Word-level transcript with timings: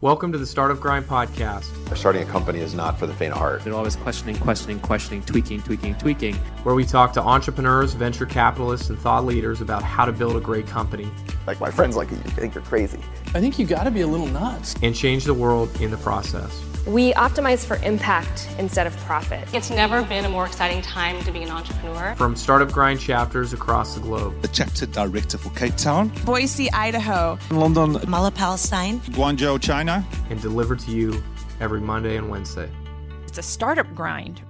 Welcome 0.00 0.30
to 0.30 0.38
the 0.38 0.46
Startup 0.46 0.78
Grind 0.78 1.06
podcast, 1.06 1.64
Starting 1.96 2.22
a 2.22 2.26
company 2.26 2.60
is 2.60 2.72
not 2.72 2.96
for 3.00 3.08
the 3.08 3.14
faint 3.14 3.32
of 3.32 3.38
heart. 3.38 3.64
They're 3.64 3.74
always 3.74 3.96
questioning, 3.96 4.36
questioning, 4.36 4.78
questioning, 4.78 5.22
tweaking, 5.22 5.60
tweaking, 5.60 5.96
tweaking. 5.96 6.36
where 6.62 6.76
we 6.76 6.84
talk 6.84 7.12
to 7.14 7.20
entrepreneurs, 7.20 7.94
venture 7.94 8.24
capitalists, 8.24 8.90
and 8.90 8.98
thought 9.00 9.24
leaders 9.24 9.60
about 9.60 9.82
how 9.82 10.04
to 10.04 10.12
build 10.12 10.36
a 10.36 10.40
great 10.40 10.68
company 10.68 11.10
Like 11.48 11.58
my 11.58 11.72
friends 11.72 11.96
like 11.96 12.12
you 12.12 12.16
think 12.18 12.54
you're 12.54 12.62
crazy. 12.62 13.00
I 13.34 13.40
think 13.40 13.58
you 13.58 13.66
got 13.66 13.84
to 13.84 13.90
be 13.90 14.02
a 14.02 14.06
little 14.06 14.28
nuts. 14.28 14.76
and 14.84 14.94
change 14.94 15.24
the 15.24 15.34
world 15.34 15.68
in 15.80 15.90
the 15.90 15.96
process. 15.96 16.62
We 16.88 17.12
optimize 17.12 17.66
for 17.66 17.76
impact 17.84 18.48
instead 18.58 18.86
of 18.86 18.96
profit. 18.98 19.46
It's 19.52 19.68
never 19.68 20.02
been 20.04 20.24
a 20.24 20.28
more 20.30 20.46
exciting 20.46 20.80
time 20.80 21.22
to 21.24 21.30
be 21.30 21.42
an 21.42 21.50
entrepreneur. 21.50 22.14
From 22.16 22.34
Startup 22.34 22.72
Grind 22.72 22.98
chapters 22.98 23.52
across 23.52 23.94
the 23.94 24.00
globe. 24.00 24.40
the 24.40 24.48
chapter 24.48 24.86
director 24.86 25.36
for 25.36 25.50
Cape 25.50 25.76
Town, 25.76 26.10
Boise, 26.24 26.72
Idaho. 26.72 27.38
London, 27.50 27.98
Mala 28.08 28.30
Palestine. 28.30 29.00
Guangzhou, 29.00 29.60
China. 29.60 30.02
and 30.30 30.40
delivered 30.40 30.78
to 30.78 30.90
you 30.90 31.22
every 31.60 31.82
Monday 31.82 32.16
and 32.16 32.30
Wednesday. 32.30 32.70
It's 33.26 33.36
a 33.36 33.42
startup 33.42 33.94
grind. 33.94 34.40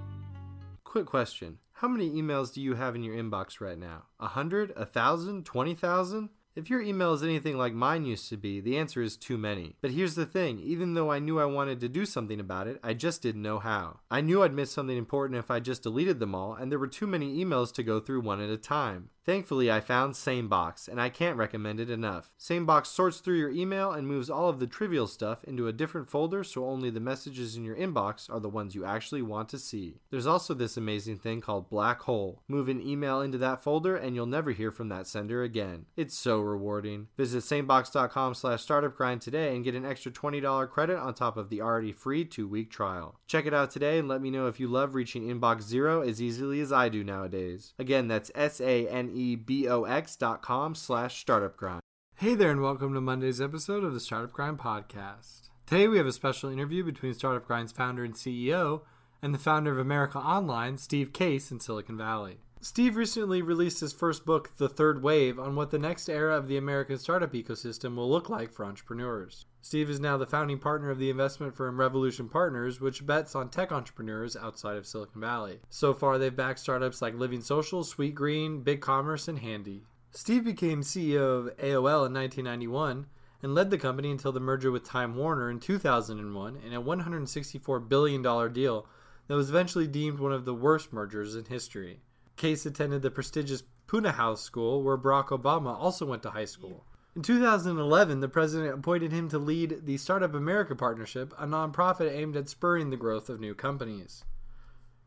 Quick 0.85 1.07
question. 1.07 1.57
How 1.73 1.89
many 1.89 2.09
emails 2.11 2.53
do 2.53 2.61
you 2.61 2.73
have 2.75 2.95
in 2.95 3.03
your 3.03 3.15
inbox 3.15 3.59
right 3.59 3.77
now? 3.77 4.03
A 4.17 4.27
hundred? 4.27 4.71
A 4.77 4.85
thousand? 4.85 5.45
Twenty 5.45 5.75
thousand? 5.75 6.29
If 6.55 6.69
your 6.69 6.81
email 6.81 7.13
is 7.13 7.23
anything 7.23 7.57
like 7.57 7.73
mine 7.73 8.05
used 8.05 8.27
to 8.29 8.37
be, 8.37 8.59
the 8.59 8.77
answer 8.77 9.01
is 9.01 9.15
too 9.15 9.37
many. 9.37 9.75
But 9.81 9.91
here's 9.91 10.15
the 10.15 10.25
thing 10.25 10.59
even 10.59 10.93
though 10.93 11.11
I 11.11 11.19
knew 11.19 11.39
I 11.39 11.45
wanted 11.45 11.79
to 11.81 11.89
do 11.89 12.05
something 12.05 12.39
about 12.39 12.67
it, 12.67 12.79
I 12.83 12.93
just 12.93 13.21
didn't 13.21 13.41
know 13.41 13.59
how. 13.59 13.99
I 14.09 14.21
knew 14.21 14.43
I'd 14.43 14.53
miss 14.53 14.71
something 14.71 14.97
important 14.97 15.37
if 15.37 15.51
I 15.51 15.59
just 15.59 15.83
deleted 15.83 16.19
them 16.19 16.33
all, 16.33 16.55
and 16.55 16.71
there 16.71 16.79
were 16.79 16.87
too 16.87 17.07
many 17.07 17.43
emails 17.43 17.73
to 17.75 17.83
go 17.83 17.99
through 17.99 18.21
one 18.21 18.41
at 18.41 18.49
a 18.49 18.57
time. 18.57 19.09
Thankfully, 19.29 19.71
I 19.71 19.79
found 19.79 20.15
SaneBox, 20.15 20.87
and 20.87 20.99
I 20.99 21.09
can't 21.09 21.37
recommend 21.37 21.79
it 21.79 21.91
enough. 21.91 22.31
SaneBox 22.39 22.87
sorts 22.87 23.19
through 23.19 23.37
your 23.37 23.51
email 23.51 23.91
and 23.91 24.07
moves 24.07 24.27
all 24.27 24.49
of 24.49 24.57
the 24.57 24.65
trivial 24.65 25.05
stuff 25.05 25.43
into 25.43 25.67
a 25.67 25.71
different 25.71 26.09
folder 26.09 26.43
so 26.43 26.65
only 26.65 26.89
the 26.89 26.99
messages 26.99 27.55
in 27.55 27.63
your 27.63 27.75
inbox 27.75 28.27
are 28.27 28.39
the 28.39 28.49
ones 28.49 28.73
you 28.73 28.83
actually 28.83 29.21
want 29.21 29.47
to 29.49 29.59
see. 29.59 29.99
There's 30.09 30.25
also 30.25 30.55
this 30.55 30.77
amazing 30.77 31.19
thing 31.19 31.41
called 31.41 31.69
Black 31.69 32.01
Hole. 32.01 32.41
Move 32.47 32.69
an 32.69 32.81
email 32.81 33.21
into 33.21 33.37
that 33.37 33.61
folder 33.61 33.95
and 33.95 34.15
you'll 34.15 34.25
never 34.25 34.49
hear 34.49 34.71
from 34.71 34.89
that 34.89 35.05
sender 35.05 35.43
again. 35.43 35.85
It's 35.95 36.17
so 36.17 36.39
rewarding. 36.39 37.09
Visit 37.15 37.43
sanebox.com 37.43 38.33
slash 38.33 38.65
startupgrind 38.65 39.21
today 39.21 39.55
and 39.55 39.63
get 39.63 39.75
an 39.75 39.85
extra 39.85 40.11
$20 40.11 40.67
credit 40.71 40.97
on 40.97 41.13
top 41.13 41.37
of 41.37 41.49
the 41.49 41.61
already 41.61 41.91
free 41.91 42.25
two-week 42.25 42.71
trial. 42.71 43.19
Check 43.27 43.45
it 43.45 43.53
out 43.53 43.69
today 43.69 43.99
and 43.99 44.07
let 44.07 44.23
me 44.23 44.31
know 44.31 44.47
if 44.47 44.59
you 44.59 44.67
love 44.67 44.95
reaching 44.95 45.27
inbox 45.27 45.61
zero 45.61 46.01
as 46.01 46.19
easily 46.19 46.61
as 46.61 46.71
I 46.71 46.89
do 46.89 47.03
nowadays. 47.03 47.75
Again, 47.77 48.07
that's 48.07 48.31
S-A-N-E 48.33 49.18
B-O-X 49.19 50.15
dot 50.15 50.41
com 50.41 50.75
slash 50.75 51.25
startupgrind. 51.25 51.79
Hey 52.15 52.35
there, 52.35 52.51
and 52.51 52.61
welcome 52.61 52.93
to 52.93 53.01
Monday's 53.01 53.41
episode 53.41 53.83
of 53.83 53.93
the 53.93 53.99
Startup 53.99 54.31
Grind 54.31 54.57
Podcast. 54.57 55.49
Today 55.65 55.87
we 55.87 55.97
have 55.97 56.07
a 56.07 56.11
special 56.11 56.49
interview 56.49 56.83
between 56.83 57.13
Startup 57.13 57.45
Grind's 57.45 57.71
founder 57.71 58.03
and 58.03 58.13
CEO 58.13 58.81
and 59.21 59.33
the 59.33 59.39
founder 59.39 59.71
of 59.71 59.77
America 59.77 60.17
Online, 60.17 60.77
Steve 60.77 61.13
Case, 61.13 61.51
in 61.51 61.59
Silicon 61.59 61.97
Valley. 61.97 62.39
Steve 62.61 62.97
recently 62.97 63.41
released 63.41 63.79
his 63.79 63.93
first 63.93 64.25
book, 64.25 64.57
The 64.57 64.67
Third 64.67 65.01
Wave, 65.01 65.39
on 65.39 65.55
what 65.55 65.71
the 65.71 65.79
next 65.79 66.09
era 66.09 66.35
of 66.35 66.49
the 66.49 66.57
American 66.57 66.97
startup 66.97 67.31
ecosystem 67.31 67.95
will 67.95 68.09
look 68.09 68.29
like 68.29 68.51
for 68.51 68.65
entrepreneurs. 68.65 69.45
Steve 69.61 69.89
is 69.89 70.01
now 70.01 70.17
the 70.17 70.25
founding 70.25 70.59
partner 70.59 70.91
of 70.91 70.99
the 70.99 71.09
investment 71.09 71.55
firm 71.55 71.79
Revolution 71.79 72.27
Partners, 72.27 72.81
which 72.81 73.05
bets 73.05 73.33
on 73.33 73.47
tech 73.47 73.71
entrepreneurs 73.71 74.35
outside 74.35 74.75
of 74.75 74.85
Silicon 74.85 75.21
Valley. 75.21 75.61
So 75.69 75.93
far, 75.93 76.17
they've 76.17 76.35
backed 76.35 76.59
startups 76.59 77.01
like 77.01 77.13
Living 77.13 77.39
Social, 77.39 77.85
Sweet 77.85 78.13
Green, 78.13 78.61
Big 78.61 78.81
Commerce, 78.81 79.29
and 79.29 79.39
Handy. 79.39 79.85
Steve 80.11 80.43
became 80.43 80.81
CEO 80.81 81.39
of 81.39 81.57
AOL 81.59 82.07
in 82.07 82.13
1991 82.13 83.05
and 83.41 83.55
led 83.55 83.69
the 83.69 83.77
company 83.77 84.11
until 84.11 84.33
the 84.33 84.41
merger 84.41 84.69
with 84.69 84.83
Time 84.83 85.15
Warner 85.15 85.49
in 85.49 85.61
2001 85.61 86.57
in 86.57 86.73
a 86.73 86.81
$164 86.81 87.87
billion 87.87 88.51
deal 88.51 88.85
that 89.29 89.35
was 89.35 89.49
eventually 89.49 89.87
deemed 89.87 90.19
one 90.19 90.33
of 90.33 90.43
the 90.43 90.53
worst 90.53 90.91
mergers 90.91 91.37
in 91.37 91.45
history. 91.45 92.01
Case 92.39 92.65
attended 92.65 93.03
the 93.03 93.11
prestigious 93.11 93.63
Punahou 93.85 94.37
School, 94.37 94.81
where 94.81 94.97
Barack 94.97 95.27
Obama 95.27 95.77
also 95.77 96.05
went 96.05 96.23
to 96.23 96.31
high 96.31 96.45
school. 96.45 96.85
In 97.15 97.21
2011, 97.21 98.21
the 98.21 98.29
president 98.29 98.73
appointed 98.73 99.11
him 99.11 99.29
to 99.29 99.37
lead 99.37 99.85
the 99.85 99.97
Startup 99.97 100.33
America 100.33 100.75
Partnership, 100.75 101.33
a 101.37 101.45
nonprofit 101.45 102.11
aimed 102.11 102.37
at 102.37 102.47
spurring 102.47 102.89
the 102.89 102.97
growth 102.97 103.29
of 103.29 103.39
new 103.39 103.53
companies. 103.53 104.23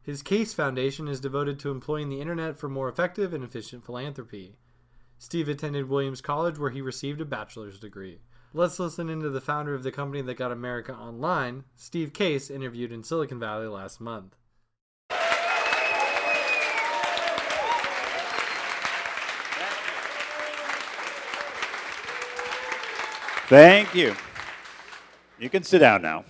His 0.03 0.21
Case 0.21 0.53
Foundation 0.53 1.09
is 1.09 1.21
devoted 1.21 1.59
to 1.61 1.71
employing 1.71 2.11
the 2.11 2.21
internet 2.21 2.59
for 2.59 2.69
more 2.69 2.89
effective 2.89 3.33
and 3.33 3.43
efficient 3.43 3.85
philanthropy. 3.85 4.57
Steve 5.19 5.49
attended 5.49 5.89
Williams 5.89 6.21
College, 6.21 6.59
where 6.59 6.71
he 6.71 6.83
received 6.83 7.21
a 7.21 7.25
bachelor's 7.25 7.79
degree. 7.79 8.19
Let's 8.53 8.79
listen 8.79 9.09
into 9.09 9.31
the 9.31 9.41
founder 9.41 9.75
of 9.75 9.85
the 9.85 9.93
company 9.93 10.21
that 10.21 10.35
got 10.35 10.53
America 10.53 10.93
online, 10.93 11.65
Steve 11.77 12.13
Case, 12.13 12.51
interviewed 12.51 12.93
in 12.93 13.05
Silicon 13.05 13.39
Valley 13.39 13.69
last 13.69 14.01
month. 14.01 14.37
Thank 23.53 23.95
you. 23.95 24.15
You 25.39 25.51
can 25.51 25.63
sit 25.63 25.81
down 25.81 26.01
now. 26.01 26.25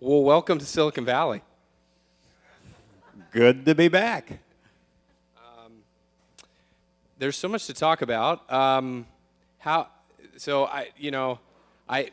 Well, 0.00 0.24
welcome 0.24 0.58
to 0.58 0.64
Silicon 0.66 1.04
Valley. 1.04 1.42
Good 3.30 3.64
to 3.66 3.76
be 3.76 3.86
back. 3.86 4.40
There's 7.20 7.36
so 7.36 7.46
much 7.46 7.68
to 7.68 7.72
talk 7.72 8.02
about. 8.02 8.52
Um, 8.52 9.06
how? 9.58 9.86
So 10.38 10.64
I, 10.64 10.88
you 10.98 11.12
know, 11.12 11.38
I, 11.88 12.10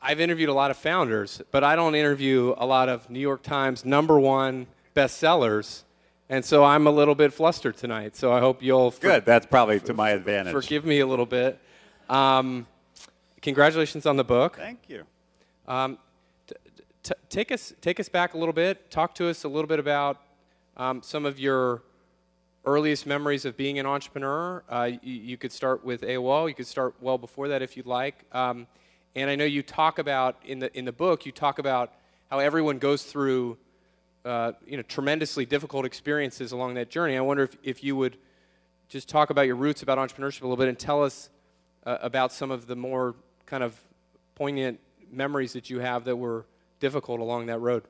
I've 0.00 0.20
interviewed 0.20 0.48
a 0.48 0.54
lot 0.54 0.70
of 0.70 0.78
founders, 0.78 1.42
but 1.50 1.62
I 1.62 1.76
don't 1.76 1.96
interview 1.96 2.54
a 2.56 2.64
lot 2.64 2.88
of 2.88 3.10
New 3.10 3.20
York 3.20 3.42
Times 3.42 3.84
number 3.84 4.18
one 4.18 4.66
bestsellers, 4.96 5.82
and 6.28 6.44
so 6.44 6.64
I'm 6.64 6.86
a 6.86 6.90
little 6.90 7.14
bit 7.14 7.32
flustered 7.32 7.76
tonight. 7.76 8.16
So 8.16 8.32
I 8.32 8.40
hope 8.40 8.62
you'll 8.62 8.90
for- 8.90 9.00
Good. 9.00 9.24
That's 9.24 9.46
probably 9.46 9.80
to 9.80 9.94
my 9.94 10.10
advantage. 10.10 10.52
forgive 10.52 10.84
me 10.84 11.00
a 11.00 11.06
little 11.06 11.26
bit. 11.26 11.58
Um, 12.08 12.66
congratulations 13.42 14.06
on 14.06 14.16
the 14.16 14.24
book. 14.24 14.56
Thank 14.56 14.80
you. 14.88 15.04
Um, 15.66 15.98
t- 16.46 16.54
t- 17.02 17.14
take 17.28 17.52
us 17.52 17.72
take 17.80 18.00
us 18.00 18.08
back 18.08 18.34
a 18.34 18.38
little 18.38 18.52
bit. 18.54 18.90
Talk 18.90 19.14
to 19.16 19.28
us 19.28 19.44
a 19.44 19.48
little 19.48 19.68
bit 19.68 19.78
about 19.78 20.20
um, 20.76 21.02
some 21.02 21.26
of 21.26 21.38
your 21.38 21.82
earliest 22.64 23.06
memories 23.06 23.44
of 23.44 23.56
being 23.56 23.78
an 23.78 23.86
entrepreneur. 23.86 24.62
Uh, 24.68 24.90
you, 25.02 25.14
you 25.14 25.36
could 25.36 25.52
start 25.52 25.84
with 25.84 26.02
AOL. 26.02 26.48
You 26.48 26.54
could 26.54 26.66
start 26.66 26.94
well 27.00 27.18
before 27.18 27.48
that 27.48 27.62
if 27.62 27.76
you'd 27.76 27.86
like. 27.86 28.24
Um, 28.32 28.66
and 29.14 29.30
I 29.30 29.36
know 29.36 29.44
you 29.44 29.62
talk 29.62 29.98
about 29.98 30.36
in 30.44 30.58
the 30.58 30.76
in 30.76 30.84
the 30.84 30.92
book. 30.92 31.24
You 31.26 31.32
talk 31.32 31.58
about 31.58 31.92
how 32.30 32.38
everyone 32.40 32.78
goes 32.78 33.02
through 33.04 33.56
uh, 34.24 34.52
you 34.66 34.76
know 34.76 34.82
tremendously 34.82 35.46
difficult 35.46 35.84
experiences 35.84 36.52
along 36.52 36.74
that 36.74 36.90
journey. 36.90 37.16
I 37.16 37.20
wonder 37.20 37.44
if, 37.44 37.56
if 37.62 37.84
you 37.84 37.96
would 37.96 38.16
just 38.88 39.08
talk 39.08 39.30
about 39.30 39.42
your 39.42 39.56
roots 39.56 39.82
about 39.82 39.98
entrepreneurship 39.98 40.42
a 40.42 40.44
little 40.44 40.56
bit 40.56 40.68
and 40.68 40.78
tell 40.78 41.02
us 41.02 41.30
uh, 41.84 41.98
about 42.00 42.32
some 42.32 42.50
of 42.50 42.66
the 42.66 42.76
more 42.76 43.14
kind 43.46 43.62
of 43.62 43.78
poignant 44.34 44.80
memories 45.10 45.52
that 45.52 45.70
you 45.70 45.80
have 45.80 46.04
that 46.04 46.16
were 46.16 46.46
difficult 46.80 47.20
along 47.20 47.46
that 47.46 47.58
road. 47.58 47.82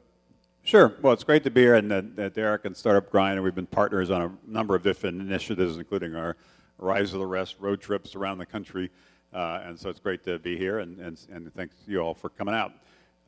Sure. 0.63 0.95
Well, 1.01 1.13
it's 1.13 1.25
great 1.25 1.45
to 1.45 1.51
be 1.51 1.63
here 1.63 1.77
and 1.77 1.91
at, 1.93 2.05
at 2.19 2.35
Derek 2.35 2.65
and 2.65 2.77
Startup 2.77 3.09
Grind, 3.11 3.37
and 3.37 3.45
we've 3.45 3.55
been 3.55 3.67
partners 3.67 4.11
on 4.11 4.23
a 4.23 4.33
number 4.47 4.75
of 4.75 4.83
different 4.83 5.21
initiatives, 5.21 5.77
including 5.77 6.15
our 6.15 6.37
Rise 6.79 7.13
of 7.13 7.21
the 7.21 7.27
Rest 7.27 7.57
road 7.59 7.81
trips 7.81 8.15
around 8.15 8.39
the 8.39 8.47
country. 8.47 8.91
Uh, 9.33 9.61
and 9.65 9.79
so 9.79 9.91
it's 9.91 10.01
great 10.01 10.25
to 10.25 10.39
be 10.39 10.57
here, 10.57 10.79
and, 10.79 10.99
and, 11.01 11.19
and 11.33 11.55
thanks 11.55 11.77
you 11.87 12.01
all 12.01 12.15
for 12.15 12.29
coming 12.31 12.55
out. 12.55 12.73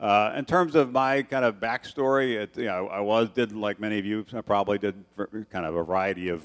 Uh, 0.01 0.33
in 0.35 0.43
terms 0.43 0.73
of 0.73 0.91
my 0.91 1.21
kind 1.21 1.45
of 1.45 1.59
backstory, 1.59 2.33
it, 2.33 2.57
you 2.57 2.65
know, 2.65 2.87
I 2.87 2.99
was 3.01 3.29
did 3.29 3.51
like 3.51 3.79
many 3.79 3.99
of 3.99 4.05
you, 4.05 4.25
I 4.33 4.41
probably 4.41 4.79
did 4.79 4.95
kind 5.51 5.63
of 5.63 5.75
a 5.75 5.83
variety 5.83 6.29
of 6.29 6.43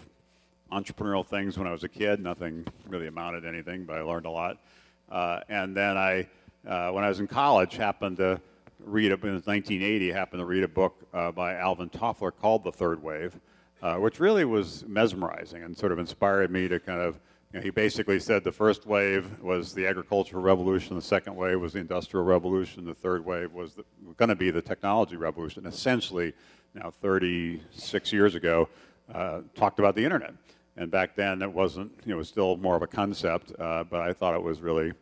entrepreneurial 0.71 1.25
things 1.25 1.57
when 1.57 1.67
I 1.67 1.73
was 1.73 1.83
a 1.83 1.89
kid. 1.89 2.21
Nothing 2.21 2.67
really 2.87 3.07
amounted 3.07 3.45
to 3.45 3.49
anything, 3.49 3.87
but 3.87 3.97
I 3.97 4.03
learned 4.03 4.27
a 4.27 4.31
lot. 4.31 4.59
Uh, 5.11 5.41
and 5.49 5.75
then 5.75 5.97
I, 5.97 6.29
uh, 6.69 6.91
when 6.91 7.03
I 7.03 7.09
was 7.09 7.19
in 7.19 7.27
college, 7.27 7.77
happened 7.77 8.19
to 8.19 8.39
read, 8.85 9.11
was 9.11 9.23
1980, 9.23 10.13
happened 10.13 10.41
to 10.41 10.45
read 10.45 10.63
a 10.63 10.69
book 10.69 10.95
uh, 11.15 11.33
by 11.33 11.55
Alvin 11.55 11.89
Toffler 11.89 12.33
called 12.39 12.63
The 12.63 12.73
Third 12.73 13.03
Wave, 13.03 13.41
uh, 13.81 13.97
which 13.97 14.21
really 14.21 14.45
was 14.45 14.85
mesmerizing 14.87 15.63
and 15.63 15.75
sort 15.75 15.93
of 15.93 15.99
inspired 15.99 16.51
me 16.51 16.69
to 16.69 16.79
kind 16.79 17.01
of, 17.01 17.19
you 17.57 17.61
know, 17.61 17.65
he 17.65 17.71
basically 17.71 18.21
said 18.21 18.45
the 18.45 18.53
first 18.53 18.85
wave 18.85 19.41
was 19.41 19.73
the 19.73 19.87
agricultural 19.87 20.43
revolution, 20.43 20.95
the 20.95 21.01
second 21.01 21.35
wave 21.37 21.59
was 21.59 21.73
the 21.73 21.79
industrial 21.79 22.23
revolution, 22.23 22.85
the 22.85 22.93
third 22.93 23.25
wave 23.25 23.51
was 23.55 23.79
going 24.19 24.29
to 24.29 24.35
be 24.35 24.51
the 24.51 24.61
technology 24.61 25.17
revolution. 25.17 25.65
Essentially, 25.65 26.35
now 26.75 26.91
36 26.91 28.13
years 28.13 28.35
ago, 28.35 28.69
uh, 29.15 29.41
talked 29.55 29.79
about 29.79 29.95
the 29.95 30.05
internet. 30.05 30.35
And 30.77 30.91
back 30.91 31.17
then, 31.17 31.41
it 31.41 31.51
wasn't, 31.51 31.93
you 32.05 32.11
know, 32.11 32.17
it 32.17 32.19
was 32.19 32.29
still 32.29 32.59
more 32.59 32.77
of 32.77 32.83
a 32.83 32.87
concept, 32.87 33.59
uh, 33.59 33.85
but 33.85 34.03
I 34.03 34.13
thought 34.13 34.35
it 34.35 34.43
was 34.43 34.61
really, 34.61 34.93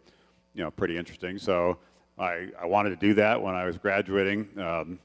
you 0.55 0.63
know, 0.63 0.71
pretty 0.71 0.97
interesting. 0.97 1.39
So 1.39 1.79
I, 2.21 2.51
I 2.63 2.67
wanted 2.67 2.91
to 2.91 2.97
do 2.97 3.15
that 3.15 3.43
when 3.43 3.57
I 3.57 3.65
was 3.65 3.79
graduating. 3.79 4.49
Um, 4.61 5.01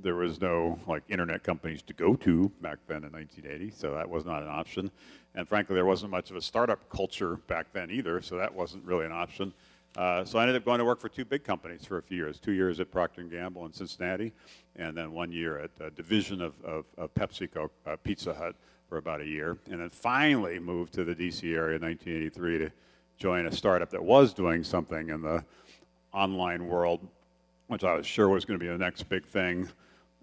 there 0.00 0.14
was 0.14 0.40
no 0.40 0.78
like 0.86 1.02
internet 1.08 1.42
companies 1.42 1.82
to 1.82 1.92
go 1.92 2.14
to 2.16 2.50
back 2.60 2.78
then 2.86 3.04
in 3.04 3.10
1980, 3.10 3.72
so 3.76 3.94
that 3.94 4.08
was 4.08 4.24
not 4.24 4.42
an 4.42 4.48
option. 4.48 4.90
And 5.34 5.48
frankly, 5.48 5.74
there 5.74 5.86
wasn't 5.86 6.10
much 6.10 6.30
of 6.30 6.36
a 6.36 6.42
startup 6.42 6.88
culture 6.90 7.36
back 7.46 7.72
then 7.72 7.90
either, 7.90 8.20
so 8.20 8.36
that 8.36 8.54
wasn't 8.54 8.84
really 8.84 9.06
an 9.06 9.12
option. 9.12 9.52
Uh, 9.96 10.24
so 10.24 10.38
I 10.38 10.42
ended 10.42 10.56
up 10.56 10.64
going 10.64 10.78
to 10.78 10.84
work 10.84 11.00
for 11.00 11.08
two 11.08 11.24
big 11.24 11.44
companies 11.44 11.84
for 11.84 11.98
a 11.98 12.02
few 12.02 12.16
years. 12.16 12.38
Two 12.38 12.52
years 12.52 12.80
at 12.80 12.90
Procter 12.90 13.22
& 13.22 13.30
Gamble 13.30 13.66
in 13.66 13.72
Cincinnati, 13.72 14.32
and 14.76 14.96
then 14.96 15.12
one 15.12 15.30
year 15.32 15.58
at 15.58 15.70
a 15.80 15.90
division 15.90 16.40
of, 16.40 16.54
of, 16.64 16.84
of 16.96 17.12
PepsiCo, 17.14 17.68
uh, 17.86 17.96
Pizza 18.02 18.32
Hut, 18.32 18.54
for 18.88 18.98
about 18.98 19.20
a 19.20 19.26
year. 19.26 19.58
And 19.70 19.80
then 19.80 19.90
finally 19.90 20.58
moved 20.58 20.94
to 20.94 21.04
the 21.04 21.14
DC 21.14 21.44
area 21.54 21.76
in 21.76 21.82
1983 21.82 22.58
to 22.58 22.70
join 23.18 23.46
a 23.46 23.52
startup 23.52 23.90
that 23.90 24.02
was 24.02 24.32
doing 24.34 24.64
something 24.64 25.10
in 25.10 25.22
the 25.22 25.44
online 26.12 26.66
world, 26.66 27.00
which 27.68 27.84
I 27.84 27.94
was 27.94 28.06
sure 28.06 28.28
was 28.28 28.44
going 28.44 28.58
to 28.58 28.64
be 28.64 28.70
the 28.70 28.78
next 28.78 29.08
big 29.08 29.24
thing. 29.24 29.68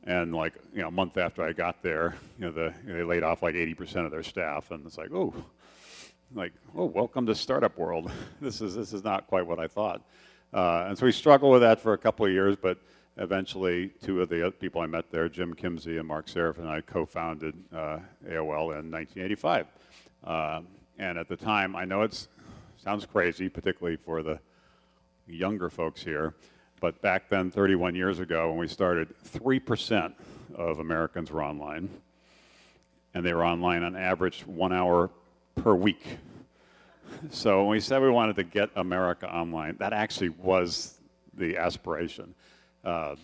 And 0.06 0.34
like 0.34 0.54
you 0.74 0.81
know, 0.81 0.88
a 0.88 0.92
month 0.92 1.18
after 1.18 1.44
I 1.44 1.54
got 1.54 1.84
there, 1.84 2.16
you 2.38 2.46
know, 2.46 2.51
the, 2.51 2.74
they 2.86 3.04
laid 3.04 3.24
off 3.24 3.44
like 3.44 3.56
80% 3.56 4.06
of 4.06 4.12
their 4.12 4.24
staff, 4.24 4.72
and 4.72 4.86
it's 4.86 4.98
like, 4.98 5.12
oh, 5.13 5.34
like, 6.34 6.54
oh, 6.75 6.86
welcome 6.86 7.25
to 7.25 7.36
startup 7.36 7.78
world. 7.78 8.12
this 8.42 8.62
is 8.62 8.75
this 8.75 8.94
is 8.94 9.04
not 9.04 9.28
quite 9.28 9.46
what 9.46 9.60
I 9.60 9.68
thought. 9.68 10.01
Uh, 10.54 10.86
and 10.88 10.98
so 10.98 11.06
we 11.06 11.12
struggled 11.12 11.51
with 11.51 11.62
that 11.62 11.80
for 11.80 11.94
a 11.94 11.98
couple 11.98 12.25
of 12.25 12.31
years, 12.31 12.56
but 12.56 12.78
eventually, 13.18 13.90
two 14.01 14.22
of 14.22 14.30
the 14.30 14.51
people 14.60 14.81
I 14.81 14.88
met 14.88 15.12
there, 15.12 15.30
Jim 15.30 15.54
Kimsey 15.54 16.00
and 16.00 16.07
Marc 16.07 16.28
Seriff, 16.28 16.57
and 16.57 16.68
I 16.68 16.81
co-founded 16.81 17.54
uh, 17.74 18.00
AOL 18.28 18.80
in 18.80 18.90
1985. 18.90 19.68
Uh, 20.24 20.62
and 20.98 21.18
at 21.18 21.28
the 21.28 21.36
time, 21.36 21.75
I 21.75 21.86
know 21.86 22.01
it 22.01 22.28
sounds 22.78 23.06
crazy, 23.06 23.50
particularly 23.50 23.98
for 23.98 24.24
the 24.24 24.40
younger 25.28 25.69
folks 25.69 26.04
here, 26.04 26.34
but 26.79 27.01
back 27.01 27.29
then, 27.29 27.51
31 27.51 27.95
years 27.95 28.19
ago, 28.19 28.49
when 28.49 28.57
we 28.59 28.67
started, 28.67 29.13
3% 29.25 30.13
of 30.55 30.79
Americans 30.79 31.31
were 31.31 31.43
online, 31.43 31.89
and 33.13 33.25
they 33.25 33.33
were 33.33 33.45
online 33.45 33.83
on 33.83 33.95
average 33.95 34.45
one 34.45 34.73
hour 34.73 35.09
per 35.55 35.75
week. 35.75 36.17
So 37.31 37.59
when 37.59 37.71
we 37.71 37.79
said 37.79 38.01
we 38.01 38.09
wanted 38.09 38.35
to 38.37 38.43
get 38.43 38.69
America 38.75 39.27
online, 39.33 39.77
that 39.79 39.93
actually 39.93 40.29
was 40.29 40.99
the 41.33 41.57
aspiration. 41.57 42.33
Uh, 42.83 43.15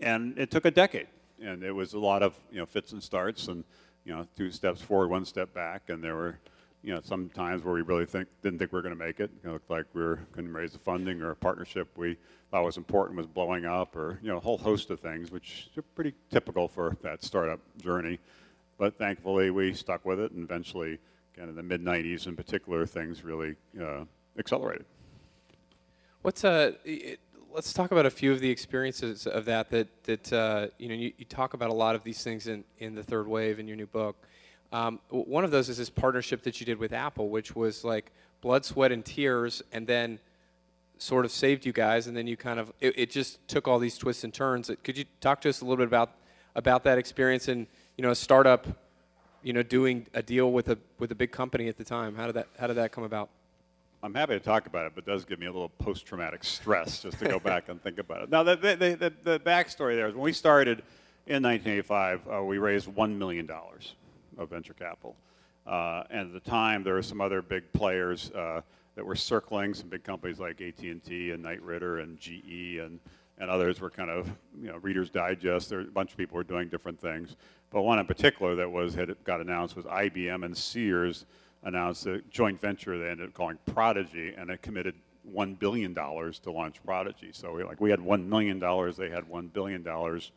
and 0.00 0.38
it 0.38 0.50
took 0.50 0.64
a 0.64 0.70
decade, 0.70 1.08
and 1.42 1.62
it 1.62 1.72
was 1.72 1.94
a 1.94 1.98
lot 1.98 2.22
of 2.22 2.34
you 2.50 2.58
know 2.58 2.66
fits 2.66 2.92
and 2.92 3.02
starts, 3.02 3.48
and 3.48 3.64
you 4.04 4.14
know 4.14 4.26
two 4.36 4.50
steps 4.50 4.80
forward, 4.80 5.08
one 5.08 5.24
step 5.24 5.52
back, 5.54 5.82
and 5.88 6.02
there 6.02 6.14
were 6.14 6.38
you 6.82 6.94
know 6.94 7.00
some 7.02 7.28
times 7.30 7.64
where 7.64 7.74
we 7.74 7.82
really 7.82 8.06
think 8.06 8.28
didn't 8.42 8.58
think 8.58 8.72
we 8.72 8.76
were 8.76 8.82
going 8.82 8.96
to 8.96 9.04
make 9.04 9.20
it. 9.20 9.30
It 9.44 9.48
looked 9.48 9.70
like 9.70 9.86
we 9.94 10.02
were 10.02 10.20
to 10.34 10.42
raise 10.42 10.72
the 10.72 10.78
funding 10.78 11.22
or 11.22 11.30
a 11.30 11.36
partnership 11.36 11.88
we 11.96 12.16
thought 12.50 12.64
was 12.64 12.76
important 12.76 13.16
was 13.16 13.26
blowing 13.26 13.66
up, 13.66 13.96
or 13.96 14.18
you 14.22 14.28
know 14.28 14.38
a 14.38 14.40
whole 14.40 14.58
host 14.58 14.90
of 14.90 15.00
things, 15.00 15.30
which 15.30 15.68
are 15.76 15.82
pretty 15.82 16.14
typical 16.30 16.68
for 16.68 16.96
that 17.02 17.22
startup 17.22 17.60
journey. 17.80 18.18
But 18.78 18.96
thankfully, 18.96 19.50
we 19.50 19.72
stuck 19.72 20.04
with 20.04 20.20
it, 20.20 20.32
and 20.32 20.44
eventually 20.44 20.98
kind 21.36 21.50
of 21.50 21.56
the 21.56 21.62
mid 21.62 21.84
90s 21.84 22.26
in 22.26 22.36
particular, 22.36 22.86
things 22.86 23.24
really 23.24 23.56
uh, 23.80 24.04
accelerated. 24.38 24.86
What's 26.22 26.44
uh, 26.44 26.72
let's 27.52 27.72
talk 27.72 27.90
about 27.90 28.06
a 28.06 28.10
few 28.10 28.32
of 28.32 28.40
the 28.40 28.50
experiences 28.50 29.26
of 29.26 29.44
that. 29.46 29.70
That 29.70 30.04
that 30.04 30.32
uh, 30.32 30.66
you 30.78 30.88
know, 30.88 30.94
you, 30.94 31.12
you, 31.18 31.24
talk 31.24 31.54
about 31.54 31.70
a 31.70 31.74
lot 31.74 31.94
of 31.94 32.04
these 32.04 32.22
things 32.22 32.46
in 32.46 32.64
in 32.78 32.94
the 32.94 33.02
third 33.02 33.28
wave 33.28 33.58
in 33.58 33.68
your 33.68 33.76
new 33.76 33.86
book. 33.86 34.16
Um, 34.72 35.00
one 35.08 35.44
of 35.44 35.50
those 35.50 35.68
is 35.68 35.78
this 35.78 35.90
partnership 35.90 36.42
that 36.42 36.60
you 36.60 36.66
did 36.66 36.78
with 36.78 36.92
Apple, 36.92 37.30
which 37.30 37.56
was 37.56 37.84
like 37.84 38.10
blood, 38.40 38.64
sweat, 38.64 38.92
and 38.92 39.04
tears, 39.04 39.62
and 39.72 39.86
then 39.86 40.18
sort 40.98 41.24
of 41.24 41.30
saved 41.30 41.64
you 41.64 41.72
guys, 41.72 42.06
and 42.06 42.16
then 42.16 42.26
you 42.26 42.36
kind 42.36 42.60
of 42.60 42.72
it, 42.80 42.98
it 42.98 43.10
just 43.10 43.46
took 43.48 43.66
all 43.66 43.78
these 43.78 43.96
twists 43.96 44.24
and 44.24 44.34
turns. 44.34 44.70
Could 44.82 44.98
you 44.98 45.04
talk 45.20 45.40
to 45.42 45.48
us 45.48 45.60
a 45.60 45.64
little 45.64 45.78
bit 45.78 45.86
about 45.86 46.12
about 46.54 46.84
that 46.84 46.98
experience 46.98 47.48
and 47.48 47.66
you 47.96 48.02
know 48.02 48.10
a 48.10 48.16
startup 48.16 48.66
you 49.42 49.52
know, 49.52 49.62
doing 49.62 50.06
a 50.14 50.22
deal 50.22 50.52
with 50.52 50.68
a 50.68 50.78
with 50.98 51.12
a 51.12 51.14
big 51.14 51.32
company 51.32 51.68
at 51.68 51.76
the 51.76 51.84
time? 51.84 52.14
How 52.14 52.26
did 52.26 52.34
that 52.34 52.48
How 52.58 52.66
did 52.66 52.76
that 52.76 52.92
come 52.92 53.04
about? 53.04 53.30
I'm 54.02 54.14
happy 54.14 54.34
to 54.34 54.40
talk 54.40 54.66
about 54.66 54.86
it, 54.86 54.92
but 54.94 55.04
it 55.04 55.10
does 55.10 55.24
give 55.24 55.40
me 55.40 55.46
a 55.46 55.52
little 55.52 55.70
post-traumatic 55.70 56.44
stress 56.44 57.02
just 57.02 57.18
to 57.18 57.26
go 57.26 57.40
back 57.52 57.68
and 57.68 57.82
think 57.82 57.98
about 57.98 58.22
it. 58.22 58.30
Now, 58.30 58.44
the, 58.44 58.54
the, 58.54 58.76
the, 58.76 59.12
the 59.24 59.40
backstory 59.40 59.96
there 59.96 60.06
is 60.06 60.14
when 60.14 60.22
we 60.22 60.32
started 60.32 60.84
in 61.26 61.42
1985, 61.42 62.20
uh, 62.28 62.44
we 62.44 62.58
raised 62.58 62.86
$1 62.86 63.16
million 63.16 63.50
of 64.38 64.50
venture 64.50 64.74
capital. 64.74 65.16
Uh, 65.66 66.04
and 66.10 66.34
at 66.34 66.44
the 66.44 66.50
time, 66.50 66.82
there 66.82 66.94
were 66.94 67.02
some 67.02 67.20
other 67.20 67.42
big 67.42 67.70
players 67.72 68.30
uh, 68.30 68.62
that 68.94 69.04
were 69.04 69.16
circling, 69.16 69.74
some 69.74 69.88
big 69.88 70.02
companies 70.02 70.40
like 70.40 70.60
AT&T 70.60 71.30
and 71.30 71.42
Knight 71.42 71.62
Ridder 71.62 71.98
and 71.98 72.18
GE 72.18 72.78
and, 72.80 72.98
and 73.38 73.50
others 73.50 73.80
were 73.80 73.90
kind 73.90 74.10
of, 74.10 74.28
you 74.60 74.68
know, 74.68 74.78
Reader's 74.78 75.10
Digest. 75.10 75.68
There, 75.68 75.80
a 75.80 75.84
bunch 75.84 76.12
of 76.12 76.16
people 76.16 76.36
were 76.36 76.44
doing 76.44 76.68
different 76.68 76.98
things. 76.98 77.36
But 77.70 77.82
one 77.82 77.98
in 77.98 78.06
particular 78.06 78.54
that 78.56 78.70
was 78.70 78.94
had 78.94 79.14
got 79.24 79.40
announced 79.40 79.76
was 79.76 79.84
IBM 79.84 80.44
and 80.44 80.56
Sears 80.56 81.26
announced 81.64 82.06
a 82.06 82.22
joint 82.30 82.60
venture 82.60 82.98
they 82.98 83.10
ended 83.10 83.28
up 83.28 83.34
calling 83.34 83.58
Prodigy, 83.66 84.32
and 84.36 84.50
it 84.50 84.62
committed 84.62 84.94
one 85.22 85.54
billion 85.54 85.92
dollars 85.92 86.38
to 86.40 86.50
launch 86.50 86.82
Prodigy. 86.84 87.30
So 87.32 87.52
we 87.52 87.64
like 87.64 87.80
we 87.80 87.90
had 87.90 88.00
one 88.00 88.28
million 88.28 88.58
dollars, 88.58 88.96
they 88.96 89.10
had 89.10 89.28
one 89.28 89.48
billion 89.48 89.82
dollars. 89.82 90.32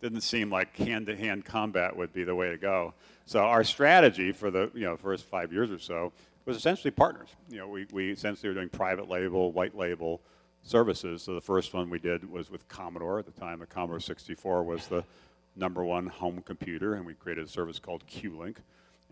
Didn't 0.00 0.20
seem 0.20 0.50
like 0.50 0.76
hand-to-hand 0.76 1.44
combat 1.44 1.96
would 1.96 2.12
be 2.12 2.24
the 2.24 2.34
way 2.34 2.50
to 2.50 2.56
go. 2.56 2.94
So 3.26 3.40
our 3.40 3.64
strategy 3.64 4.32
for 4.32 4.50
the 4.50 4.70
you 4.74 4.84
know 4.84 4.96
first 4.96 5.24
five 5.24 5.52
years 5.52 5.70
or 5.70 5.78
so 5.78 6.12
was 6.44 6.56
essentially 6.56 6.90
partners. 6.90 7.28
You 7.50 7.58
know, 7.58 7.68
we, 7.68 7.86
we 7.92 8.10
essentially 8.10 8.48
were 8.48 8.54
doing 8.54 8.70
private 8.70 9.08
label, 9.08 9.52
white 9.52 9.76
label 9.76 10.22
services. 10.62 11.22
So 11.22 11.34
the 11.34 11.40
first 11.40 11.74
one 11.74 11.90
we 11.90 11.98
did 11.98 12.30
was 12.30 12.50
with 12.50 12.66
Commodore 12.68 13.18
at 13.18 13.26
the 13.26 13.38
time. 13.38 13.58
The 13.58 13.66
Commodore 13.66 14.00
64 14.00 14.62
was 14.62 14.86
the 14.86 15.04
number 15.56 15.84
one 15.84 16.06
home 16.06 16.42
computer, 16.42 16.94
and 16.94 17.04
we 17.04 17.14
created 17.14 17.44
a 17.44 17.48
service 17.48 17.78
called 17.78 18.06
Q-Link. 18.06 18.60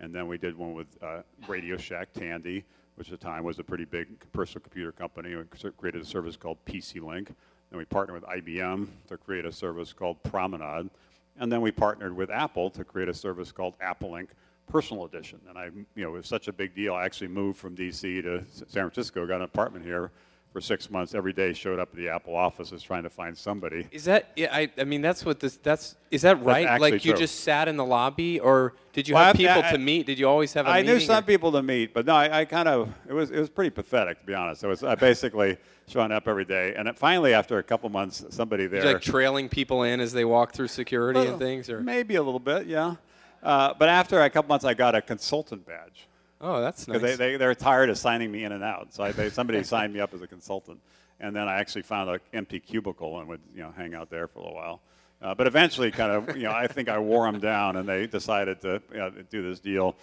And 0.01 0.15
then 0.15 0.29
we 0.29 0.39
did 0.39 0.57
one 0.57 0.75
with 0.75 0.87
uh, 1.03 1.23
Radio 1.49 1.77
Shack 1.77 2.13
Tandy, 2.13 2.65
which 2.97 3.11
at 3.13 3.21
the 3.21 3.25
time 3.25 3.45
was 3.45 3.59
a 3.59 3.65
pretty 3.65 3.85
big 3.85 4.09
personal 4.33 4.63
computer 4.63 4.93
company. 4.93 5.35
We 5.35 5.45
created 5.77 6.03
a 6.03 6.07
service 6.07 6.37
called 6.37 6.59
PC 6.65 7.03
Link. 7.03 7.35
Then 7.71 7.79
we 7.79 7.85
partnered 7.85 8.21
with 8.21 8.31
IBM 8.31 8.89
to 9.09 9.17
create 9.17 9.45
a 9.45 9.53
service 9.53 9.93
called 9.93 10.23
Promenade. 10.23 10.91
And 11.39 11.53
then 11.53 11.61
we 11.61 11.71
partnered 11.71 12.17
with 12.17 12.31
Apple 12.31 12.71
to 12.71 12.85
create 12.85 13.09
a 13.09 13.15
service 13.15 13.53
called 13.53 13.75
Apple 13.81 14.13
Link 14.13 14.31
Personal 14.67 15.05
Edition. 15.05 15.41
And 15.49 15.59
I, 15.59 15.67
you 15.95 16.05
know, 16.05 16.15
it 16.15 16.19
was 16.19 16.27
such 16.27 16.49
a 16.49 16.53
big 16.53 16.75
deal. 16.75 16.95
I 16.95 17.05
actually 17.05 17.29
moved 17.29 17.59
from 17.59 17.77
DC 17.77 18.23
to 18.23 18.45
San 18.53 18.67
Francisco, 18.67 19.27
got 19.27 19.37
an 19.37 19.43
apartment 19.43 19.85
here 19.85 20.11
for 20.57 20.63
six 20.63 20.89
months 20.89 21.15
every 21.15 21.35
day 21.35 21.53
showed 21.53 21.79
up 21.79 21.91
at 21.91 21.97
the 21.97 22.09
Apple 22.09 22.35
offices 22.35 22.83
trying 22.83 23.03
to 23.03 23.11
find 23.11 23.37
somebody. 23.37 23.87
Is 23.91 24.07
that 24.07 24.31
yeah? 24.37 24.49
I, 24.51 24.71
I 24.79 24.85
mean 24.85 25.03
that's 25.03 25.23
what 25.23 25.39
this 25.39 25.59
that's 25.59 25.97
is 26.11 26.23
that 26.23 26.43
right? 26.43 26.81
Like 26.81 27.05
you 27.05 27.13
true. 27.13 27.21
just 27.21 27.41
sat 27.41 27.69
in 27.69 27.77
the 27.77 27.85
lobby, 27.85 28.41
or 28.41 28.73
did 28.95 29.07
you 29.07 29.17
well, 29.17 29.25
have 29.25 29.37
people 29.37 29.63
I, 29.63 29.73
to 29.73 29.77
meet? 29.77 30.07
Did 30.07 30.19
you 30.19 30.27
always 30.27 30.55
have 30.55 30.65
a 30.65 30.71
I 30.71 30.77
meeting? 30.81 30.95
knew 30.95 31.01
some 31.01 31.23
or? 31.23 31.27
people 31.27 31.53
to 31.53 31.63
meet, 31.63 31.93
but 31.93 32.07
no, 32.07 32.15
I, 32.15 32.41
I, 32.41 32.45
kind 32.47 32.69
of 32.69 32.91
it 33.07 33.13
was 33.13 33.31
it 33.31 33.39
was 33.39 33.51
pretty 33.51 33.69
pathetic 33.69 34.19
to 34.21 34.25
be 34.25 34.33
honest. 34.33 34.65
It 34.65 34.69
was 34.69 34.83
I 34.83 34.95
basically 34.95 35.59
showing 35.89 36.11
up 36.11 36.27
every 36.27 36.47
day, 36.47 36.75
and 36.75 36.89
it, 36.89 36.99
finally 36.99 37.35
after 37.35 37.59
a 37.59 37.63
couple 37.63 37.91
months, 37.91 38.25
somebody 38.31 38.67
there 38.67 38.83
like 38.83 39.03
trailing 39.03 39.51
people 39.51 39.83
in 39.83 40.01
as 40.01 40.15
they 40.15 40.25
walk 40.25 40.55
through 40.55 40.69
security 40.69 41.21
well, 41.21 41.33
and 41.33 41.39
things, 41.39 41.69
or 41.69 41.83
maybe 41.83 42.15
a 42.15 42.23
little 42.23 42.41
bit, 42.41 42.67
yeah. 42.67 42.95
Uh, 43.43 43.75
but 43.79 43.91
after 43.91 44.23
a 44.23 44.31
couple 44.31 44.49
months, 44.49 44.65
I 44.65 44.73
got 44.73 44.95
a 44.95 45.03
consultant 45.03 45.67
badge. 45.67 46.07
Oh, 46.41 46.61
that's 46.61 46.87
nice. 46.87 46.99
Because 46.99 47.19
they, 47.19 47.33
they, 47.33 47.37
they're 47.37 47.55
tired 47.55 47.91
of 47.91 47.99
signing 47.99 48.31
me 48.31 48.45
in 48.45 48.53
and 48.53 48.63
out. 48.63 48.93
So 48.93 49.05
I, 49.05 49.13
they, 49.13 49.31
somebody 49.31 49.63
signed 49.65 49.93
me 49.93 50.01
up 50.01 50.13
as 50.15 50.23
a 50.23 50.27
consultant 50.27 50.81
and 51.21 51.35
then 51.35 51.49
I 51.49 51.57
actually 51.57 51.83
found 51.83 52.11
an 52.11 52.21
empty 52.33 52.61
cubicle 52.61 53.19
and 53.19 53.29
would 53.29 53.41
you 53.55 53.63
know 53.63 53.73
hang 53.77 53.95
out 53.95 54.11
there 54.11 54.29
for 54.29 54.41
a 54.41 54.43
little 54.43 54.57
while. 54.57 54.81
Uh, 55.23 55.35
but 55.35 55.47
eventually, 55.47 55.91
kind 55.91 56.13
of, 56.13 56.37
you 56.37 56.43
know, 56.43 56.53
I 56.53 56.67
think 56.67 56.91
I 56.91 56.99
wore 56.99 57.31
them 57.31 57.41
down, 57.41 57.77
and 57.77 57.89
they 57.89 58.07
decided 58.07 58.61
to 58.61 58.83
you 58.93 58.99
know, 58.99 59.11
do 59.31 59.43
this 59.43 59.61
deal. 59.61 59.97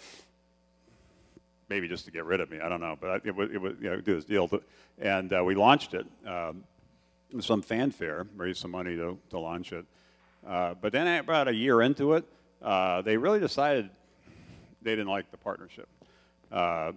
Maybe 1.68 1.86
just 1.86 2.04
to 2.06 2.10
get 2.10 2.24
rid 2.24 2.40
of 2.40 2.50
me, 2.50 2.58
I 2.60 2.68
don't 2.68 2.80
know, 2.80 2.98
but 3.00 3.24
it 3.24 3.34
would, 3.34 3.54
it 3.54 3.58
would 3.58 3.78
you 3.80 3.90
know, 3.90 4.00
do 4.00 4.16
this 4.16 4.24
deal, 4.24 4.48
to, 4.48 4.60
and 4.98 5.32
uh, 5.32 5.42
we 5.44 5.54
launched 5.54 5.94
it. 5.94 6.04
Um, 6.26 6.64
some 7.40 7.62
fanfare, 7.62 8.26
raised 8.36 8.60
some 8.60 8.72
money 8.72 8.96
to, 8.96 9.16
to 9.30 9.38
launch 9.38 9.72
it. 9.72 9.84
Uh, 10.46 10.74
but 10.80 10.92
then 10.92 11.06
about 11.18 11.48
a 11.48 11.54
year 11.54 11.80
into 11.80 12.14
it, 12.14 12.24
uh, 12.60 13.00
they 13.02 13.16
really 13.16 13.40
decided 13.40 13.90
they 14.82 14.92
didn't 14.92 15.08
like 15.08 15.30
the 15.30 15.36
partnership. 15.36 15.88
Uh, 16.54 16.92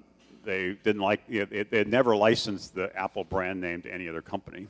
they 0.45 0.77
didn't 0.83 1.01
like 1.01 1.23
it, 1.27 1.71
they 1.71 1.77
had 1.79 1.87
never 1.87 2.15
licensed 2.15 2.75
the 2.75 2.95
Apple 2.95 3.23
brand 3.23 3.59
name 3.59 3.81
to 3.81 3.93
any 3.93 4.07
other 4.07 4.21
company, 4.21 4.67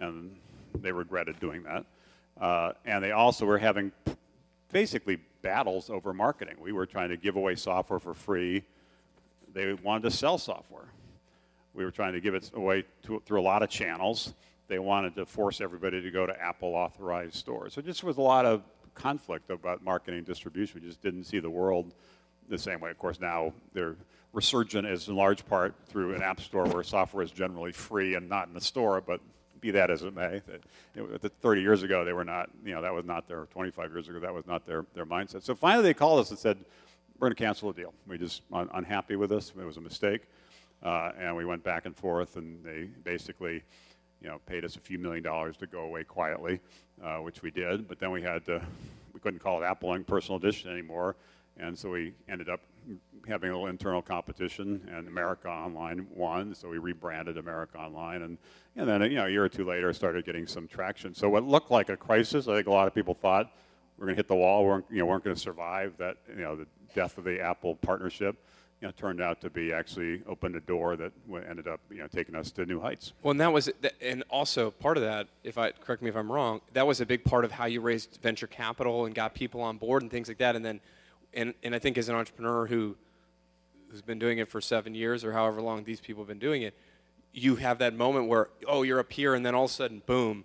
and 0.00 0.34
they 0.74 0.90
regretted 0.90 1.38
doing 1.38 1.62
that. 1.64 1.84
Uh, 2.40 2.72
and 2.86 3.04
they 3.04 3.12
also 3.12 3.44
were 3.44 3.58
having 3.58 3.92
basically 4.72 5.20
battles 5.42 5.90
over 5.90 6.12
marketing. 6.12 6.56
We 6.58 6.72
were 6.72 6.86
trying 6.86 7.10
to 7.10 7.16
give 7.16 7.36
away 7.36 7.54
software 7.56 8.00
for 8.00 8.14
free. 8.14 8.64
They 9.52 9.74
wanted 9.74 10.04
to 10.04 10.10
sell 10.10 10.38
software. 10.38 10.88
We 11.74 11.84
were 11.84 11.90
trying 11.90 12.14
to 12.14 12.20
give 12.20 12.34
it 12.34 12.50
away 12.54 12.84
to, 13.04 13.22
through 13.26 13.40
a 13.40 13.42
lot 13.42 13.62
of 13.62 13.68
channels. 13.68 14.32
They 14.66 14.78
wanted 14.78 15.14
to 15.16 15.26
force 15.26 15.60
everybody 15.60 16.00
to 16.00 16.10
go 16.10 16.26
to 16.26 16.42
Apple 16.42 16.74
authorized 16.74 17.34
stores. 17.34 17.74
So 17.74 17.82
just 17.82 18.02
was 18.02 18.16
a 18.16 18.22
lot 18.22 18.46
of 18.46 18.62
conflict 18.94 19.50
about 19.50 19.84
marketing 19.84 20.24
distribution. 20.24 20.80
We 20.80 20.88
just 20.88 21.02
didn't 21.02 21.24
see 21.24 21.38
the 21.38 21.50
world 21.50 21.94
the 22.48 22.58
same 22.58 22.80
way. 22.80 22.90
Of 22.90 22.98
course, 22.98 23.20
now 23.20 23.52
they're 23.72 23.96
resurgent 24.36 24.86
is 24.86 25.08
in 25.08 25.16
large 25.16 25.46
part 25.46 25.74
through 25.88 26.14
an 26.14 26.22
app 26.22 26.40
store 26.40 26.66
where 26.66 26.82
software 26.82 27.24
is 27.24 27.30
generally 27.30 27.72
free 27.72 28.14
and 28.14 28.28
not 28.28 28.46
in 28.48 28.54
the 28.54 28.60
store, 28.60 29.00
but 29.00 29.18
be 29.60 29.70
that 29.70 29.90
as 29.90 30.02
it 30.02 30.14
may. 30.14 30.42
That, 30.46 30.60
you 30.94 31.08
know, 31.08 31.30
30 31.40 31.62
years 31.62 31.82
ago, 31.82 32.04
they 32.04 32.12
were 32.12 32.24
not, 32.24 32.50
you 32.62 32.74
know, 32.74 32.82
that 32.82 32.92
was 32.92 33.06
not 33.06 33.26
their, 33.26 33.46
25 33.46 33.90
years 33.92 34.08
ago, 34.08 34.20
that 34.20 34.34
was 34.34 34.46
not 34.46 34.66
their, 34.66 34.84
their 34.94 35.06
mindset. 35.06 35.42
So 35.42 35.54
finally, 35.54 35.84
they 35.84 35.94
called 35.94 36.20
us 36.20 36.30
and 36.30 36.38
said, 36.38 36.58
we're 37.18 37.28
going 37.28 37.36
to 37.36 37.42
cancel 37.42 37.72
the 37.72 37.80
deal. 37.80 37.94
We're 38.06 38.18
just 38.18 38.42
un- 38.52 38.68
unhappy 38.74 39.16
with 39.16 39.30
this. 39.30 39.52
It 39.58 39.64
was 39.64 39.78
a 39.78 39.80
mistake. 39.80 40.22
Uh, 40.82 41.12
and 41.18 41.34
we 41.34 41.46
went 41.46 41.64
back 41.64 41.86
and 41.86 41.96
forth, 41.96 42.36
and 42.36 42.62
they 42.62 42.84
basically, 43.04 43.62
you 44.20 44.28
know, 44.28 44.38
paid 44.44 44.66
us 44.66 44.76
a 44.76 44.80
few 44.80 44.98
million 44.98 45.22
dollars 45.22 45.56
to 45.56 45.66
go 45.66 45.80
away 45.80 46.04
quietly, 46.04 46.60
uh, 47.02 47.16
which 47.16 47.42
we 47.42 47.50
did. 47.50 47.88
But 47.88 47.98
then 47.98 48.10
we 48.10 48.20
had 48.20 48.44
to, 48.44 48.60
we 49.14 49.20
couldn't 49.20 49.40
call 49.40 49.62
it 49.62 49.64
Apple 49.64 49.90
Link 49.90 50.06
Personal 50.06 50.36
Edition 50.36 50.70
anymore, 50.70 51.16
and 51.58 51.78
so 51.78 51.90
we 51.90 52.14
ended 52.28 52.48
up 52.48 52.60
having 53.26 53.50
a 53.50 53.52
little 53.52 53.66
internal 53.66 54.02
competition, 54.02 54.88
and 54.92 55.08
America 55.08 55.48
Online 55.48 56.06
won. 56.14 56.54
So 56.54 56.68
we 56.68 56.78
rebranded 56.78 57.38
America 57.38 57.78
Online, 57.78 58.22
and 58.22 58.38
and 58.76 58.88
then 58.88 59.02
you 59.02 59.16
know 59.16 59.26
a 59.26 59.30
year 59.30 59.44
or 59.44 59.48
two 59.48 59.64
later 59.64 59.92
started 59.92 60.24
getting 60.24 60.46
some 60.46 60.68
traction. 60.68 61.14
So 61.14 61.28
what 61.28 61.44
looked 61.44 61.70
like 61.70 61.88
a 61.88 61.96
crisis, 61.96 62.48
I 62.48 62.56
think 62.56 62.66
a 62.66 62.72
lot 62.72 62.86
of 62.86 62.94
people 62.94 63.14
thought 63.14 63.50
we're 63.98 64.06
going 64.06 64.16
to 64.16 64.18
hit 64.18 64.28
the 64.28 64.36
wall, 64.36 64.62
we 64.62 64.68
weren't 64.68 64.84
you 64.90 64.98
know 64.98 65.06
weren't 65.06 65.24
going 65.24 65.34
to 65.34 65.40
survive 65.40 65.94
that 65.98 66.18
you 66.28 66.42
know 66.42 66.56
the 66.56 66.66
death 66.94 67.18
of 67.18 67.24
the 67.24 67.40
Apple 67.40 67.76
partnership. 67.76 68.36
You 68.82 68.88
know, 68.88 68.92
turned 68.92 69.22
out 69.22 69.40
to 69.40 69.48
be 69.48 69.72
actually 69.72 70.22
opened 70.28 70.54
a 70.54 70.60
door 70.60 70.96
that 70.96 71.10
ended 71.48 71.66
up 71.66 71.80
you 71.90 71.96
know 71.96 72.08
taking 72.08 72.34
us 72.34 72.50
to 72.52 72.66
new 72.66 72.78
heights. 72.78 73.14
Well, 73.22 73.30
and 73.30 73.40
that 73.40 73.50
was, 73.50 73.70
and 74.02 74.22
also 74.28 74.70
part 74.70 74.98
of 74.98 75.02
that, 75.02 75.28
if 75.44 75.56
I 75.56 75.70
correct 75.70 76.02
me 76.02 76.10
if 76.10 76.16
I'm 76.16 76.30
wrong, 76.30 76.60
that 76.74 76.86
was 76.86 77.00
a 77.00 77.06
big 77.06 77.24
part 77.24 77.46
of 77.46 77.52
how 77.52 77.64
you 77.64 77.80
raised 77.80 78.18
venture 78.20 78.46
capital 78.46 79.06
and 79.06 79.14
got 79.14 79.34
people 79.34 79.62
on 79.62 79.78
board 79.78 80.02
and 80.02 80.10
things 80.10 80.28
like 80.28 80.36
that. 80.38 80.56
And 80.56 80.64
then, 80.64 80.80
and 81.36 81.54
and 81.62 81.74
I 81.74 81.78
think 81.78 81.96
as 81.96 82.08
an 82.08 82.16
entrepreneur 82.16 82.66
who 82.66 82.96
who's 83.88 84.02
been 84.02 84.18
doing 84.18 84.38
it 84.38 84.48
for 84.48 84.60
seven 84.60 84.94
years 84.94 85.24
or 85.24 85.32
however 85.32 85.62
long 85.62 85.84
these 85.84 86.00
people 86.00 86.22
have 86.22 86.28
been 86.28 86.38
doing 86.38 86.62
it, 86.62 86.74
you 87.32 87.56
have 87.56 87.78
that 87.78 87.94
moment 87.94 88.26
where, 88.26 88.48
oh, 88.66 88.82
you're 88.82 88.98
up 88.98 89.12
here, 89.12 89.34
and 89.34 89.44
then 89.44 89.54
all 89.54 89.64
of 89.64 89.70
a 89.70 89.74
sudden, 89.74 90.02
boom, 90.06 90.44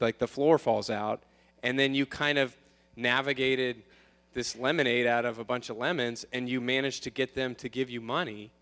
like 0.00 0.18
the 0.18 0.28
floor 0.28 0.56
falls 0.56 0.88
out. 0.88 1.22
And 1.62 1.78
then 1.78 1.94
you 1.94 2.06
kind 2.06 2.38
of 2.38 2.56
navigated 2.96 3.82
this 4.34 4.56
lemonade 4.56 5.06
out 5.06 5.24
of 5.24 5.38
a 5.38 5.44
bunch 5.44 5.68
of 5.68 5.76
lemons, 5.76 6.24
and 6.32 6.48
you 6.48 6.60
managed 6.60 7.02
to 7.02 7.10
get 7.10 7.34
them 7.34 7.54
to 7.56 7.68
give 7.68 7.90
you 7.90 8.00
money 8.00 8.52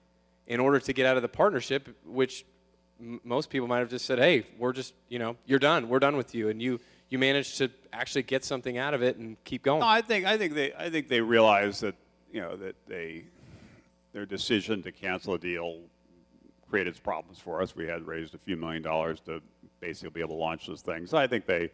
in 0.47 0.59
order 0.59 0.81
to 0.81 0.93
get 0.93 1.05
out 1.07 1.17
of 1.17 1.23
the 1.23 1.29
partnership, 1.29 1.89
which 2.07 2.47
most 2.99 3.51
people 3.51 3.69
might 3.69 3.81
have 3.81 3.91
just 3.91 4.07
said, 4.07 4.19
hey, 4.19 4.45
we're 4.59 4.73
just, 4.73 4.95
you 5.09 5.19
know, 5.19 5.37
you're 5.45 5.59
done. 5.59 5.89
We're 5.89 5.99
done 5.99 6.17
with 6.17 6.35
you. 6.35 6.49
And 6.49 6.63
you, 6.63 6.81
you 7.09 7.19
managed 7.19 7.59
to 7.59 7.71
actually 7.93 8.23
get 8.23 8.45
something 8.45 8.79
out 8.79 8.95
of 8.95 9.03
it 9.03 9.17
and 9.17 9.43
keep 9.45 9.63
going. 9.63 9.81
No, 9.81 9.87
I 9.87 10.03
think, 10.03 10.27
I 10.27 10.37
think, 10.39 10.55
they, 10.55 10.73
I 10.75 10.91
think 10.91 11.09
they 11.09 11.21
realized 11.21 11.83
that, 11.83 11.95
you 12.33 12.41
know, 12.41 12.57
that 12.57 12.75
they 12.87 13.25
their 14.13 14.27
decision 14.27 14.83
to 14.83 14.91
cancel 14.91 15.35
a 15.35 15.39
deal 15.39 15.81
created 16.71 17.01
problems 17.03 17.39
for 17.39 17.61
us. 17.61 17.77
We 17.77 17.87
had 17.87 18.07
raised 18.07 18.35
a 18.35 18.39
few 18.39 18.57
million 18.57 18.83
dollars 18.83 19.21
to 19.21 19.43
basically 19.81 20.11
be 20.11 20.21
able 20.21 20.37
to 20.37 20.41
launch 20.41 20.67
this 20.67 20.81
thing. 20.81 21.07
So 21.07 21.19
I 21.19 21.27
think 21.27 21.47
they, 21.47 21.71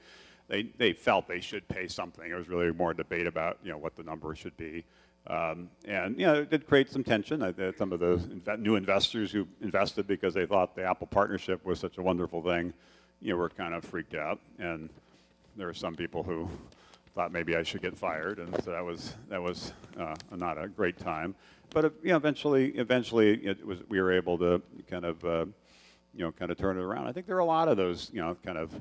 they, 0.49 0.65
they 0.77 0.93
felt 0.93 1.29
they 1.29 1.41
should 1.41 1.67
pay 1.69 1.87
something. 1.87 2.29
There 2.29 2.37
was 2.37 2.49
really 2.49 2.73
more 2.73 2.95
debate 2.95 3.27
about 3.27 3.59
you 3.63 3.71
know 3.71 3.79
what 3.79 3.97
the 3.97 4.03
number 4.03 4.35
should 4.35 4.57
be. 4.57 4.85
Um, 5.29 5.71
and 5.87 6.19
you 6.19 6.27
know, 6.27 6.35
it 6.35 6.51
did 6.51 6.67
create 6.67 6.91
some 6.91 7.05
tension. 7.05 7.43
I, 7.43 7.55
some 7.79 7.93
of 7.93 8.01
the 8.01 8.57
new 8.59 8.75
investors 8.75 9.31
who 9.31 9.47
invested 9.61 10.07
because 10.07 10.35
they 10.35 10.47
thought 10.47 10.75
the 10.75 10.85
Apple 10.85 11.07
partnership 11.07 11.65
was 11.65 11.79
such 11.79 11.97
a 11.99 12.03
wonderful 12.03 12.43
thing, 12.43 12.75
you 13.21 13.31
know, 13.31 13.37
were 13.37 13.51
kind 13.51 13.73
of 13.73 13.85
freaked 13.85 14.15
out. 14.15 14.41
And 14.59 14.91
there 15.57 15.67
were 15.67 15.75
some 15.75 15.95
people 15.95 16.23
who 16.23 16.49
thought 17.15 17.33
maybe 17.33 17.57
I 17.57 17.63
should 17.63 17.83
get 17.83 17.97
fired, 17.97 18.39
and 18.39 18.55
so 18.65 18.71
that 18.71 18.85
was 18.85 19.15
that 19.29 19.43
was 19.43 19.73
uh, 19.99 20.15
not 20.31 20.63
a 20.63 20.69
great 20.69 20.99
time 20.99 21.35
but 21.73 21.85
uh, 21.85 21.91
you 22.03 22.11
know, 22.11 22.17
eventually, 22.17 22.69
eventually, 22.71 23.35
it 23.45 23.65
was 23.65 23.79
we 23.89 24.01
were 24.01 24.13
able 24.13 24.39
to 24.39 24.63
kind 24.89 25.05
of, 25.05 25.25
uh, 25.25 25.47
you 26.15 26.25
know, 26.25 26.33
kind 26.33 26.51
of 26.51 26.59
turn 26.59 26.79
it 26.79 26.83
around. 26.83 27.07
I 27.07 27.13
think 27.13 27.27
there 27.27 27.37
are 27.37 27.41
a 27.41 27.45
lot 27.45 27.69
of 27.69 27.77
those, 27.77 28.11
you 28.13 28.21
know, 28.21 28.37
kind 28.45 28.59
of 28.59 28.73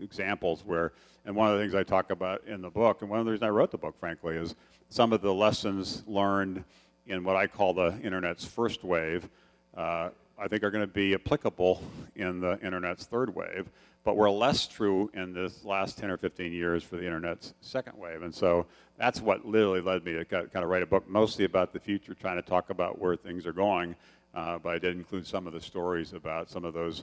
examples 0.00 0.64
where, 0.64 0.92
and 1.24 1.34
one 1.34 1.50
of 1.50 1.58
the 1.58 1.62
things 1.62 1.74
I 1.74 1.82
talk 1.82 2.10
about 2.10 2.42
in 2.46 2.62
the 2.62 2.70
book, 2.70 3.02
and 3.02 3.10
one 3.10 3.18
of 3.18 3.26
the 3.26 3.32
reasons 3.32 3.46
I 3.46 3.50
wrote 3.50 3.70
the 3.70 3.78
book, 3.78 3.98
frankly, 3.98 4.36
is 4.36 4.54
some 4.88 5.12
of 5.12 5.20
the 5.20 5.32
lessons 5.32 6.04
learned 6.06 6.64
in 7.06 7.24
what 7.24 7.36
I 7.36 7.46
call 7.46 7.74
the 7.74 7.98
internet's 8.02 8.44
first 8.44 8.84
wave. 8.84 9.28
Uh, 9.76 10.10
I 10.38 10.48
think 10.48 10.62
are 10.62 10.70
going 10.70 10.86
to 10.86 10.92
be 10.92 11.14
applicable 11.14 11.82
in 12.14 12.40
the 12.40 12.58
internet's 12.60 13.06
third 13.06 13.34
wave, 13.34 13.70
but 14.06 14.16
were 14.16 14.30
less 14.30 14.68
true 14.68 15.10
in 15.14 15.32
this 15.32 15.64
last 15.64 15.98
10 15.98 16.10
or 16.10 16.16
15 16.16 16.52
years 16.52 16.84
for 16.84 16.94
the 16.96 17.04
internet's 17.04 17.54
second 17.60 17.98
wave. 17.98 18.22
And 18.22 18.32
so 18.32 18.64
that's 18.96 19.20
what 19.20 19.44
literally 19.44 19.80
led 19.80 20.04
me 20.04 20.12
to 20.12 20.24
kind 20.24 20.48
of 20.54 20.68
write 20.68 20.84
a 20.84 20.86
book 20.86 21.08
mostly 21.08 21.44
about 21.44 21.72
the 21.72 21.80
future, 21.80 22.14
trying 22.14 22.36
to 22.36 22.48
talk 22.48 22.70
about 22.70 23.00
where 23.00 23.16
things 23.16 23.48
are 23.48 23.52
going. 23.52 23.96
Uh, 24.32 24.58
but 24.58 24.68
I 24.68 24.78
did 24.78 24.96
include 24.96 25.26
some 25.26 25.48
of 25.48 25.52
the 25.52 25.60
stories 25.60 26.12
about 26.12 26.48
some 26.48 26.64
of 26.64 26.72
those 26.72 27.02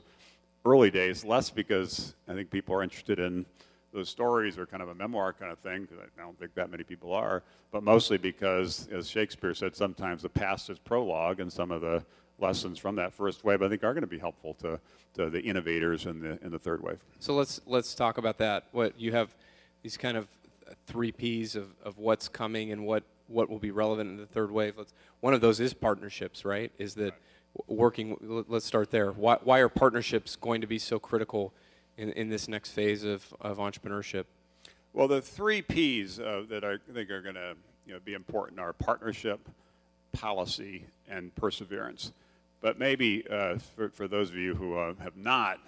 early 0.64 0.90
days, 0.90 1.26
less 1.26 1.50
because 1.50 2.14
I 2.26 2.32
think 2.32 2.50
people 2.50 2.74
are 2.74 2.82
interested 2.82 3.18
in 3.18 3.44
those 3.92 4.08
stories 4.08 4.56
or 4.56 4.64
kind 4.64 4.82
of 4.82 4.88
a 4.88 4.94
memoir 4.94 5.34
kind 5.34 5.52
of 5.52 5.58
thing, 5.58 5.82
because 5.82 5.98
I 5.98 6.22
don't 6.22 6.38
think 6.38 6.54
that 6.54 6.70
many 6.70 6.84
people 6.84 7.12
are, 7.12 7.42
but 7.70 7.82
mostly 7.82 8.16
because, 8.16 8.88
as 8.90 9.10
Shakespeare 9.10 9.52
said, 9.52 9.76
sometimes 9.76 10.22
the 10.22 10.30
past 10.30 10.70
is 10.70 10.78
prologue, 10.78 11.40
and 11.40 11.52
some 11.52 11.70
of 11.70 11.82
the 11.82 12.02
lessons 12.38 12.78
from 12.78 12.96
that 12.96 13.12
first 13.12 13.44
wave, 13.44 13.62
I 13.62 13.68
think, 13.68 13.84
are 13.84 13.92
going 13.92 14.02
to 14.02 14.06
be 14.06 14.18
helpful 14.18 14.54
to, 14.54 14.80
to 15.14 15.30
the 15.30 15.40
innovators 15.40 16.06
in 16.06 16.20
the 16.20 16.38
in 16.44 16.50
the 16.50 16.58
third 16.58 16.82
wave. 16.82 16.98
So 17.18 17.34
let's 17.34 17.60
let's 17.66 17.94
talk 17.94 18.18
about 18.18 18.38
that. 18.38 18.64
What 18.72 18.98
you 18.98 19.12
have 19.12 19.34
these 19.82 19.96
kind 19.96 20.16
of 20.16 20.26
three 20.86 21.12
P's 21.12 21.56
of, 21.56 21.68
of 21.84 21.98
what's 21.98 22.28
coming 22.28 22.72
and 22.72 22.86
what 22.86 23.04
what 23.28 23.48
will 23.48 23.58
be 23.58 23.70
relevant 23.70 24.10
in 24.10 24.16
the 24.16 24.26
third 24.26 24.50
wave. 24.50 24.74
Let's, 24.76 24.92
one 25.20 25.34
of 25.34 25.40
those 25.40 25.60
is 25.60 25.72
partnerships, 25.72 26.44
right? 26.44 26.70
Is 26.78 26.94
that 26.94 27.02
right. 27.04 27.68
working? 27.68 28.44
Let's 28.48 28.66
start 28.66 28.90
there. 28.90 29.12
Why 29.12 29.38
why 29.42 29.58
are 29.60 29.68
partnerships 29.68 30.36
going 30.36 30.60
to 30.60 30.66
be 30.66 30.78
so 30.78 30.98
critical 30.98 31.52
in, 31.96 32.10
in 32.12 32.28
this 32.28 32.48
next 32.48 32.70
phase 32.70 33.04
of, 33.04 33.32
of 33.40 33.58
entrepreneurship? 33.58 34.24
Well, 34.92 35.08
the 35.08 35.20
three 35.20 35.62
P's 35.62 36.20
uh, 36.20 36.44
that 36.48 36.64
I 36.64 36.76
think 36.92 37.10
are 37.10 37.20
going 37.20 37.34
to 37.34 37.54
you 37.86 37.94
know, 37.94 38.00
be 38.04 38.14
important 38.14 38.60
are 38.60 38.72
partnership, 38.72 39.48
policy, 40.12 40.86
and 41.08 41.34
perseverance. 41.34 42.12
But 42.64 42.78
maybe 42.78 43.22
uh, 43.28 43.58
for, 43.76 43.90
for 43.90 44.08
those 44.08 44.30
of 44.30 44.36
you 44.36 44.54
who 44.54 44.78
uh, 44.78 44.94
have 45.02 45.18
not 45.18 45.60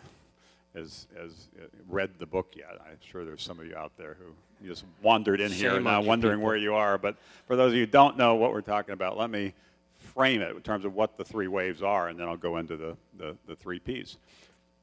as, 0.74 1.06
as 1.22 1.48
uh, 1.60 1.66
read 1.90 2.08
the 2.18 2.24
book 2.24 2.54
yet, 2.56 2.70
I'm 2.86 2.96
sure 3.06 3.22
there's 3.22 3.42
some 3.42 3.60
of 3.60 3.66
you 3.66 3.76
out 3.76 3.92
there 3.98 4.16
who 4.18 4.66
just 4.66 4.82
wandered 5.02 5.42
in 5.42 5.50
Shame 5.50 5.58
here 5.58 5.80
now 5.80 6.00
wondering 6.00 6.38
people. 6.38 6.46
where 6.46 6.56
you 6.56 6.74
are. 6.74 6.96
But 6.96 7.16
for 7.46 7.54
those 7.54 7.72
of 7.72 7.74
you 7.74 7.80
who 7.84 7.92
don't 7.92 8.16
know 8.16 8.36
what 8.36 8.50
we're 8.50 8.62
talking 8.62 8.94
about, 8.94 9.18
let 9.18 9.28
me 9.28 9.52
frame 9.98 10.40
it 10.40 10.56
in 10.56 10.62
terms 10.62 10.86
of 10.86 10.94
what 10.94 11.18
the 11.18 11.24
three 11.24 11.48
waves 11.48 11.82
are, 11.82 12.08
and 12.08 12.18
then 12.18 12.28
I'll 12.28 12.38
go 12.38 12.56
into 12.56 12.78
the, 12.78 12.96
the, 13.18 13.36
the 13.46 13.56
three 13.56 13.78
Ps. 13.78 14.16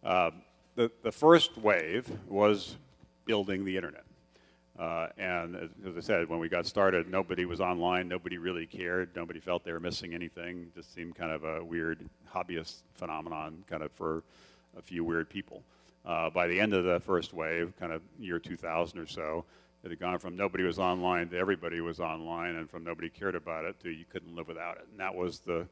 Uh, 0.04 0.30
the, 0.76 0.92
the 1.02 1.12
first 1.12 1.58
wave 1.58 2.08
was 2.28 2.76
building 3.26 3.66
the 3.66 3.76
internet. 3.76 4.04
Uh, 4.84 5.08
and 5.18 5.56
as, 5.56 5.70
as, 5.88 5.96
I 5.96 6.02
said, 6.02 6.28
when 6.28 6.40
we 6.40 6.50
got 6.50 6.66
started, 6.66 7.10
nobody 7.10 7.46
was 7.46 7.62
online. 7.62 8.10
Nobody 8.10 8.38
really 8.38 8.66
cared. 8.66 9.16
Nobody 9.16 9.40
felt 9.40 9.64
they 9.64 9.72
were 9.72 9.80
missing 9.80 10.14
anything. 10.14 10.74
Just 10.76 10.94
seemed 10.94 11.16
kind 11.16 11.32
of 11.32 11.46
a 11.46 11.64
weird 11.64 12.10
hobbyist 12.30 12.82
phenomenon, 12.94 13.64
kind 13.70 13.82
of 13.82 13.94
for 13.94 14.24
a 14.78 14.82
few 14.82 15.06
weird 15.06 15.30
people. 15.30 15.64
Uh, 16.06 16.30
by 16.30 16.48
the 16.48 16.60
end 16.60 16.74
of 16.74 16.84
the 16.84 17.00
first 17.00 17.34
wave, 17.34 17.72
kind 17.80 17.94
of 17.94 18.02
year 18.20 18.40
2000 18.40 19.00
or 19.00 19.08
so, 19.08 19.46
it 19.86 19.90
had 19.90 20.00
gone 20.02 20.20
from 20.20 20.36
nobody 20.36 20.66
was 20.66 20.80
online 20.80 21.30
to 21.30 21.38
everybody 21.38 21.80
was 21.80 22.02
online, 22.02 22.58
and 22.58 22.70
from 22.70 22.84
nobody 22.84 23.10
cared 23.10 23.36
about 23.36 23.64
it 23.64 23.80
to 23.80 23.90
you 23.90 24.04
couldn't 24.12 24.36
live 24.36 24.50
without 24.50 24.76
it. 24.76 24.88
And 24.92 25.00
that 25.00 25.16
was 25.16 25.40
the 25.40 25.66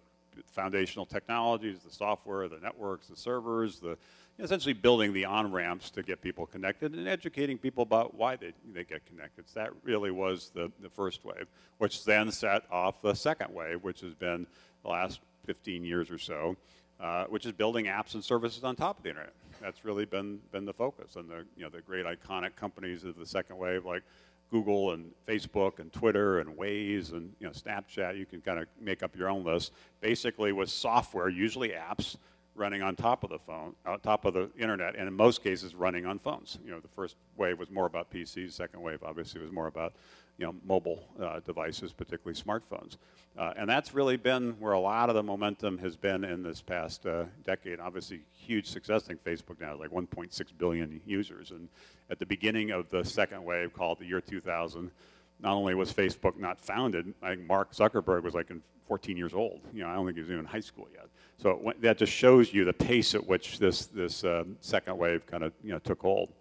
foundational 0.45 1.05
technologies, 1.05 1.79
the 1.79 1.91
software, 1.91 2.47
the 2.47 2.59
networks, 2.59 3.07
the 3.07 3.17
servers, 3.17 3.81
the 3.81 3.97
essentially 4.41 4.73
building 4.73 5.13
the 5.13 5.25
on 5.25 5.51
ramps 5.51 5.89
to 5.91 6.03
get 6.03 6.21
people 6.21 6.45
connected 6.45 6.93
and 6.93 7.07
educating 7.07 7.57
people 7.57 7.83
about 7.83 8.15
why 8.15 8.35
they, 8.35 8.53
they 8.73 8.83
get 8.83 9.05
connected. 9.05 9.47
So 9.47 9.59
that 9.61 9.71
really 9.83 10.11
was 10.11 10.51
the, 10.53 10.71
the 10.81 10.89
first 10.89 11.23
wave, 11.23 11.47
which 11.77 12.03
then 12.05 12.31
set 12.31 12.63
off 12.71 13.01
the 13.01 13.13
second 13.13 13.53
wave, 13.53 13.83
which 13.83 14.01
has 14.01 14.13
been 14.13 14.47
the 14.83 14.89
last 14.89 15.19
15 15.45 15.83
years 15.83 16.09
or 16.09 16.17
so, 16.17 16.55
uh, 16.99 17.25
which 17.25 17.45
is 17.45 17.51
building 17.51 17.85
apps 17.85 18.13
and 18.13 18.23
services 18.23 18.63
on 18.63 18.75
top 18.75 18.97
of 18.97 19.03
the 19.03 19.09
internet. 19.09 19.33
That's 19.61 19.85
really 19.85 20.05
been, 20.05 20.39
been 20.51 20.65
the 20.65 20.73
focus. 20.73 21.15
And 21.15 21.29
the, 21.29 21.45
you 21.55 21.63
know, 21.63 21.69
the 21.69 21.81
great 21.81 22.05
iconic 22.05 22.55
companies 22.55 23.03
of 23.03 23.17
the 23.17 23.25
second 23.25 23.57
wave, 23.57 23.85
like 23.85 24.03
Google 24.49 24.91
and 24.91 25.11
Facebook 25.27 25.79
and 25.79 25.91
Twitter 25.93 26.39
and 26.39 26.57
Waze 26.57 27.13
and 27.13 27.33
you 27.39 27.47
know, 27.47 27.53
Snapchat, 27.53 28.17
you 28.17 28.25
can 28.25 28.41
kind 28.41 28.59
of 28.59 28.67
make 28.79 29.01
up 29.01 29.15
your 29.15 29.29
own 29.29 29.43
list, 29.43 29.71
basically 30.01 30.51
with 30.51 30.69
software, 30.69 31.29
usually 31.29 31.69
apps, 31.69 32.17
running 32.61 32.83
on 32.83 32.95
top 32.95 33.23
of 33.23 33.31
the 33.31 33.39
phone, 33.39 33.73
on 33.85 33.99
top 33.99 34.23
of 34.23 34.35
the 34.35 34.49
internet, 34.57 34.95
and 34.95 35.07
in 35.07 35.13
most 35.13 35.43
cases 35.43 35.73
running 35.73 36.05
on 36.05 36.19
phones. 36.19 36.59
You 36.63 36.71
know, 36.71 36.79
the 36.79 36.87
first 36.87 37.15
wave 37.35 37.57
was 37.57 37.71
more 37.71 37.87
about 37.87 38.11
PCs. 38.11 38.53
Second 38.53 38.81
wave, 38.81 38.99
obviously, 39.03 39.41
was 39.41 39.51
more 39.51 39.67
about 39.67 39.93
you 40.37 40.45
know 40.45 40.55
mobile 40.63 41.03
uh, 41.19 41.39
devices, 41.39 41.91
particularly 41.91 42.39
smartphones. 42.39 42.97
Uh, 43.37 43.53
and 43.57 43.67
that's 43.67 43.93
really 43.93 44.17
been 44.17 44.51
where 44.59 44.73
a 44.73 44.79
lot 44.79 45.09
of 45.09 45.15
the 45.15 45.23
momentum 45.23 45.77
has 45.79 45.95
been 45.95 46.23
in 46.23 46.43
this 46.43 46.61
past 46.61 47.05
uh, 47.05 47.23
decade. 47.43 47.79
Obviously, 47.79 48.21
huge 48.31 48.67
success. 48.67 49.03
I 49.05 49.07
think 49.07 49.23
Facebook 49.23 49.59
now 49.59 49.71
has 49.71 49.79
like 49.79 49.89
1.6 49.89 50.41
billion 50.57 51.01
users. 51.05 51.51
And 51.51 51.67
at 52.09 52.19
the 52.19 52.25
beginning 52.25 52.71
of 52.71 52.89
the 52.89 53.03
second 53.03 53.43
wave, 53.43 53.73
called 53.73 53.99
the 53.99 54.05
year 54.05 54.21
2000, 54.21 54.91
not 55.39 55.53
only 55.53 55.73
was 55.73 55.93
Facebook 55.93 56.37
not 56.37 56.59
founded, 56.59 57.13
I 57.23 57.35
think 57.35 57.47
Mark 57.47 57.71
Zuckerberg 57.71 58.23
was 58.23 58.33
like 58.33 58.51
in 58.51 58.61
14 58.87 59.15
years 59.15 59.33
old. 59.33 59.61
You 59.73 59.83
know, 59.83 59.89
I 59.89 59.95
don't 59.95 60.05
think 60.05 60.17
he 60.17 60.21
was 60.21 60.29
even 60.29 60.41
in 60.41 60.45
high 60.45 60.59
school 60.59 60.89
yet. 60.93 61.07
So 61.41 61.59
went, 61.61 61.81
that 61.81 61.97
just 61.97 62.13
shows 62.13 62.53
you 62.53 62.65
the 62.65 62.73
pace 62.73 63.15
at 63.15 63.25
which 63.25 63.57
this 63.57 63.87
this 63.87 64.23
um, 64.23 64.57
second 64.61 64.97
wave 64.97 65.25
kind 65.25 65.43
of 65.43 65.53
you 65.63 65.71
know 65.71 65.79
took 65.79 66.01
hold. 66.01 66.31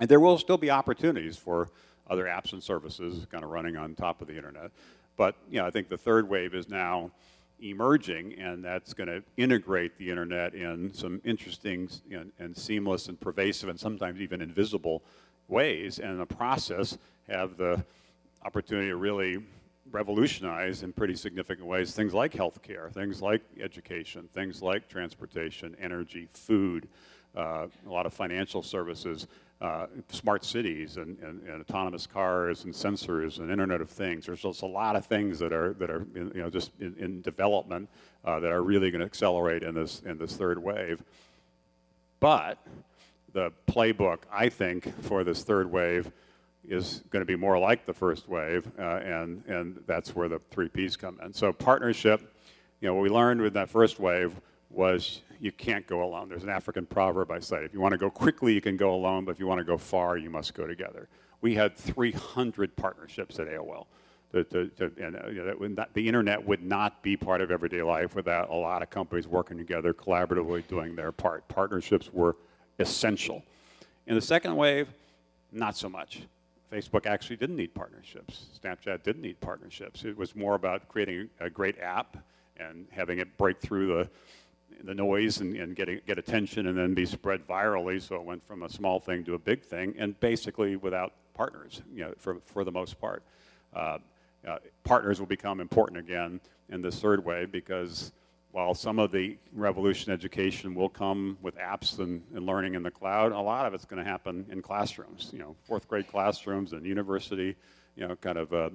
And 0.00 0.08
there 0.08 0.20
will 0.20 0.36
still 0.38 0.58
be 0.58 0.70
opportunities 0.70 1.36
for 1.36 1.70
other 2.10 2.24
apps 2.24 2.52
and 2.52 2.62
services 2.62 3.26
kind 3.30 3.42
of 3.42 3.50
running 3.50 3.76
on 3.76 3.94
top 3.94 4.20
of 4.20 4.28
the 4.28 4.36
internet. 4.36 4.70
But 5.16 5.36
you 5.50 5.60
know, 5.60 5.66
I 5.66 5.70
think 5.70 5.88
the 5.88 5.96
third 5.96 6.28
wave 6.28 6.54
is 6.54 6.68
now 6.68 7.10
emerging, 7.62 8.34
and 8.34 8.62
that's 8.62 8.92
going 8.92 9.08
to 9.08 9.22
integrate 9.38 9.96
the 9.96 10.10
internet 10.10 10.54
in 10.54 10.92
some 10.92 11.22
interesting 11.24 11.88
and, 12.10 12.30
and 12.38 12.54
seamless 12.54 13.08
and 13.08 13.18
pervasive 13.18 13.70
and 13.70 13.80
sometimes 13.80 14.20
even 14.20 14.42
invisible 14.42 15.02
ways, 15.48 16.00
and 16.00 16.10
in 16.10 16.18
the 16.18 16.26
process 16.26 16.98
have 17.28 17.56
the 17.56 17.82
opportunity 18.44 18.88
to 18.88 18.96
really 18.96 19.42
revolutionize 19.90 20.82
in 20.82 20.92
pretty 20.92 21.14
significant 21.14 21.66
ways 21.66 21.94
things 21.94 22.14
like 22.14 22.32
healthcare, 22.32 22.92
things 22.92 23.20
like 23.20 23.42
education, 23.60 24.28
things 24.32 24.62
like 24.62 24.88
transportation, 24.88 25.76
energy, 25.80 26.28
food, 26.32 26.88
uh, 27.36 27.66
a 27.86 27.90
lot 27.90 28.06
of 28.06 28.14
financial 28.14 28.62
services, 28.62 29.26
uh, 29.60 29.86
smart 30.10 30.44
cities 30.44 30.96
and, 30.96 31.18
and, 31.20 31.42
and, 31.48 31.60
autonomous 31.60 32.06
cars 32.06 32.64
and 32.64 32.74
sensors 32.74 33.38
and 33.38 33.50
Internet 33.50 33.80
of 33.80 33.88
Things. 33.88 34.26
There's 34.26 34.42
just 34.42 34.62
a 34.62 34.66
lot 34.66 34.96
of 34.96 35.06
things 35.06 35.38
that 35.38 35.52
are 35.52 35.74
that 35.74 35.90
are 35.90 36.06
you 36.14 36.32
know 36.34 36.50
just 36.50 36.72
in, 36.80 36.94
in 36.98 37.22
development 37.22 37.88
uh, 38.24 38.40
that 38.40 38.50
are 38.50 38.62
really 38.62 38.90
going 38.90 39.00
to 39.00 39.06
accelerate 39.06 39.62
in 39.62 39.74
this 39.74 40.02
in 40.04 40.18
this 40.18 40.36
third 40.36 40.62
wave. 40.62 41.02
But 42.20 42.58
the 43.32 43.52
playbook, 43.66 44.20
I 44.32 44.48
think, 44.48 44.92
for 45.02 45.24
this 45.24 45.42
third 45.42 45.70
wave 45.70 46.10
is 46.68 47.02
going 47.10 47.20
to 47.20 47.26
be 47.26 47.36
more 47.36 47.58
like 47.58 47.86
the 47.86 47.92
first 47.92 48.28
wave, 48.28 48.70
uh, 48.78 48.82
and 48.82 49.44
and 49.46 49.82
that's 49.86 50.14
where 50.14 50.28
the 50.28 50.40
three 50.50 50.68
P's 50.68 50.96
come 50.96 51.18
in. 51.24 51.32
So 51.32 51.52
partnership, 51.52 52.34
you 52.80 52.88
know, 52.88 52.94
what 52.94 53.02
we 53.02 53.08
learned 53.08 53.40
with 53.40 53.54
that 53.54 53.68
first 53.68 53.98
wave 53.98 54.40
was 54.70 55.20
you 55.40 55.52
can't 55.52 55.86
go 55.86 56.02
alone. 56.02 56.28
There's 56.28 56.42
an 56.42 56.48
African 56.48 56.86
proverb 56.86 57.30
I 57.30 57.38
cite. 57.38 57.64
If 57.64 57.74
you 57.74 57.80
want 57.80 57.92
to 57.92 57.98
go 57.98 58.10
quickly, 58.10 58.54
you 58.54 58.60
can 58.60 58.76
go 58.76 58.94
alone, 58.94 59.24
but 59.24 59.32
if 59.32 59.38
you 59.38 59.46
want 59.46 59.58
to 59.58 59.64
go 59.64 59.76
far, 59.76 60.16
you 60.16 60.30
must 60.30 60.54
go 60.54 60.66
together. 60.66 61.08
We 61.40 61.54
had 61.54 61.76
300 61.76 62.74
partnerships 62.76 63.38
at 63.38 63.46
AOL. 63.46 63.86
To, 64.32 64.42
to, 64.42 64.68
to, 64.68 64.92
and 65.00 65.16
uh, 65.16 65.28
you 65.28 65.44
know, 65.44 65.66
not, 65.68 65.94
the 65.94 66.08
internet 66.08 66.44
would 66.44 66.64
not 66.64 67.04
be 67.04 67.16
part 67.16 67.40
of 67.40 67.52
everyday 67.52 67.82
life 67.82 68.16
without 68.16 68.50
a 68.50 68.54
lot 68.54 68.82
of 68.82 68.90
companies 68.90 69.28
working 69.28 69.56
together, 69.56 69.94
collaboratively 69.94 70.66
doing 70.66 70.96
their 70.96 71.12
part. 71.12 71.46
Partnerships 71.46 72.12
were 72.12 72.36
essential. 72.80 73.44
In 74.08 74.16
the 74.16 74.20
second 74.20 74.56
wave, 74.56 74.88
not 75.52 75.76
so 75.76 75.88
much. 75.88 76.22
Facebook 76.74 77.06
actually 77.06 77.36
didn't 77.36 77.56
need 77.56 77.72
partnerships. 77.72 78.46
Snapchat 78.60 79.04
didn't 79.04 79.22
need 79.22 79.40
partnerships. 79.40 80.04
It 80.04 80.16
was 80.16 80.34
more 80.34 80.56
about 80.56 80.88
creating 80.88 81.28
a 81.38 81.48
great 81.48 81.78
app 81.78 82.16
and 82.56 82.86
having 82.90 83.20
it 83.20 83.36
break 83.36 83.60
through 83.60 83.86
the 83.86 84.08
the 84.82 84.94
noise 84.94 85.40
and, 85.40 85.54
and 85.56 85.76
getting, 85.76 86.00
get 86.04 86.18
attention 86.18 86.66
and 86.66 86.76
then 86.76 86.94
be 86.94 87.06
spread 87.06 87.46
virally. 87.46 88.02
So 88.02 88.16
it 88.16 88.24
went 88.24 88.44
from 88.44 88.64
a 88.64 88.68
small 88.68 88.98
thing 88.98 89.24
to 89.24 89.34
a 89.34 89.38
big 89.38 89.62
thing, 89.62 89.94
and 89.98 90.18
basically 90.18 90.74
without 90.74 91.12
partners, 91.32 91.80
you 91.94 92.04
know, 92.04 92.12
for, 92.18 92.40
for 92.40 92.64
the 92.64 92.72
most 92.72 93.00
part. 93.00 93.22
Uh, 93.74 93.98
uh, 94.46 94.58
partners 94.82 95.20
will 95.20 95.26
become 95.28 95.60
important 95.60 95.98
again 95.98 96.40
in 96.70 96.82
this 96.82 96.98
third 96.98 97.24
way 97.24 97.46
because 97.46 98.10
while 98.54 98.72
some 98.72 99.00
of 99.00 99.10
the 99.10 99.36
revolution 99.52 100.12
education 100.12 100.76
will 100.76 100.88
come 100.88 101.36
with 101.42 101.58
apps 101.58 101.98
and, 101.98 102.22
and 102.36 102.46
learning 102.46 102.74
in 102.74 102.84
the 102.84 102.90
cloud, 102.90 103.32
a 103.32 103.40
lot 103.40 103.66
of 103.66 103.74
it's 103.74 103.84
going 103.84 104.02
to 104.02 104.08
happen 104.08 104.46
in 104.48 104.62
classrooms, 104.62 105.30
you 105.32 105.40
know, 105.40 105.56
fourth 105.64 105.88
grade 105.88 106.06
classrooms 106.06 106.72
and 106.72 106.86
university, 106.86 107.56
you 107.96 108.06
know, 108.06 108.14
kind 108.14 108.38
of 108.38 108.52
uh, 108.52 108.70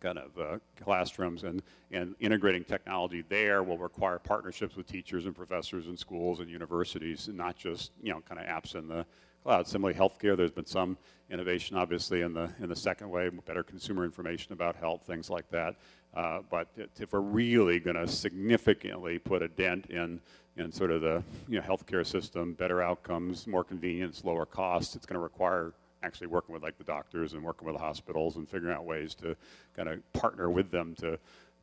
kind 0.00 0.18
of 0.18 0.36
uh, 0.36 0.58
classrooms 0.82 1.44
and, 1.44 1.62
and 1.92 2.16
integrating 2.18 2.64
technology 2.64 3.22
there 3.28 3.62
will 3.62 3.78
require 3.78 4.18
partnerships 4.18 4.74
with 4.74 4.88
teachers 4.88 5.24
and 5.24 5.36
professors 5.36 5.86
and 5.86 5.96
schools 5.96 6.40
and 6.40 6.50
universities 6.50 7.28
and 7.28 7.36
not 7.36 7.56
just 7.56 7.92
you 8.02 8.12
know 8.12 8.20
kind 8.28 8.40
of 8.40 8.46
apps 8.48 8.74
in 8.74 8.88
the 8.88 9.06
cloud. 9.44 9.68
Similarly, 9.68 9.96
healthcare, 9.96 10.36
there's 10.36 10.50
been 10.50 10.66
some 10.66 10.98
innovation 11.30 11.76
obviously 11.76 12.22
in 12.22 12.32
the 12.32 12.50
in 12.60 12.68
the 12.68 12.74
second 12.74 13.08
wave, 13.08 13.32
better 13.44 13.62
consumer 13.62 14.04
information 14.04 14.52
about 14.52 14.74
health, 14.74 15.02
things 15.06 15.30
like 15.30 15.48
that. 15.50 15.76
Uh, 16.16 16.40
but 16.50 16.66
if 16.98 17.12
we're 17.12 17.20
really 17.20 17.78
going 17.78 17.94
to 17.94 18.08
significantly 18.08 19.18
put 19.18 19.42
a 19.42 19.48
dent 19.48 19.86
in 19.86 20.18
in 20.56 20.72
sort 20.72 20.90
of 20.90 21.02
the 21.02 21.22
you 21.46 21.60
know 21.60 21.64
healthcare 21.64 22.06
system, 22.06 22.54
better 22.54 22.82
outcomes, 22.82 23.46
more 23.46 23.62
convenience, 23.62 24.24
lower 24.24 24.46
costs, 24.46 24.96
it's 24.96 25.04
going 25.04 25.14
to 25.14 25.22
require 25.22 25.74
actually 26.02 26.28
working 26.28 26.52
with 26.52 26.62
like 26.62 26.78
the 26.78 26.84
doctors 26.84 27.34
and 27.34 27.42
working 27.42 27.66
with 27.66 27.76
the 27.76 27.82
hospitals 27.82 28.36
and 28.36 28.48
figuring 28.48 28.74
out 28.74 28.84
ways 28.84 29.14
to 29.14 29.36
kind 29.74 29.88
of 29.88 30.12
partner 30.12 30.50
with 30.50 30.70
them 30.70 30.94
to, 30.94 31.18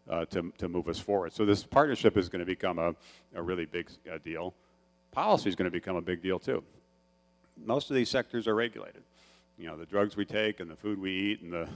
uh, 0.09 0.25
to, 0.25 0.51
to 0.57 0.67
move 0.67 0.87
us 0.87 0.99
forward. 0.99 1.31
So 1.31 1.45
this 1.45 1.63
partnership 1.63 2.17
is 2.17 2.29
going 2.29 2.41
to 2.41 2.45
become 2.45 2.77
a, 2.77 2.93
a 3.35 3.41
really 3.41 3.65
big 3.65 3.89
uh, 4.11 4.17
deal. 4.23 4.53
Policy 5.11 5.49
is 5.49 5.55
going 5.55 5.65
to 5.65 5.71
become 5.71 5.95
a 5.95 6.01
big 6.01 6.21
deal 6.21 6.39
too. 6.39 6.63
Most 7.65 7.89
of 7.89 7.95
these 7.95 8.09
sectors 8.09 8.47
are 8.47 8.55
regulated. 8.55 9.03
You 9.57 9.67
know, 9.67 9.77
the 9.77 9.85
drugs 9.85 10.15
we 10.15 10.25
take 10.25 10.59
and 10.59 10.69
the 10.69 10.75
food 10.75 10.99
we 10.99 11.11
eat 11.11 11.41
and 11.41 11.53
the, 11.53 11.67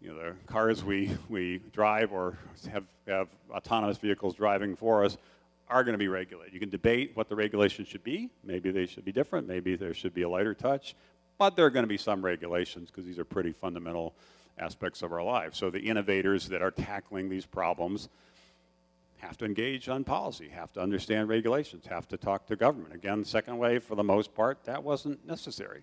you 0.00 0.12
know, 0.12 0.16
the 0.16 0.34
cars 0.46 0.84
we, 0.84 1.16
we 1.28 1.58
drive 1.72 2.12
or 2.12 2.38
have, 2.72 2.84
have 3.06 3.28
autonomous 3.50 3.98
vehicles 3.98 4.34
driving 4.34 4.74
for 4.74 5.04
us 5.04 5.16
are 5.68 5.84
going 5.84 5.94
to 5.94 5.98
be 5.98 6.08
regulated. 6.08 6.52
You 6.52 6.60
can 6.60 6.70
debate 6.70 7.12
what 7.14 7.28
the 7.28 7.36
regulations 7.36 7.86
should 7.86 8.02
be. 8.02 8.30
Maybe 8.42 8.72
they 8.72 8.86
should 8.86 9.04
be 9.04 9.12
different. 9.12 9.46
Maybe 9.46 9.76
there 9.76 9.94
should 9.94 10.12
be 10.12 10.22
a 10.22 10.28
lighter 10.28 10.54
touch. 10.54 10.96
But 11.38 11.56
there 11.56 11.64
are 11.64 11.70
going 11.70 11.84
to 11.84 11.88
be 11.88 11.96
some 11.96 12.22
regulations 12.24 12.90
because 12.90 13.06
these 13.06 13.18
are 13.18 13.24
pretty 13.24 13.52
fundamental 13.52 14.14
aspects 14.58 15.02
of 15.02 15.12
our 15.12 15.22
lives. 15.22 15.56
So 15.56 15.70
the 15.70 15.80
innovators 15.80 16.48
that 16.48 16.60
are 16.60 16.70
tackling 16.70 17.28
these 17.28 17.46
problems 17.46 18.08
have 19.18 19.38
to 19.38 19.44
engage 19.44 19.88
on 19.88 20.02
policy, 20.02 20.48
have 20.48 20.72
to 20.72 20.80
understand 20.80 21.28
regulations, 21.28 21.86
have 21.86 22.08
to 22.08 22.16
talk 22.16 22.46
to 22.46 22.56
government. 22.56 22.94
Again, 22.94 23.24
second 23.24 23.58
wave, 23.58 23.84
for 23.84 23.94
the 23.94 24.02
most 24.02 24.34
part, 24.34 24.64
that 24.64 24.82
wasn't 24.82 25.24
necessary. 25.26 25.82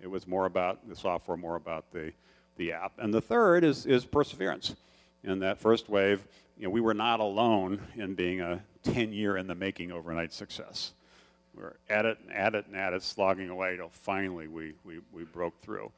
It 0.00 0.08
was 0.08 0.26
more 0.26 0.46
about 0.46 0.88
the 0.88 0.96
software, 0.96 1.36
more 1.36 1.56
about 1.56 1.90
the, 1.92 2.12
the 2.56 2.72
app. 2.72 2.92
And 2.98 3.12
the 3.12 3.20
third 3.20 3.64
is, 3.64 3.86
is 3.86 4.04
perseverance. 4.04 4.76
In 5.24 5.40
that 5.40 5.58
first 5.58 5.88
wave, 5.88 6.26
you 6.56 6.64
know, 6.64 6.70
we 6.70 6.80
were 6.80 6.94
not 6.94 7.20
alone 7.20 7.80
in 7.96 8.14
being 8.14 8.40
a 8.40 8.62
10 8.84 9.12
year 9.12 9.36
in 9.36 9.46
the 9.46 9.54
making 9.54 9.92
overnight 9.92 10.32
success. 10.32 10.92
We 11.54 11.62
were 11.62 11.76
at 11.90 12.06
it 12.06 12.18
and 12.20 12.32
at 12.32 12.54
it 12.54 12.66
and 12.66 12.76
at 12.76 12.92
it, 12.92 13.02
slogging 13.02 13.50
away 13.50 13.76
till 13.76 13.88
finally 13.88 14.46
we, 14.46 14.74
we, 14.84 15.00
we 15.12 15.24
broke 15.24 15.60
through. 15.60 15.90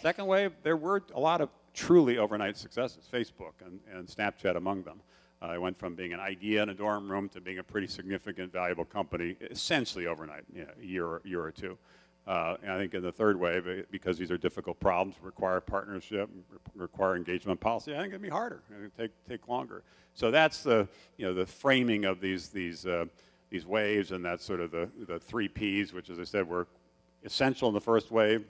Second 0.00 0.26
wave, 0.26 0.52
there 0.62 0.76
were 0.76 1.02
a 1.14 1.20
lot 1.20 1.40
of 1.40 1.48
truly 1.74 2.18
overnight 2.18 2.56
successes, 2.56 3.06
Facebook 3.12 3.52
and, 3.64 3.80
and 3.92 4.08
Snapchat 4.08 4.56
among 4.56 4.82
them. 4.82 5.00
Uh, 5.42 5.52
it 5.54 5.60
went 5.60 5.78
from 5.78 5.94
being 5.94 6.12
an 6.12 6.20
idea 6.20 6.62
in 6.62 6.68
a 6.68 6.74
dorm 6.74 7.10
room 7.10 7.28
to 7.30 7.40
being 7.40 7.58
a 7.58 7.62
pretty 7.62 7.86
significant, 7.86 8.52
valuable 8.52 8.84
company, 8.84 9.36
essentially 9.50 10.06
overnight, 10.06 10.42
you 10.54 10.62
know, 10.62 10.70
a 10.80 10.84
year, 10.84 11.20
year 11.24 11.42
or 11.42 11.50
two. 11.50 11.78
Uh, 12.30 12.56
and 12.62 12.70
I 12.70 12.78
think 12.78 12.94
in 12.94 13.02
the 13.02 13.10
third 13.10 13.40
wave, 13.40 13.86
because 13.90 14.16
these 14.16 14.30
are 14.30 14.38
difficult 14.38 14.78
problems, 14.78 15.16
require 15.20 15.60
partnership, 15.60 16.30
require 16.76 17.16
engagement 17.16 17.58
policy, 17.58 17.92
I 17.92 17.96
think 17.96 18.10
it'd 18.10 18.22
be 18.22 18.28
harder. 18.28 18.62
It'd 18.70 18.96
take, 18.96 19.10
take 19.28 19.48
longer. 19.48 19.82
So 20.14 20.30
that's 20.30 20.62
the, 20.62 20.86
you 21.16 21.26
know, 21.26 21.34
the 21.34 21.44
framing 21.44 22.04
of 22.04 22.20
these, 22.20 22.48
these 22.48 22.86
uh, 22.86 23.06
these 23.50 23.66
waves, 23.66 24.12
and 24.12 24.24
that's 24.24 24.44
sort 24.44 24.60
of 24.60 24.70
the, 24.70 24.88
the 25.08 25.18
three 25.18 25.48
Ps, 25.48 25.92
which, 25.92 26.08
as 26.08 26.20
I 26.20 26.24
said, 26.24 26.48
were 26.48 26.68
essential 27.24 27.66
in 27.66 27.74
the 27.74 27.80
first 27.80 28.12
wave, 28.12 28.44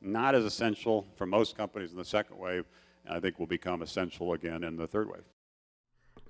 not 0.00 0.34
as 0.34 0.44
essential 0.44 1.06
for 1.14 1.24
most 1.24 1.56
companies 1.56 1.92
in 1.92 1.98
the 1.98 2.04
second 2.04 2.36
wave, 2.36 2.64
and 3.06 3.16
I 3.16 3.20
think 3.20 3.38
will 3.38 3.46
become 3.46 3.80
essential 3.82 4.32
again 4.32 4.64
in 4.64 4.76
the 4.76 4.88
third 4.88 5.08
wave. 5.08 5.22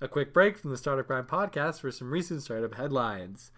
A 0.01 0.07
quick 0.07 0.33
break 0.33 0.55
from 0.55 0.69
the 0.69 0.77
Startup 0.77 1.07
Grind 1.07 1.27
podcast 1.27 1.79
for 1.79 1.91
some 1.91 2.11
recent 2.11 2.43
startup 2.43 2.75
headlines. 2.75 3.51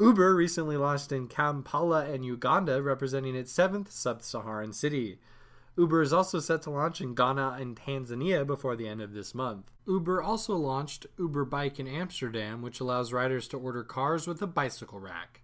Uber 0.00 0.34
recently 0.34 0.78
launched 0.78 1.12
in 1.12 1.28
Kampala 1.28 2.06
and 2.06 2.24
Uganda, 2.24 2.80
representing 2.80 3.36
its 3.36 3.52
seventh 3.52 3.92
sub 3.92 4.22
Saharan 4.22 4.72
city. 4.72 5.18
Uber 5.76 6.00
is 6.00 6.12
also 6.12 6.40
set 6.40 6.62
to 6.62 6.70
launch 6.70 7.02
in 7.02 7.14
Ghana 7.14 7.58
and 7.60 7.76
Tanzania 7.78 8.46
before 8.46 8.76
the 8.76 8.88
end 8.88 9.02
of 9.02 9.12
this 9.12 9.34
month. 9.34 9.70
Uber 9.86 10.22
also 10.22 10.56
launched 10.56 11.06
Uber 11.18 11.44
Bike 11.44 11.78
in 11.78 11.86
Amsterdam, 11.86 12.62
which 12.62 12.80
allows 12.80 13.12
riders 13.12 13.46
to 13.48 13.58
order 13.58 13.84
cars 13.84 14.26
with 14.26 14.40
a 14.40 14.46
bicycle 14.46 15.00
rack. 15.00 15.42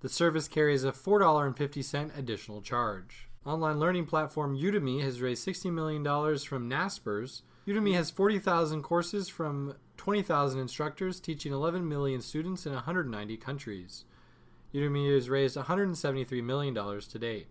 The 0.00 0.10
service 0.10 0.46
carries 0.46 0.84
a 0.84 0.92
$4.50 0.92 2.16
additional 2.18 2.60
charge. 2.60 3.28
Online 3.46 3.80
learning 3.80 4.06
platform 4.06 4.58
Udemy 4.58 5.02
has 5.02 5.22
raised 5.22 5.46
$60 5.46 5.72
million 5.72 6.04
from 6.04 6.68
Naspers. 6.68 7.40
Udemy 7.66 7.94
has 7.94 8.10
40,000 8.10 8.82
courses 8.82 9.30
from 9.30 9.74
20,000 9.96 10.60
instructors 10.60 11.20
teaching 11.20 11.52
11 11.52 11.88
million 11.88 12.20
students 12.20 12.66
in 12.66 12.72
190 12.72 13.36
countries. 13.36 14.04
Udemy 14.74 15.14
has 15.14 15.30
raised 15.30 15.56
$173 15.56 16.42
million 16.42 16.74
to 16.74 17.18
date. 17.18 17.46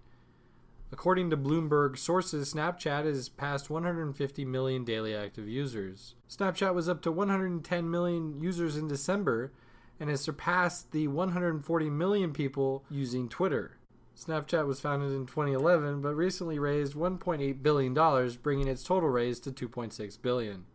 According 0.91 1.31
to 1.31 1.37
Bloomberg 1.37 1.97
sources, 1.97 2.53
Snapchat 2.53 3.05
has 3.05 3.27
passed 3.27 3.69
150 3.69 4.45
million 4.45 4.83
daily 4.83 5.15
active 5.15 5.47
users. 5.47 6.15
Snapchat 6.29 6.73
was 6.73 6.87
up 6.87 7.01
to 7.01 7.11
110 7.11 7.89
million 7.89 8.39
users 8.39 8.77
in 8.77 8.87
December 8.87 9.51
and 9.99 10.09
has 10.09 10.21
surpassed 10.21 10.91
the 10.91 11.07
140 11.07 11.89
million 11.89 12.33
people 12.33 12.83
using 12.89 13.27
Twitter. 13.27 13.77
Snapchat 14.15 14.65
was 14.65 14.79
founded 14.79 15.11
in 15.11 15.25
2011 15.25 16.01
but 16.01 16.15
recently 16.15 16.59
raised 16.59 16.93
1.8 16.93 17.61
billion 17.61 17.93
dollars, 17.93 18.37
bringing 18.37 18.67
its 18.67 18.83
total 18.83 19.09
raise 19.09 19.39
to 19.41 19.51
2.6 19.51 20.21
billion. 20.21 20.65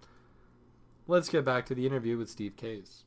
Let's 1.11 1.29
get 1.29 1.45
back 1.45 1.67
to 1.67 1.75
the 1.75 1.85
interview 1.85 2.17
with 2.17 2.31
Steve 2.31 2.57
Case. 2.57 3.03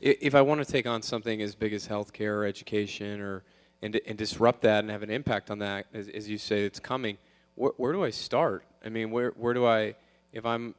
If 0.00 0.34
I 0.34 0.40
want 0.40 0.64
to 0.64 0.72
take 0.72 0.86
on 0.86 1.02
something 1.02 1.42
as 1.42 1.54
big 1.54 1.74
as 1.74 1.86
healthcare 1.86 2.36
or 2.36 2.46
education 2.46 3.20
or 3.20 3.44
and, 3.82 4.00
and 4.06 4.16
disrupt 4.16 4.62
that 4.62 4.78
and 4.78 4.90
have 4.90 5.02
an 5.02 5.10
impact 5.10 5.50
on 5.50 5.58
that, 5.58 5.84
as, 5.92 6.08
as 6.08 6.26
you 6.26 6.38
say, 6.38 6.64
it's 6.64 6.80
coming, 6.80 7.18
where, 7.54 7.72
where 7.76 7.92
do 7.92 8.02
I 8.02 8.08
start? 8.08 8.64
I 8.82 8.88
mean, 8.88 9.10
where, 9.10 9.32
where 9.36 9.52
do 9.52 9.66
I, 9.66 9.94
if 10.32 10.46
I'm, 10.46 10.74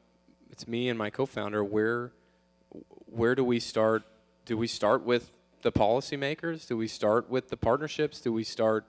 it's 0.50 0.66
me 0.66 0.88
and 0.88 0.98
my 0.98 1.08
co-founder, 1.08 1.62
where, 1.62 2.10
where 3.06 3.36
do 3.36 3.44
we 3.44 3.60
start? 3.60 4.02
Do 4.44 4.56
we 4.56 4.66
start 4.66 5.04
with 5.04 5.30
the 5.62 5.70
policymakers? 5.70 6.66
Do 6.66 6.76
we 6.76 6.88
start 6.88 7.30
with 7.30 7.48
the 7.48 7.56
partnerships? 7.56 8.20
Do 8.20 8.32
we 8.32 8.42
start 8.42 8.86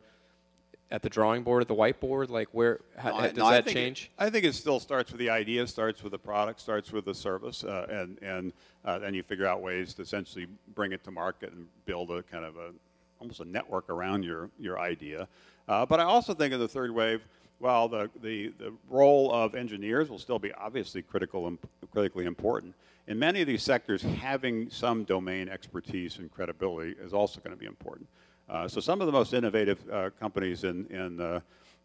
at 0.91 1.02
the 1.02 1.10
drawing 1.10 1.43
board, 1.43 1.62
at 1.62 1.67
the 1.67 1.75
whiteboard? 1.75 2.30
Like, 2.30 2.49
where 2.52 2.80
how, 2.97 3.17
No, 3.17 3.28
does 3.28 3.38
no, 3.38 3.49
that 3.49 3.65
think 3.65 3.75
change? 3.75 4.12
It, 4.17 4.23
I 4.23 4.30
think 4.30 4.45
it 4.45 4.54
still 4.56 4.80
starts 4.80 5.12
with 5.12 5.19
the 5.19 5.30
idea, 5.30 5.65
starts 5.67 6.04
with 6.04 6.12
the 6.12 6.19
product, 6.19 6.60
starts 6.60 6.91
with 6.91 7.06
the 7.06 7.13
service, 7.13 7.63
uh, 7.63 7.88
and 7.89 8.17
and 8.21 8.54
uh, 8.86 8.99
then 8.99 9.13
you 9.13 9.23
figure 9.23 9.45
out 9.45 9.62
ways 9.62 9.93
to 9.95 10.02
essentially 10.02 10.47
bring 10.73 10.91
it 10.91 11.04
to 11.04 11.12
market 11.12 11.52
and 11.54 11.67
build 11.86 12.12
a 12.12 12.23
kind 12.23 12.45
of 12.45 12.58
a 12.58 12.71
almost 13.19 13.39
a 13.39 13.45
network 13.45 13.89
around 13.89 14.23
your 14.23 14.49
your 14.60 14.80
idea. 14.80 15.28
Uh, 15.67 15.86
but 15.86 15.99
I 15.99 16.04
also 16.04 16.34
think 16.34 16.54
in 16.54 16.60
the 16.60 16.67
third 16.67 16.91
wave, 16.91 17.21
while 17.60 17.88
the, 17.88 18.10
the 18.21 18.54
the 18.58 18.73
role 18.89 19.32
of 19.32 19.56
engineers 19.56 20.10
will 20.10 20.19
still 20.19 20.39
be 20.39 20.52
obviously 20.54 21.02
critical 21.02 21.47
and 21.47 21.60
critically 21.91 22.25
important, 22.25 22.73
in 23.08 23.19
many 23.19 23.41
of 23.41 23.47
these 23.47 23.63
sectors, 23.63 24.02
having 24.02 24.69
some 24.69 25.04
domain 25.04 25.49
expertise 25.49 26.19
and 26.19 26.32
credibility 26.32 26.95
is 26.99 27.13
also 27.13 27.39
going 27.41 27.56
to 27.56 27.60
be 27.60 27.65
important. 27.65 28.08
Uh, 28.49 28.67
so 28.67 28.79
some 28.79 28.99
of 28.99 29.05
the 29.05 29.13
most 29.13 29.33
innovative 29.33 29.79
uh, 29.91 30.09
companies 30.19 30.63
in, 30.63 30.85
in, 30.88 31.21
uh, 31.21 31.39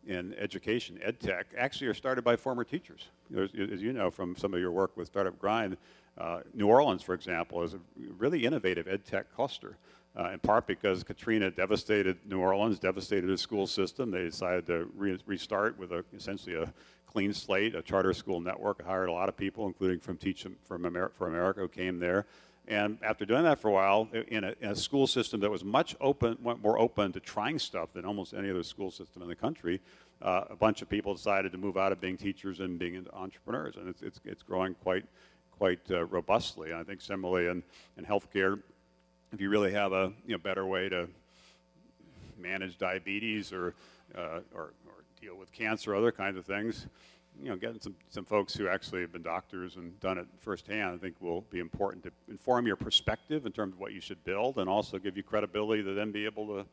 in 0.06 0.34
education, 0.34 0.98
ed 1.02 1.20
tech, 1.20 1.46
actually 1.58 1.86
are 1.86 1.94
started 1.94 2.22
by 2.22 2.36
former 2.36 2.64
teachers. 2.64 3.08
There's, 3.28 3.50
as 3.72 3.82
you 3.82 3.92
know 3.92 4.10
from 4.10 4.34
some 4.36 4.54
of 4.54 4.60
your 4.60 4.70
work 4.70 4.96
with 4.96 5.06
Startup 5.06 5.38
Grind, 5.38 5.76
uh, 6.16 6.40
New 6.54 6.68
Orleans, 6.68 7.02
for 7.02 7.14
example, 7.14 7.62
is 7.62 7.74
a 7.74 7.80
really 8.18 8.46
innovative 8.46 8.88
ed 8.88 9.04
tech 9.04 9.34
cluster. 9.34 9.76
Uh, 10.16 10.30
in 10.30 10.38
part 10.38 10.64
because 10.68 11.02
Katrina 11.02 11.50
devastated 11.50 12.16
New 12.24 12.38
Orleans, 12.38 12.78
devastated 12.78 13.26
the 13.26 13.36
school 13.36 13.66
system. 13.66 14.12
They 14.12 14.22
decided 14.22 14.64
to 14.66 14.88
re- 14.96 15.18
restart 15.26 15.76
with 15.76 15.90
a, 15.90 16.04
essentially 16.16 16.54
a 16.54 16.72
clean 17.04 17.32
slate, 17.32 17.74
a 17.74 17.82
charter 17.82 18.12
school 18.12 18.40
network. 18.40 18.84
hired 18.84 19.08
a 19.08 19.12
lot 19.12 19.28
of 19.28 19.36
people, 19.36 19.66
including 19.66 19.98
from 19.98 20.16
Teach 20.16 20.46
from 20.64 21.10
for 21.14 21.26
America, 21.26 21.60
who 21.60 21.68
came 21.68 21.98
there. 21.98 22.26
And 22.66 22.98
after 23.02 23.26
doing 23.26 23.44
that 23.44 23.58
for 23.58 23.68
a 23.68 23.72
while, 23.72 24.08
in 24.28 24.44
a, 24.44 24.54
in 24.60 24.70
a, 24.70 24.76
school 24.76 25.06
system 25.06 25.40
that 25.40 25.50
was 25.50 25.62
much 25.62 25.94
open, 26.00 26.38
more 26.40 26.78
open 26.78 27.12
to 27.12 27.20
trying 27.20 27.58
stuff 27.58 27.92
than 27.92 28.06
almost 28.06 28.32
any 28.32 28.48
other 28.48 28.62
school 28.62 28.90
system 28.90 29.20
in 29.20 29.28
the 29.28 29.36
country, 29.36 29.80
uh, 30.22 30.44
a 30.48 30.56
bunch 30.56 30.80
of 30.80 30.88
people 30.88 31.14
decided 31.14 31.52
to 31.52 31.58
move 31.58 31.76
out 31.76 31.92
of 31.92 32.00
being 32.00 32.16
teachers 32.16 32.60
and 32.60 32.78
being 32.78 32.94
into 32.94 33.12
entrepreneurs, 33.14 33.76
and 33.76 33.86
it's, 33.88 34.00
it's, 34.00 34.20
it's 34.24 34.42
growing 34.42 34.74
quite, 34.82 35.04
quite 35.58 35.80
uh, 35.90 36.06
robustly. 36.06 36.70
And 36.70 36.78
I 36.78 36.84
think 36.84 37.02
similarly 37.02 37.48
in, 37.48 37.62
in 37.98 38.04
healthcare, 38.06 38.58
if 39.32 39.40
you 39.40 39.50
really 39.50 39.72
have 39.72 39.92
a 39.92 40.12
you 40.26 40.32
know, 40.32 40.38
better 40.38 40.64
way 40.64 40.88
to 40.88 41.08
manage 42.38 42.78
diabetes 42.78 43.52
or, 43.52 43.74
uh, 44.16 44.40
or, 44.54 44.72
or 44.86 45.04
deal 45.20 45.36
with 45.36 45.52
cancer, 45.52 45.92
or 45.92 45.96
other 45.96 46.12
kinds 46.12 46.38
of 46.38 46.46
things, 46.46 46.86
you 47.42 47.50
know, 47.50 47.56
getting 47.56 47.80
some, 47.80 47.94
some 48.10 48.24
folks 48.24 48.54
who 48.54 48.68
actually 48.68 49.00
have 49.00 49.12
been 49.12 49.22
doctors 49.22 49.76
and 49.76 49.98
done 50.00 50.18
it 50.18 50.26
firsthand, 50.40 50.94
I 50.94 50.96
think 50.96 51.16
will 51.20 51.42
be 51.50 51.58
important 51.58 52.04
to 52.04 52.12
inform 52.28 52.66
your 52.66 52.76
perspective 52.76 53.46
in 53.46 53.52
terms 53.52 53.74
of 53.74 53.80
what 53.80 53.92
you 53.92 54.00
should 54.00 54.22
build 54.24 54.58
and 54.58 54.68
also 54.68 54.98
give 54.98 55.16
you 55.16 55.22
credibility 55.22 55.82
to 55.82 55.94
then 55.94 56.12
be 56.12 56.24
able 56.24 56.46
to 56.48 56.66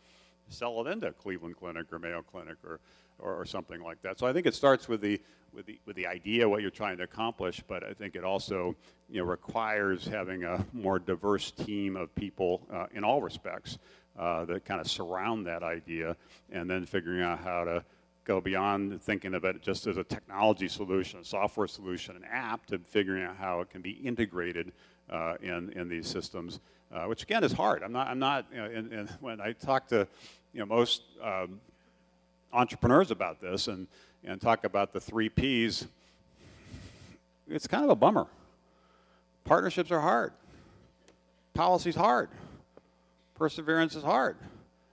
sell 0.50 0.86
it 0.86 0.92
into 0.92 1.12
Cleveland 1.14 1.56
Clinic 1.58 1.92
or 1.92 2.00
Mayo 2.00 2.22
Clinic 2.22 2.58
or, 2.64 2.80
or, 3.20 3.42
or, 3.42 3.46
something 3.46 3.82
like 3.82 4.02
that. 4.02 4.20
So 4.20 4.28
I 4.28 4.34
think 4.34 4.46
it 4.46 4.54
starts 4.54 4.88
with 4.88 5.02
the, 5.02 5.20
with, 5.54 5.66
the, 5.66 5.80
with 5.86 5.96
the 5.96 6.08
idea, 6.08 6.48
what 6.48 6.62
you're 6.62 6.72
trying 6.72 6.98
to 6.98 7.04
accomplish, 7.04 7.62
but 7.68 7.84
I 7.84 7.94
think 7.94 8.16
it 8.16 8.24
also 8.24 8.76
you 9.10 9.22
know, 9.22 9.26
requires 9.26 10.06
having 10.06 10.44
a 10.44 10.66
more 10.74 11.00
diverse 11.00 11.52
team 11.52 11.96
of 11.96 12.14
people 12.16 12.62
uh, 12.72 12.88
in 12.94 13.04
all 13.04 13.22
respects 13.22 13.78
uh, 14.20 14.46
that 14.46 14.66
kind 14.66 14.82
of 14.82 14.90
surround 14.90 15.48
that 15.48 15.64
idea 15.64 16.16
and 16.52 16.70
then 16.70 16.86
figuring 16.86 17.22
out 17.22 17.40
how 17.40 17.64
to 17.64 17.84
go 18.24 18.40
beyond 18.40 19.02
thinking 19.02 19.34
of 19.34 19.44
it 19.46 19.62
just 19.62 19.88
as 19.88 19.98
a 19.98 20.04
technology 20.04 20.68
solution, 20.68 21.20
a 21.20 21.26
software 21.26 21.68
solution, 21.68 22.16
an 22.16 22.24
app, 22.32 22.66
to 22.68 22.80
figuring 22.80 23.24
out 23.24 23.36
how 23.36 23.62
it 23.62 23.70
can 23.70 23.82
be 23.82 23.92
integrated 23.92 24.72
uh, 25.10 25.36
in, 25.42 25.72
in 25.74 25.90
these 25.90 26.08
systems, 26.08 26.60
uh, 26.94 27.06
which 27.06 27.24
again 27.24 27.44
is 27.44 27.52
hard. 27.52 27.84
I'm 27.84 27.92
not, 27.92 28.08
I'm 28.08 28.20
not 28.20 28.46
you 28.52 28.58
know, 28.58 28.66
and, 28.66 28.92
and 28.92 29.10
when 29.20 29.42
I 29.42 29.54
talk 29.54 29.88
to 29.88 30.08
you 30.54 30.60
know, 30.60 30.66
most 30.66 31.04
um, 31.24 31.60
entrepreneurs 32.54 33.12
about 33.12 33.42
this 33.42 33.68
and, 33.68 33.88
and 34.24 34.40
talk 34.40 34.64
about 34.64 34.94
the 34.94 35.00
three 35.00 35.30
Ps, 35.30 35.88
it's 37.50 37.68
kind 37.68 37.84
of 37.84 37.90
a 37.90 37.96
bummer. 37.96 38.28
Partnerships 39.44 39.92
are 39.92 40.00
hard. 40.00 40.34
Policy's 41.54 41.96
hard. 41.96 42.30
Perseverance 43.36 43.96
is 43.96 44.04
hard. 44.04 44.38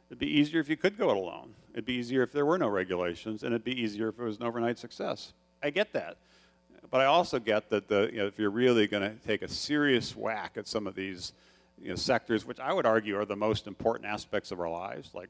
It'd 0.09 0.19
be 0.19 0.27
easier 0.27 0.61
if 0.61 0.69
you 0.69 0.77
could 0.77 0.97
go 0.97 1.11
it 1.11 1.17
alone. 1.17 1.55
It'd 1.73 1.85
be 1.85 1.95
easier 1.95 2.23
if 2.23 2.33
there 2.33 2.47
were 2.47 2.59
no 2.59 2.69
regulations, 2.69 3.43
and 3.43 3.53
it'd 3.53 3.65
be 3.65 3.81
easier 3.81 4.09
if 4.09 4.19
it 4.19 4.23
was 4.23 4.37
an 4.37 4.45
overnight 4.45 4.79
success. 4.79 5.33
I 5.63 5.71
get 5.71 5.93
that. 5.93 6.17
But 6.91 7.01
I 7.01 7.05
also 7.05 7.39
get 7.39 7.69
that 7.71 7.89
the, 7.89 8.09
you 8.13 8.19
know, 8.19 8.27
if 8.27 8.39
you're 8.39 8.51
really 8.51 8.87
going 8.87 9.03
to 9.03 9.15
take 9.27 9.43
a 9.43 9.49
serious 9.49 10.17
whack 10.17 10.53
at 10.57 10.67
some 10.67 10.87
of 10.87 10.95
these 10.95 11.33
you 11.83 11.91
know, 11.91 11.97
sectors, 11.97 12.47
which 12.47 12.59
I 12.59 12.73
would 12.73 12.87
argue 12.87 13.19
are 13.19 13.25
the 13.25 13.37
most 13.37 13.67
important 13.67 14.07
aspects 14.07 14.51
of 14.51 14.61
our 14.61 14.71
lives, 14.71 15.11
like 15.15 15.29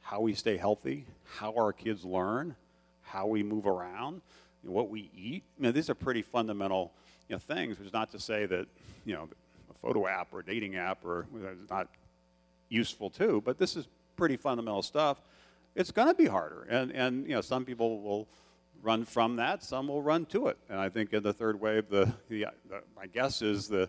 how 0.00 0.20
we 0.20 0.34
stay 0.34 0.56
healthy, 0.56 1.06
how 1.38 1.54
our 1.54 1.72
kids 1.72 2.04
learn, 2.04 2.56
how 3.02 3.26
we 3.26 3.42
move 3.42 3.66
around, 3.66 4.20
you 4.62 4.68
know, 4.68 4.74
what 4.74 4.90
we 4.90 5.10
eat. 5.16 5.44
You 5.58 5.64
know, 5.64 5.72
these 5.72 5.88
are 5.88 5.94
pretty 5.94 6.22
fundamental 6.22 6.92
you 7.28 7.36
know, 7.36 7.38
things, 7.38 7.78
which 7.78 7.86
is 7.86 7.92
not 7.92 8.10
to 8.12 8.18
say 8.18 8.46
that 8.46 8.66
you 9.06 9.14
know, 9.14 9.28
a 9.70 9.74
photo 9.74 10.06
app 10.06 10.32
or 10.32 10.40
a 10.40 10.44
dating 10.44 10.76
app 10.76 11.04
or 11.04 11.26
is 11.62 11.70
not 11.70 11.88
useful 12.68 13.10
too, 13.10 13.42
but 13.44 13.58
this 13.58 13.76
is 13.76 13.86
pretty 14.16 14.36
fundamental 14.36 14.82
stuff 14.82 15.18
it's 15.74 15.90
going 15.90 16.08
to 16.08 16.14
be 16.14 16.26
harder. 16.26 16.66
And, 16.68 16.92
and 16.92 17.26
you 17.26 17.34
know, 17.34 17.40
some 17.40 17.64
people 17.64 18.00
will 18.00 18.28
run 18.82 19.04
from 19.04 19.36
that, 19.36 19.62
some 19.62 19.88
will 19.88 20.02
run 20.02 20.26
to 20.26 20.48
it. 20.48 20.58
And 20.68 20.78
I 20.78 20.88
think 20.88 21.12
in 21.12 21.22
the 21.22 21.32
third 21.32 21.60
wave, 21.60 21.88
the, 21.88 22.12
the, 22.28 22.46
the 22.68 22.82
my 22.96 23.06
guess 23.06 23.42
is 23.42 23.68
the 23.68 23.88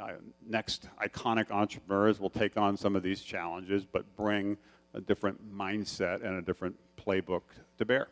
uh, 0.00 0.12
next 0.46 0.88
iconic 1.02 1.50
entrepreneurs 1.50 2.20
will 2.20 2.30
take 2.30 2.56
on 2.56 2.76
some 2.76 2.96
of 2.96 3.02
these 3.02 3.22
challenges, 3.22 3.84
but 3.84 4.04
bring 4.16 4.56
a 4.94 5.00
different 5.00 5.38
mindset 5.56 6.24
and 6.24 6.36
a 6.36 6.42
different 6.42 6.76
playbook 6.96 7.42
to 7.78 7.84
bear. 7.84 8.08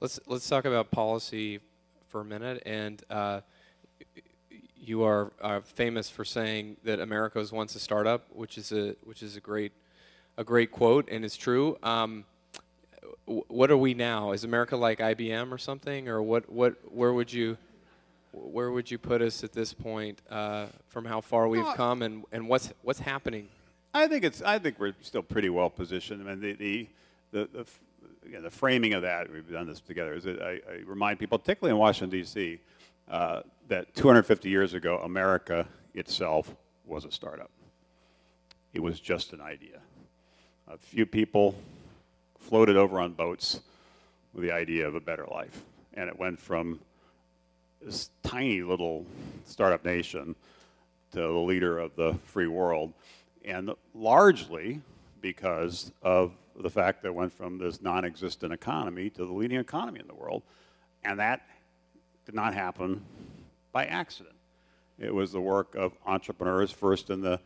Let's 0.00 0.20
let's 0.26 0.48
talk 0.48 0.64
about 0.64 0.90
policy 0.90 1.60
for 2.08 2.20
a 2.20 2.24
minute. 2.24 2.62
And 2.64 3.02
uh, 3.10 3.40
you 4.76 5.02
are 5.02 5.32
uh, 5.40 5.60
famous 5.60 6.08
for 6.08 6.24
saying 6.24 6.76
that 6.84 7.00
America 7.00 7.38
was 7.38 7.52
once 7.52 7.74
a 7.74 7.80
startup, 7.80 8.26
which 8.30 8.56
is 8.56 8.72
a 8.72 8.94
which 9.04 9.22
is 9.22 9.36
a 9.36 9.40
great 9.40 9.72
a 10.36 10.44
great 10.44 10.70
quote, 10.70 11.08
and 11.10 11.24
it's 11.24 11.36
true. 11.36 11.78
Um, 11.82 12.24
what 13.26 13.70
are 13.70 13.76
we 13.76 13.94
now? 13.94 14.32
Is 14.32 14.44
America 14.44 14.76
like 14.76 14.98
IBM 14.98 15.52
or 15.52 15.58
something, 15.58 16.08
or 16.08 16.22
what? 16.22 16.50
What? 16.50 16.74
Where 16.92 17.12
would 17.12 17.32
you? 17.32 17.56
Where 18.32 18.70
would 18.70 18.90
you 18.90 18.98
put 18.98 19.22
us 19.22 19.42
at 19.42 19.52
this 19.52 19.72
point 19.72 20.20
uh, 20.30 20.66
from 20.88 21.04
how 21.04 21.20
far 21.20 21.48
we've 21.48 21.74
come 21.74 22.02
and, 22.02 22.24
and 22.30 22.48
what's 22.48 22.72
what's 22.82 23.00
happening? 23.00 23.48
I 23.92 24.06
think 24.06 24.24
it's. 24.24 24.42
I 24.42 24.58
think 24.58 24.78
we're 24.78 24.94
still 25.00 25.22
pretty 25.22 25.50
well 25.50 25.70
positioned. 25.70 26.28
I 26.28 26.34
mean, 26.34 26.40
the 26.40 26.52
the 26.52 26.88
the, 27.32 27.66
the, 28.22 28.40
the 28.40 28.50
framing 28.50 28.94
of 28.94 29.02
that 29.02 29.30
we've 29.32 29.50
done 29.50 29.66
this 29.66 29.80
together 29.80 30.14
is 30.14 30.24
that 30.24 30.40
I, 30.42 30.60
I 30.70 30.82
remind 30.86 31.18
people, 31.18 31.38
particularly 31.38 31.72
in 31.72 31.78
Washington 31.78 32.10
D.C., 32.10 32.58
uh, 33.08 33.42
that 33.68 33.94
250 33.94 34.48
years 34.48 34.74
ago, 34.74 34.98
America 34.98 35.66
itself 35.94 36.54
was 36.86 37.04
a 37.04 37.10
startup. 37.10 37.50
It 38.72 38.80
was 38.80 39.00
just 39.00 39.32
an 39.32 39.40
idea 39.40 39.80
a 40.72 40.78
few 40.78 41.04
people 41.04 41.56
floated 42.38 42.76
over 42.76 43.00
on 43.00 43.12
boats 43.12 43.60
with 44.32 44.44
the 44.44 44.52
idea 44.52 44.86
of 44.86 44.94
a 44.94 45.00
better 45.00 45.26
life. 45.30 45.62
And 45.94 46.08
it 46.08 46.18
went 46.18 46.38
from 46.38 46.78
this 47.82 48.10
tiny 48.22 48.62
little 48.62 49.04
startup 49.46 49.84
nation 49.84 50.36
to 51.12 51.18
the 51.18 51.28
leader 51.28 51.78
of 51.78 51.96
the 51.96 52.14
free 52.26 52.46
world. 52.46 52.92
And 53.44 53.72
largely 53.94 54.80
because 55.20 55.90
of 56.02 56.32
the 56.56 56.70
fact 56.70 57.02
that 57.02 57.08
it 57.08 57.14
went 57.14 57.32
from 57.32 57.58
this 57.58 57.82
non 57.82 58.04
existent 58.04 58.52
economy 58.52 59.10
to 59.10 59.26
the 59.26 59.32
leading 59.32 59.58
economy 59.58 59.98
in 59.98 60.06
the 60.06 60.14
world. 60.14 60.42
And 61.04 61.18
that 61.18 61.44
did 62.26 62.34
not 62.34 62.54
happen 62.54 63.02
by 63.72 63.86
accident. 63.86 64.36
It 64.98 65.12
was 65.12 65.32
the 65.32 65.40
work 65.40 65.74
of 65.74 65.92
entrepreneurs, 66.06 66.70
first 66.70 67.10
in 67.10 67.22
the 67.22 67.40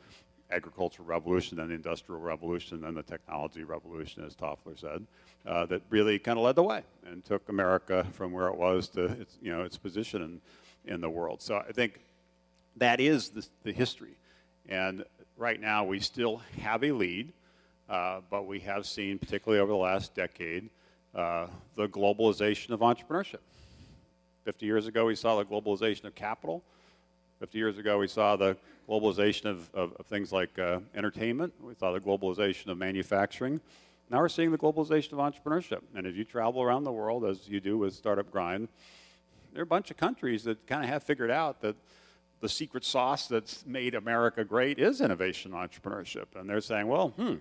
agricultural 0.51 1.07
revolution, 1.07 1.57
then 1.57 1.69
the 1.69 1.75
industrial 1.75 2.21
revolution, 2.21 2.81
then 2.81 2.95
the 2.95 3.03
technology 3.03 3.65
revolution, 3.65 4.25
as 4.25 4.35
Toffler 4.35 4.79
said, 4.79 5.07
uh, 5.47 5.67
that 5.67 5.83
really 5.91 6.19
kind 6.19 6.39
of 6.39 6.45
led 6.45 6.57
the 6.57 6.63
way 6.63 6.83
and 7.07 7.25
took 7.25 7.49
America 7.49 8.07
from 8.13 8.33
where 8.33 8.49
it 8.49 8.57
was 8.57 8.89
to 8.89 9.05
its, 9.05 9.39
you 9.43 9.51
know, 9.51 9.63
its 9.63 9.77
position 9.77 10.23
in, 10.23 10.93
in 10.95 11.01
the 11.01 11.11
world. 11.11 11.43
So 11.43 11.57
I 11.57 11.73
think 11.73 12.01
that 12.77 13.01
is 13.01 13.31
the, 13.31 13.47
the 13.63 13.73
history. 13.73 14.17
And 14.69 15.05
right 15.37 15.61
now 15.61 15.85
we 15.85 16.01
still 16.01 16.43
have 16.61 16.85
a 16.85 16.93
lead, 16.93 17.33
uh, 17.89 18.21
but 18.31 18.47
we 18.47 18.61
have 18.61 18.87
seen, 18.87 19.19
particularly 19.19 19.61
over 19.61 19.73
the 19.73 19.79
last 19.79 20.15
decade, 20.15 20.71
uh, 21.15 21.47
the 21.77 21.89
globalization 21.89 22.71
of 22.71 22.81
entrepreneurship. 22.81 23.39
50 24.45 24.67
years 24.67 24.87
ago, 24.87 25.07
we 25.07 25.15
saw 25.15 25.37
the 25.37 25.45
globalization 25.45 26.05
of 26.05 26.15
capital. 26.15 26.63
50 27.45 27.59
years 27.59 27.77
ago, 27.77 27.99
we 27.99 28.09
saw 28.09 28.37
the 28.37 28.57
globalization 28.89 29.45
of, 29.45 29.69
of, 29.75 29.93
of 29.97 30.07
things 30.07 30.33
like 30.33 30.59
uh, 30.59 30.81
entertainment. 30.95 31.53
We 31.61 31.75
saw 31.75 31.93
the 31.93 32.01
globalization 32.01 32.69
of 32.69 32.79
manufacturing. 32.79 33.61
Now 34.09 34.21
we're 34.21 34.31
seeing 34.31 34.51
the 34.51 34.57
globalization 34.57 35.13
of 35.13 35.19
entrepreneurship. 35.19 35.83
And 35.95 36.07
as 36.07 36.17
you 36.17 36.25
travel 36.25 36.63
around 36.63 36.85
the 36.85 36.93
world, 36.93 37.23
as 37.27 37.47
you 37.47 37.61
do 37.61 37.77
with 37.77 37.93
Startup 37.93 38.31
Grind, 38.31 38.69
there 39.53 39.61
are 39.61 39.63
a 39.63 39.67
bunch 39.67 39.91
of 39.91 39.99
countries 39.99 40.45
that 40.45 40.67
kind 40.67 40.85
of 40.85 40.89
have 40.89 41.03
figured 41.03 41.31
out 41.31 41.61
that 41.61 41.77
the 42.41 42.49
secret 42.49 42.83
sauce 42.83 43.29
that's 43.29 43.67
made 43.67 43.95
America 43.95 44.43
great 44.43 44.79
is 44.79 45.03
innovation 45.03 45.53
entrepreneurship. 45.53 46.35
And 46.35 46.49
they're 46.49 46.63
saying, 46.63 46.89
well, 46.89 47.09
hmm, 47.11 47.35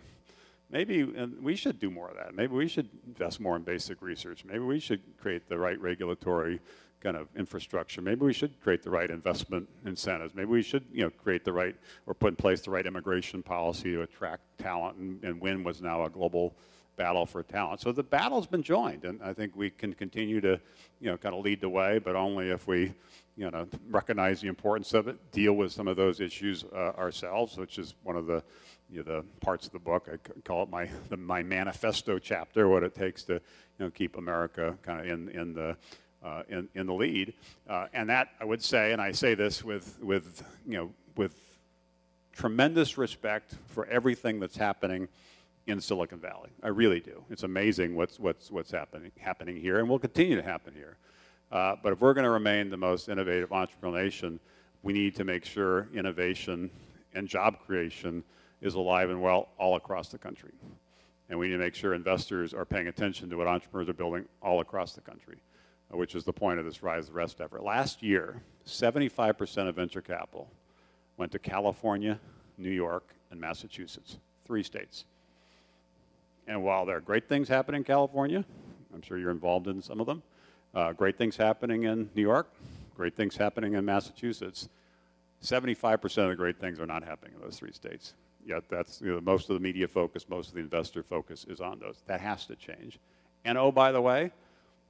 maybe 0.69 1.05
we 1.05 1.55
should 1.55 1.79
do 1.79 1.89
more 1.89 2.09
of 2.09 2.17
that. 2.17 2.35
Maybe 2.35 2.53
we 2.53 2.67
should 2.67 2.89
invest 3.07 3.39
more 3.39 3.55
in 3.55 3.61
basic 3.61 4.01
research. 4.01 4.43
Maybe 4.43 4.59
we 4.59 4.81
should 4.81 4.99
create 5.21 5.47
the 5.47 5.57
right 5.57 5.79
regulatory 5.79 6.59
kind 7.03 7.17
of 7.17 7.27
infrastructure. 7.37 8.01
Maybe 8.01 8.25
we 8.25 8.33
should 8.33 8.59
create 8.61 8.81
the 8.81 8.89
right 8.89 9.09
investment 9.09 9.67
incentives. 9.85 10.33
Maybe 10.33 10.49
we 10.49 10.61
should, 10.61 10.85
you 10.91 11.03
know, 11.03 11.09
create 11.09 11.43
the 11.43 11.51
right 11.51 11.75
or 12.07 12.13
put 12.13 12.29
in 12.29 12.35
place 12.37 12.61
the 12.61 12.71
right 12.71 12.85
immigration 12.85 13.43
policy 13.43 13.91
to 13.91 14.03
attract 14.03 14.41
talent. 14.57 14.97
And, 14.97 15.23
and 15.23 15.41
WIN 15.41 15.63
was 15.63 15.81
now 15.81 16.05
a 16.05 16.09
global 16.09 16.55
battle 16.95 17.25
for 17.25 17.43
talent. 17.43 17.81
So 17.81 17.91
the 17.91 18.03
battle's 18.03 18.47
been 18.47 18.63
joined, 18.63 19.03
and 19.03 19.21
I 19.23 19.33
think 19.33 19.55
we 19.55 19.69
can 19.69 19.93
continue 19.93 20.39
to, 20.41 20.59
you 20.99 21.09
know, 21.09 21.17
kind 21.17 21.35
of 21.35 21.43
lead 21.43 21.59
the 21.59 21.69
way, 21.69 21.99
but 21.99 22.15
only 22.15 22.49
if 22.49 22.67
we, 22.67 22.93
you 23.35 23.49
know, 23.49 23.67
recognize 23.89 24.41
the 24.41 24.47
importance 24.47 24.93
of 24.93 25.07
it, 25.07 25.31
deal 25.31 25.53
with 25.53 25.71
some 25.71 25.87
of 25.87 25.97
those 25.97 26.19
issues 26.19 26.63
uh, 26.73 26.91
ourselves, 26.97 27.57
which 27.57 27.79
is 27.79 27.95
one 28.03 28.15
of 28.15 28.27
the, 28.27 28.43
you 28.91 29.03
know, 29.03 29.03
the 29.03 29.25
parts 29.41 29.65
of 29.65 29.73
the 29.73 29.79
book. 29.79 30.07
I 30.11 30.17
call 30.41 30.63
it 30.63 30.69
my 30.69 30.87
the, 31.09 31.17
my 31.17 31.41
manifesto 31.41 32.19
chapter, 32.19 32.67
what 32.67 32.83
it 32.83 32.93
takes 32.93 33.23
to, 33.23 33.33
you 33.33 33.39
know, 33.79 33.89
keep 33.89 34.17
America 34.17 34.77
kind 34.83 34.99
of 35.01 35.07
in 35.07 35.29
in 35.29 35.53
the 35.53 35.75
uh, 36.23 36.43
in, 36.49 36.69
in 36.75 36.87
the 36.87 36.93
lead. 36.93 37.33
Uh, 37.69 37.87
and 37.93 38.09
that, 38.09 38.29
I 38.39 38.45
would 38.45 38.63
say, 38.63 38.93
and 38.93 39.01
I 39.01 39.11
say 39.11 39.35
this 39.35 39.63
with, 39.63 39.97
with, 40.01 40.43
you 40.65 40.77
know, 40.77 40.91
with 41.17 41.35
tremendous 42.31 42.97
respect 42.97 43.55
for 43.67 43.85
everything 43.87 44.39
that's 44.39 44.57
happening 44.57 45.07
in 45.67 45.79
Silicon 45.79 46.19
Valley. 46.19 46.49
I 46.61 46.69
really 46.69 46.99
do. 46.99 47.23
It's 47.29 47.43
amazing 47.43 47.95
what's, 47.95 48.19
what's, 48.19 48.51
what's 48.51 48.71
happening, 48.71 49.11
happening 49.19 49.55
here 49.55 49.79
and 49.79 49.87
will 49.87 49.99
continue 49.99 50.35
to 50.35 50.41
happen 50.43 50.73
here. 50.73 50.97
Uh, 51.51 51.75
but 51.81 51.93
if 51.93 52.01
we're 52.01 52.13
going 52.13 52.25
to 52.25 52.31
remain 52.31 52.69
the 52.69 52.77
most 52.77 53.09
innovative 53.09 53.49
entrepreneurial 53.49 54.03
nation, 54.03 54.39
we 54.81 54.91
need 54.91 55.15
to 55.15 55.23
make 55.23 55.45
sure 55.45 55.87
innovation 55.93 56.69
and 57.13 57.27
job 57.27 57.59
creation 57.65 58.23
is 58.61 58.73
alive 58.75 59.09
and 59.09 59.21
well 59.21 59.49
all 59.57 59.75
across 59.75 60.09
the 60.09 60.17
country. 60.17 60.51
And 61.29 61.39
we 61.39 61.47
need 61.47 61.53
to 61.53 61.59
make 61.59 61.75
sure 61.75 61.93
investors 61.93 62.53
are 62.53 62.65
paying 62.65 62.87
attention 62.87 63.29
to 63.29 63.37
what 63.37 63.47
entrepreneurs 63.47 63.89
are 63.89 63.93
building 63.93 64.25
all 64.41 64.59
across 64.59 64.93
the 64.93 65.01
country, 65.01 65.37
which 65.93 66.15
is 66.15 66.23
the 66.23 66.33
point 66.33 66.59
of 66.59 66.65
this 66.65 66.81
Rise 66.83 67.07
the 67.07 67.13
Rest 67.13 67.39
effort. 67.39 67.63
Last 67.63 68.01
year, 68.01 68.41
75% 68.65 69.67
of 69.67 69.75
venture 69.75 70.01
capital 70.01 70.49
went 71.17 71.31
to 71.31 71.39
California, 71.39 72.19
New 72.57 72.71
York, 72.71 73.13
and 73.31 73.39
Massachusetts, 73.39 74.17
three 74.45 74.63
states. 74.63 75.05
And 76.47 76.63
while 76.63 76.85
there 76.85 76.97
are 76.97 77.01
great 77.01 77.29
things 77.29 77.47
happening 77.47 77.79
in 77.79 77.85
California, 77.85 78.43
I'm 78.93 79.01
sure 79.01 79.17
you're 79.17 79.31
involved 79.31 79.67
in 79.67 79.81
some 79.81 79.99
of 79.99 80.07
them, 80.07 80.23
uh, 80.73 80.93
great 80.93 81.17
things 81.17 81.37
happening 81.37 81.83
in 81.83 82.09
New 82.15 82.21
York, 82.21 82.51
great 82.95 83.15
things 83.15 83.37
happening 83.37 83.73
in 83.73 83.85
Massachusetts, 83.85 84.69
75% 85.43 86.03
of 86.23 86.29
the 86.29 86.35
great 86.35 86.59
things 86.59 86.79
are 86.79 86.85
not 86.85 87.03
happening 87.03 87.33
in 87.35 87.41
those 87.41 87.57
three 87.57 87.71
states. 87.71 88.13
Yet 88.45 88.63
that's 88.69 89.01
you 89.01 89.13
know, 89.13 89.21
most 89.21 89.49
of 89.49 89.55
the 89.55 89.59
media 89.59 89.87
focus, 89.87 90.27
most 90.27 90.49
of 90.49 90.55
the 90.55 90.61
investor 90.61 91.03
focus 91.03 91.45
is 91.47 91.61
on 91.61 91.79
those. 91.79 92.01
That 92.07 92.21
has 92.21 92.45
to 92.47 92.55
change. 92.55 92.99
And 93.45 93.57
oh, 93.57 93.71
by 93.71 93.91
the 93.91 94.01
way, 94.01 94.31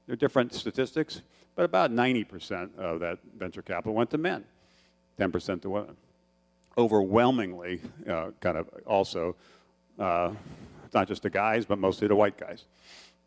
there 0.06 0.14
are 0.14 0.16
different 0.16 0.52
statistics, 0.52 1.22
but 1.56 1.64
about 1.64 1.90
90% 1.90 2.76
of 2.78 3.00
that 3.00 3.18
venture 3.36 3.62
capital 3.62 3.94
went 3.94 4.10
to 4.10 4.18
men, 4.18 4.44
10% 5.18 5.62
to 5.62 5.70
women. 5.70 5.96
Overwhelmingly, 6.76 7.80
uh, 8.08 8.30
kind 8.40 8.58
of 8.58 8.68
also, 8.86 9.36
uh, 9.98 10.32
not 10.92 11.08
just 11.08 11.22
the 11.22 11.30
guys, 11.30 11.64
but 11.64 11.78
mostly 11.78 12.08
the 12.08 12.16
white 12.16 12.36
guys. 12.36 12.64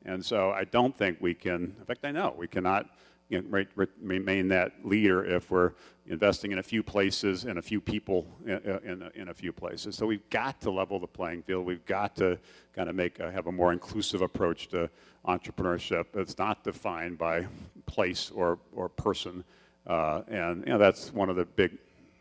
And 0.05 0.23
so 0.23 0.51
I 0.51 0.65
don't 0.65 0.95
think 0.95 1.17
we 1.21 1.33
can, 1.33 1.75
in 1.79 1.85
fact, 1.85 2.05
I 2.05 2.11
know 2.11 2.35
we 2.37 2.47
cannot 2.47 2.89
you 3.29 3.41
know, 3.41 3.65
remain 4.01 4.47
that 4.47 4.73
leader 4.85 5.25
if 5.25 5.51
we're 5.51 5.73
investing 6.07 6.53
in 6.53 6.59
a 6.59 6.63
few 6.63 6.81
places 6.81 7.43
and 7.43 7.59
a 7.59 7.61
few 7.61 7.81
people 7.81 8.25
in, 8.45 8.51
in, 8.85 9.11
in, 9.15 9.27
a 9.29 9.33
few 9.33 9.51
places. 9.51 9.95
So 9.95 10.05
we've 10.05 10.29
got 10.29 10.61
to 10.61 10.71
level 10.71 10.99
the 10.99 11.07
playing 11.07 11.43
field. 11.43 11.65
We've 11.65 11.85
got 11.85 12.15
to 12.17 12.39
kind 12.73 12.89
of 12.89 12.95
make 12.95 13.19
a, 13.19 13.29
have 13.29 13.47
a 13.47 13.51
more 13.51 13.73
inclusive 13.73 14.21
approach 14.21 14.69
to 14.69 14.89
entrepreneurship. 15.27 16.05
It's 16.13 16.37
not 16.37 16.63
defined 16.63 17.17
by 17.17 17.47
place 17.85 18.31
or, 18.31 18.59
or 18.73 18.87
person. 18.87 19.43
Uh, 19.85 20.21
and 20.29 20.63
you 20.65 20.73
know, 20.73 20.77
that's 20.77 21.13
one 21.13 21.29
of 21.29 21.35
the 21.35 21.45
big 21.45 21.77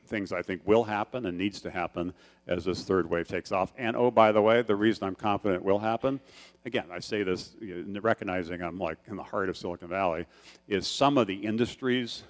things 0.07 0.33
I 0.33 0.43
think 0.43 0.63
will 0.65 0.85
happen 0.85 1.27
and 1.27 1.37
needs 1.37 1.61
to 1.63 1.71
happen 1.71 2.13
as 2.47 2.65
this 2.65 2.83
third 2.83 3.09
wave 3.09 3.29
takes 3.29 3.53
off. 3.53 3.73
And 3.77 3.97
oh, 3.97 4.11
by 4.11 4.33
the 4.33 4.43
way, 4.43 4.63
the 4.63 4.77
reason 4.77 5.05
I'm 5.05 5.15
confident 5.15 5.63
it 5.63 5.65
will 5.65 5.79
happen, 5.79 6.21
again, 6.65 6.87
I 6.93 7.01
say 7.01 7.23
this 7.23 7.55
you 7.61 7.85
know, 7.87 8.01
recognizing 8.01 8.63
I'm 8.63 8.79
like 8.79 8.99
in 9.07 9.17
the 9.17 9.23
heart 9.23 9.49
of 9.49 9.57
Silicon 9.57 9.89
Valley, 9.89 10.27
is 10.69 10.87
some 10.87 11.19
of 11.19 11.27
the 11.27 11.35
industries 11.35 12.23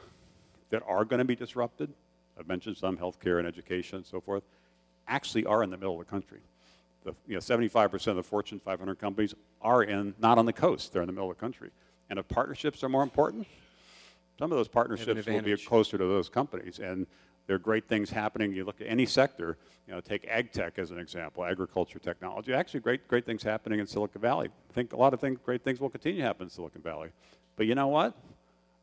that 0.70 0.82
are 0.86 1.04
going 1.04 1.18
to 1.18 1.24
be 1.24 1.36
disrupted, 1.36 1.92
I've 2.38 2.48
mentioned 2.48 2.76
some, 2.76 2.96
healthcare 2.96 3.38
and 3.38 3.46
education 3.46 3.98
and 3.98 4.06
so 4.06 4.20
forth, 4.20 4.42
actually 5.08 5.46
are 5.46 5.62
in 5.62 5.70
the 5.70 5.76
middle 5.76 6.00
of 6.00 6.06
the 6.06 6.10
country. 6.10 6.40
The, 7.04 7.14
you 7.26 7.34
know, 7.34 7.40
75% 7.40 8.06
of 8.08 8.16
the 8.16 8.22
Fortune 8.22 8.60
500 8.60 8.98
companies 8.98 9.34
are 9.62 9.82
in, 9.82 10.14
not 10.18 10.38
on 10.38 10.46
the 10.46 10.52
coast, 10.52 10.92
they're 10.92 11.02
in 11.02 11.06
the 11.06 11.12
middle 11.12 11.30
of 11.30 11.36
the 11.36 11.40
country. 11.40 11.70
And 12.10 12.18
if 12.18 12.26
partnerships 12.28 12.82
are 12.82 12.88
more 12.88 13.02
important, 13.02 13.46
some 14.38 14.52
of 14.52 14.58
those 14.58 14.68
partnerships 14.68 15.26
will 15.26 15.42
be 15.42 15.56
closer 15.56 15.96
to 15.96 16.04
those 16.04 16.28
companies. 16.28 16.78
And 16.78 17.06
there 17.46 17.56
are 17.56 17.60
great 17.60 17.88
things 17.88 18.10
happening. 18.10 18.52
You 18.52 18.64
look 18.64 18.80
at 18.80 18.88
any 18.88 19.06
sector, 19.06 19.56
you 19.86 19.94
know, 19.94 20.00
take 20.00 20.26
ag 20.28 20.52
tech 20.52 20.78
as 20.78 20.90
an 20.90 20.98
example, 20.98 21.44
agriculture 21.44 21.98
technology. 21.98 22.52
Actually, 22.52 22.80
great, 22.80 23.06
great 23.06 23.24
things 23.24 23.42
happening 23.42 23.78
in 23.78 23.86
Silicon 23.86 24.20
Valley. 24.20 24.48
I 24.48 24.72
think 24.72 24.92
a 24.92 24.96
lot 24.96 25.14
of 25.14 25.20
things, 25.20 25.38
great 25.44 25.62
things 25.62 25.80
will 25.80 25.90
continue 25.90 26.20
to 26.20 26.26
happen 26.26 26.44
in 26.44 26.50
Silicon 26.50 26.82
Valley. 26.82 27.10
But 27.56 27.66
you 27.66 27.74
know 27.74 27.88
what? 27.88 28.14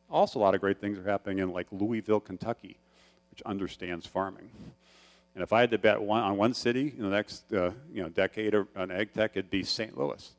Also, 0.10 0.40
a 0.40 0.42
lot 0.42 0.56
of 0.56 0.62
great 0.62 0.80
things 0.80 0.98
are 0.98 1.04
happening 1.04 1.40
in 1.40 1.52
like 1.52 1.68
Louisville, 1.72 2.20
Kentucky, 2.20 2.78
which 3.32 3.42
understands 3.44 4.06
farming. 4.06 4.50
And 5.36 5.44
if 5.44 5.52
I 5.52 5.62
had 5.62 5.72
to 5.72 5.78
bet 5.78 6.02
one, 6.02 6.22
on 6.22 6.38
one 6.38 6.54
city 6.54 6.94
in 6.96 7.04
the 7.04 7.10
next 7.10 7.52
uh, 7.52 7.72
you 7.92 8.04
know, 8.04 8.10
decade 8.10 8.56
on 8.56 8.92
ag 8.92 9.14
tech, 9.14 9.32
it'd 9.34 9.50
be 9.50 9.64
St. 9.64 9.98
Louis. 9.98 10.32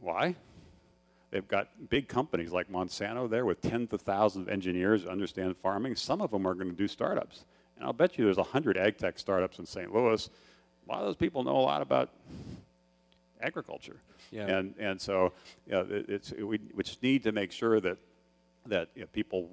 Why? 0.00 0.36
They've 1.30 1.46
got 1.46 1.68
big 1.90 2.08
companies 2.08 2.52
like 2.52 2.70
Monsanto 2.70 3.28
there 3.28 3.44
with 3.44 3.60
tens 3.60 3.92
of 3.92 4.00
thousands 4.00 4.46
of 4.46 4.52
engineers 4.52 5.02
who 5.02 5.10
understand 5.10 5.56
farming. 5.58 5.96
Some 5.96 6.22
of 6.22 6.30
them 6.30 6.46
are 6.46 6.54
going 6.54 6.70
to 6.70 6.76
do 6.76 6.88
startups. 6.88 7.44
And 7.76 7.84
I'll 7.84 7.92
bet 7.92 8.18
you 8.18 8.24
there's 8.24 8.38
100 8.38 8.78
ag 8.78 8.96
tech 8.96 9.18
startups 9.18 9.58
in 9.58 9.66
St. 9.66 9.94
Louis. 9.94 10.28
A 10.86 10.92
lot 10.92 11.00
of 11.00 11.06
those 11.06 11.16
people 11.16 11.44
know 11.44 11.56
a 11.56 11.60
lot 11.60 11.82
about 11.82 12.10
agriculture. 13.42 13.96
Yeah. 14.30 14.46
And, 14.46 14.74
and 14.78 15.00
so 15.00 15.32
you 15.66 15.72
know, 15.72 15.86
it's, 15.90 16.32
we, 16.32 16.60
we 16.74 16.82
just 16.82 17.02
need 17.02 17.22
to 17.24 17.32
make 17.32 17.52
sure 17.52 17.78
that, 17.80 17.98
that 18.66 18.88
you 18.94 19.02
know, 19.02 19.08
people 19.12 19.50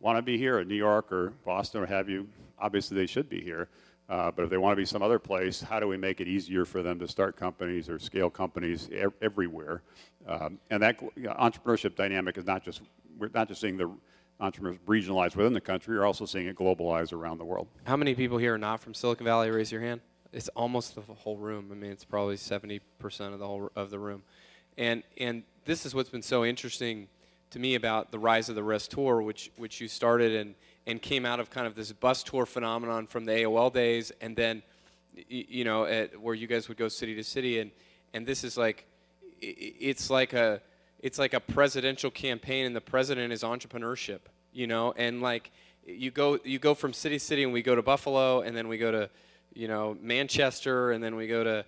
want 0.00 0.18
to 0.18 0.22
be 0.22 0.38
here 0.38 0.60
in 0.60 0.68
New 0.68 0.76
York 0.76 1.12
or 1.12 1.32
Boston 1.44 1.82
or 1.82 1.86
have 1.86 2.08
you. 2.08 2.28
Obviously, 2.58 2.96
they 2.96 3.06
should 3.06 3.28
be 3.28 3.40
here. 3.40 3.68
Uh, 4.08 4.30
but 4.30 4.44
if 4.44 4.50
they 4.50 4.56
want 4.56 4.72
to 4.72 4.76
be 4.76 4.84
some 4.84 5.02
other 5.02 5.18
place, 5.18 5.60
how 5.60 5.80
do 5.80 5.88
we 5.88 5.96
make 5.96 6.20
it 6.20 6.28
easier 6.28 6.64
for 6.64 6.82
them 6.82 6.98
to 6.98 7.08
start 7.08 7.36
companies 7.36 7.88
or 7.88 7.98
scale 7.98 8.30
companies 8.30 8.88
e- 8.90 9.02
everywhere? 9.20 9.82
Um, 10.28 10.58
and 10.70 10.82
that 10.82 11.00
you 11.16 11.24
know, 11.24 11.32
entrepreneurship 11.32 11.96
dynamic 11.96 12.38
is 12.38 12.46
not 12.46 12.64
just 12.64 12.82
we're 13.18 13.30
not 13.34 13.48
just 13.48 13.60
seeing 13.60 13.76
the 13.76 13.90
entrepreneurs 14.38 14.78
regionalized 14.86 15.34
within 15.34 15.52
the 15.52 15.60
country, 15.60 15.96
we're 15.96 16.04
also 16.04 16.24
seeing 16.24 16.46
it 16.46 16.56
globalize 16.56 17.12
around 17.12 17.38
the 17.38 17.44
world. 17.44 17.66
How 17.84 17.96
many 17.96 18.14
people 18.14 18.38
here 18.38 18.54
are 18.54 18.58
not 18.58 18.80
from 18.80 18.94
Silicon 18.94 19.24
Valley? 19.24 19.50
Raise 19.50 19.72
your 19.72 19.80
hand. 19.80 20.00
It's 20.32 20.48
almost 20.50 20.94
the 20.94 21.00
whole 21.00 21.36
room. 21.36 21.68
I 21.72 21.74
mean, 21.74 21.90
it's 21.90 22.04
probably 22.04 22.36
70% 22.36 22.80
of 23.32 23.38
the 23.38 23.46
whole 23.46 23.70
of 23.74 23.90
the 23.90 23.98
room. 23.98 24.22
And 24.78 25.02
and 25.18 25.42
this 25.64 25.84
is 25.84 25.94
what's 25.94 26.10
been 26.10 26.22
so 26.22 26.44
interesting 26.44 27.08
to 27.50 27.58
me 27.58 27.74
about 27.74 28.12
the 28.12 28.18
rise 28.18 28.48
of 28.48 28.54
the 28.54 28.62
Rest 28.62 28.92
tour, 28.92 29.20
which 29.22 29.50
which 29.56 29.80
you 29.80 29.88
started 29.88 30.34
and 30.34 30.54
and 30.86 31.02
came 31.02 31.26
out 31.26 31.40
of 31.40 31.50
kind 31.50 31.66
of 31.66 31.74
this 31.74 31.92
bus 31.92 32.22
tour 32.22 32.46
phenomenon 32.46 33.06
from 33.06 33.24
the 33.24 33.32
AOL 33.32 33.72
days, 33.72 34.12
and 34.20 34.36
then, 34.36 34.62
you 35.28 35.64
know, 35.64 35.84
at, 35.84 36.20
where 36.20 36.34
you 36.34 36.46
guys 36.46 36.68
would 36.68 36.76
go 36.76 36.88
city 36.88 37.14
to 37.14 37.24
city, 37.24 37.58
and 37.58 37.70
and 38.14 38.26
this 38.26 38.44
is 38.44 38.56
like, 38.56 38.86
it's 39.40 40.10
like 40.10 40.32
a 40.32 40.60
it's 41.00 41.18
like 41.18 41.34
a 41.34 41.40
presidential 41.40 42.10
campaign, 42.10 42.66
and 42.66 42.74
the 42.74 42.80
president 42.80 43.32
is 43.32 43.42
entrepreneurship, 43.42 44.20
you 44.52 44.66
know, 44.66 44.92
and 44.96 45.20
like 45.20 45.50
you 45.84 46.10
go 46.10 46.38
you 46.44 46.58
go 46.58 46.74
from 46.74 46.92
city 46.92 47.18
to 47.18 47.24
city, 47.24 47.42
and 47.42 47.52
we 47.52 47.62
go 47.62 47.74
to 47.74 47.82
Buffalo, 47.82 48.42
and 48.42 48.56
then 48.56 48.68
we 48.68 48.78
go 48.78 48.90
to, 48.90 49.10
you 49.54 49.68
know, 49.68 49.96
Manchester, 50.00 50.92
and 50.92 51.02
then 51.02 51.16
we 51.16 51.26
go 51.26 51.42
to, 51.42 51.64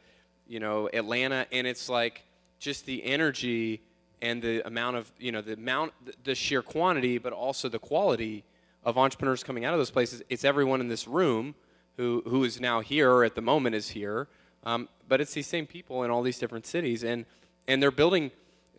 you 0.47 0.61
know, 0.61 0.89
Atlanta, 0.93 1.47
and 1.51 1.67
it's 1.67 1.89
like 1.89 2.25
just 2.59 2.87
the 2.87 3.05
energy 3.05 3.81
and 4.21 4.43
the 4.43 4.67
amount 4.67 4.97
of 4.97 5.11
you 5.19 5.33
know 5.33 5.41
the 5.41 5.53
amount 5.53 5.93
the 6.25 6.35
sheer 6.35 6.63
quantity 6.63 7.19
but 7.19 7.33
also 7.33 7.69
the 7.69 7.79
quality 7.79 8.45
of 8.85 8.97
entrepreneurs 8.97 9.43
coming 9.43 9.65
out 9.65 9.75
of 9.75 9.81
those 9.81 9.91
places. 9.91 10.23
It's 10.29 10.45
everyone 10.45 10.81
in 10.81 10.89
this 10.89 11.07
room 11.07 11.55
who, 11.97 12.23
who 12.27 12.45
is 12.45 12.61
now 12.61 12.81
here 12.81 13.11
or 13.11 13.25
at 13.25 13.35
the 13.35 13.43
moment 13.43 13.75
is 13.75 13.89
here. 13.91 14.29
Um, 14.65 14.89
but 15.09 15.21
it's 15.21 15.33
these 15.33 15.47
same 15.47 15.67
people 15.67 16.05
in 16.05 16.11
all 16.11 16.23
these 16.23 16.39
different 16.39 16.67
cities. 16.67 17.05
And, 17.05 17.27
and 17.67 17.83
they're 17.83 17.91
building, 17.91 18.31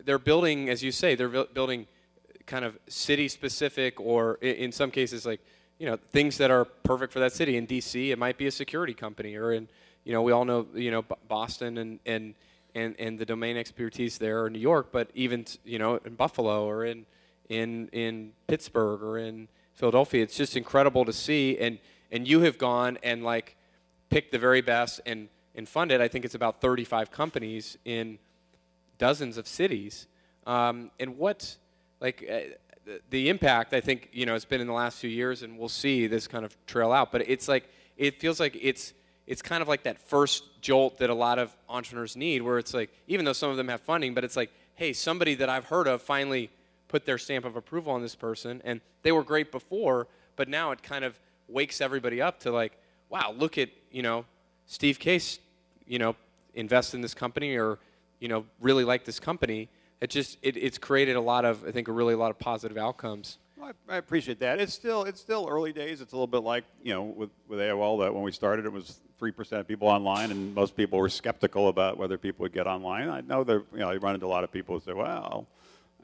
they're 0.04 0.18
building, 0.18 0.68
as 0.68 0.82
you 0.82 0.92
say, 0.92 1.14
they're 1.14 1.28
building 1.28 1.86
kind 2.46 2.64
of 2.64 2.76
city 2.88 3.28
specific, 3.28 4.00
or 4.00 4.34
in 4.42 4.72
some 4.72 4.90
cases, 4.90 5.24
like 5.24 5.40
you 5.78 5.86
know, 5.86 5.96
things 6.10 6.36
that 6.38 6.50
are 6.50 6.64
perfect 6.64 7.12
for 7.12 7.20
that 7.20 7.32
city. 7.32 7.56
In 7.56 7.64
D.C., 7.64 8.10
it 8.10 8.18
might 8.18 8.36
be 8.36 8.46
a 8.46 8.50
security 8.50 8.92
company, 8.92 9.36
or 9.36 9.52
in 9.52 9.68
you 10.04 10.12
know, 10.12 10.20
we 10.22 10.32
all 10.32 10.44
know 10.44 10.66
you 10.74 10.90
know 10.90 11.02
Boston 11.28 11.78
and 11.78 12.00
and 12.04 12.34
and 12.74 12.94
and 12.98 13.18
the 13.18 13.24
domain 13.24 13.56
expertise 13.56 14.18
there, 14.18 14.44
or 14.44 14.50
New 14.50 14.58
York, 14.58 14.88
but 14.92 15.10
even 15.14 15.46
you 15.64 15.78
know 15.78 15.96
in 16.04 16.14
Buffalo 16.16 16.64
or 16.68 16.84
in 16.84 17.06
in 17.48 17.88
in 17.92 18.32
Pittsburgh 18.46 19.02
or 19.02 19.18
in 19.18 19.48
Philadelphia, 19.80 20.22
it's 20.22 20.36
just 20.36 20.56
incredible 20.56 21.04
to 21.04 21.12
see. 21.12 21.58
And 21.58 21.78
and 22.12 22.28
you 22.28 22.40
have 22.40 22.58
gone 22.58 22.98
and 23.02 23.24
like 23.24 23.56
picked 24.10 24.30
the 24.30 24.38
very 24.38 24.60
best 24.60 25.00
and 25.06 25.28
and 25.54 25.68
funded. 25.68 26.00
I 26.00 26.08
think 26.08 26.24
it's 26.24 26.34
about 26.34 26.60
35 26.60 27.10
companies 27.10 27.76
in 27.84 28.18
dozens 28.98 29.36
of 29.36 29.48
cities. 29.48 30.06
Um, 30.46 30.90
and 31.00 31.18
what, 31.18 31.56
like, 32.00 32.24
uh, 32.30 32.54
the, 32.84 33.00
the 33.10 33.28
impact, 33.28 33.74
I 33.74 33.80
think, 33.80 34.10
you 34.12 34.26
know, 34.26 34.34
it's 34.34 34.44
been 34.44 34.60
in 34.60 34.66
the 34.66 34.72
last 34.72 34.98
few 34.98 35.10
years, 35.10 35.42
and 35.42 35.58
we'll 35.58 35.68
see 35.68 36.06
this 36.06 36.26
kind 36.26 36.44
of 36.44 36.56
trail 36.66 36.92
out. 36.92 37.10
But 37.12 37.28
it's 37.28 37.48
like, 37.48 37.68
it 37.96 38.20
feels 38.20 38.40
like 38.40 38.56
it's, 38.60 38.94
it's 39.26 39.42
kind 39.42 39.62
of 39.62 39.68
like 39.68 39.82
that 39.84 39.98
first 39.98 40.44
jolt 40.60 40.98
that 40.98 41.10
a 41.10 41.14
lot 41.14 41.38
of 41.38 41.54
entrepreneurs 41.68 42.16
need, 42.16 42.42
where 42.42 42.58
it's 42.58 42.74
like, 42.74 42.90
even 43.08 43.24
though 43.24 43.32
some 43.32 43.50
of 43.50 43.56
them 43.56 43.68
have 43.68 43.80
funding, 43.80 44.14
but 44.14 44.24
it's 44.24 44.36
like, 44.36 44.50
hey, 44.74 44.92
somebody 44.92 45.34
that 45.34 45.48
I've 45.48 45.66
heard 45.66 45.88
of 45.88 46.00
finally 46.00 46.50
put 46.90 47.06
their 47.06 47.18
stamp 47.18 47.44
of 47.44 47.54
approval 47.56 47.92
on 47.92 48.02
this 48.02 48.16
person, 48.16 48.60
and 48.64 48.80
they 49.02 49.12
were 49.12 49.22
great 49.22 49.52
before, 49.52 50.08
but 50.34 50.48
now 50.48 50.72
it 50.72 50.82
kind 50.82 51.04
of 51.04 51.18
wakes 51.48 51.80
everybody 51.80 52.20
up 52.20 52.40
to 52.40 52.50
like, 52.50 52.72
wow, 53.08 53.32
look 53.36 53.58
at, 53.58 53.68
you 53.92 54.02
know, 54.02 54.24
Steve 54.66 54.98
Case, 54.98 55.38
you 55.86 56.00
know, 56.00 56.16
invest 56.54 56.92
in 56.92 57.00
this 57.00 57.14
company 57.14 57.56
or, 57.56 57.78
you 58.18 58.26
know, 58.26 58.44
really 58.60 58.82
like 58.82 59.04
this 59.04 59.20
company. 59.20 59.68
It 60.00 60.10
just, 60.10 60.36
it, 60.42 60.56
it's 60.56 60.78
created 60.78 61.14
a 61.14 61.20
lot 61.20 61.44
of, 61.44 61.64
I 61.64 61.70
think, 61.70 61.86
a 61.86 61.92
really 61.92 62.14
a 62.14 62.18
lot 62.18 62.30
of 62.30 62.40
positive 62.40 62.76
outcomes. 62.76 63.38
Well, 63.56 63.72
I, 63.88 63.96
appreciate 63.96 64.40
that. 64.40 64.58
It's 64.58 64.72
still 64.72 65.04
it's 65.04 65.20
still 65.20 65.46
early 65.48 65.72
days. 65.74 66.00
It's 66.00 66.14
a 66.14 66.16
little 66.16 66.26
bit 66.26 66.38
like 66.38 66.64
you 66.82 66.94
know 66.94 67.02
with 67.02 67.28
with 67.46 67.58
AOL 67.58 68.00
that 68.00 68.14
when 68.14 68.22
we 68.22 68.32
started 68.32 68.64
it 68.64 68.72
was 68.72 69.00
three 69.18 69.32
percent 69.32 69.60
of 69.60 69.68
people 69.68 69.86
online, 69.86 70.30
and 70.30 70.54
most 70.54 70.74
people 70.74 70.98
were 70.98 71.10
skeptical 71.10 71.68
about 71.68 71.98
whether 71.98 72.16
people 72.16 72.44
would 72.44 72.54
get 72.54 72.66
online. 72.66 73.10
I 73.10 73.20
know 73.20 73.44
that 73.44 73.62
you 73.74 73.80
know 73.80 73.90
I 73.90 73.96
run 73.96 74.14
into 74.14 74.24
a 74.24 74.28
lot 74.28 74.44
of 74.44 74.50
people 74.50 74.78
who 74.78 74.80
say, 74.80 74.94
well. 74.94 75.46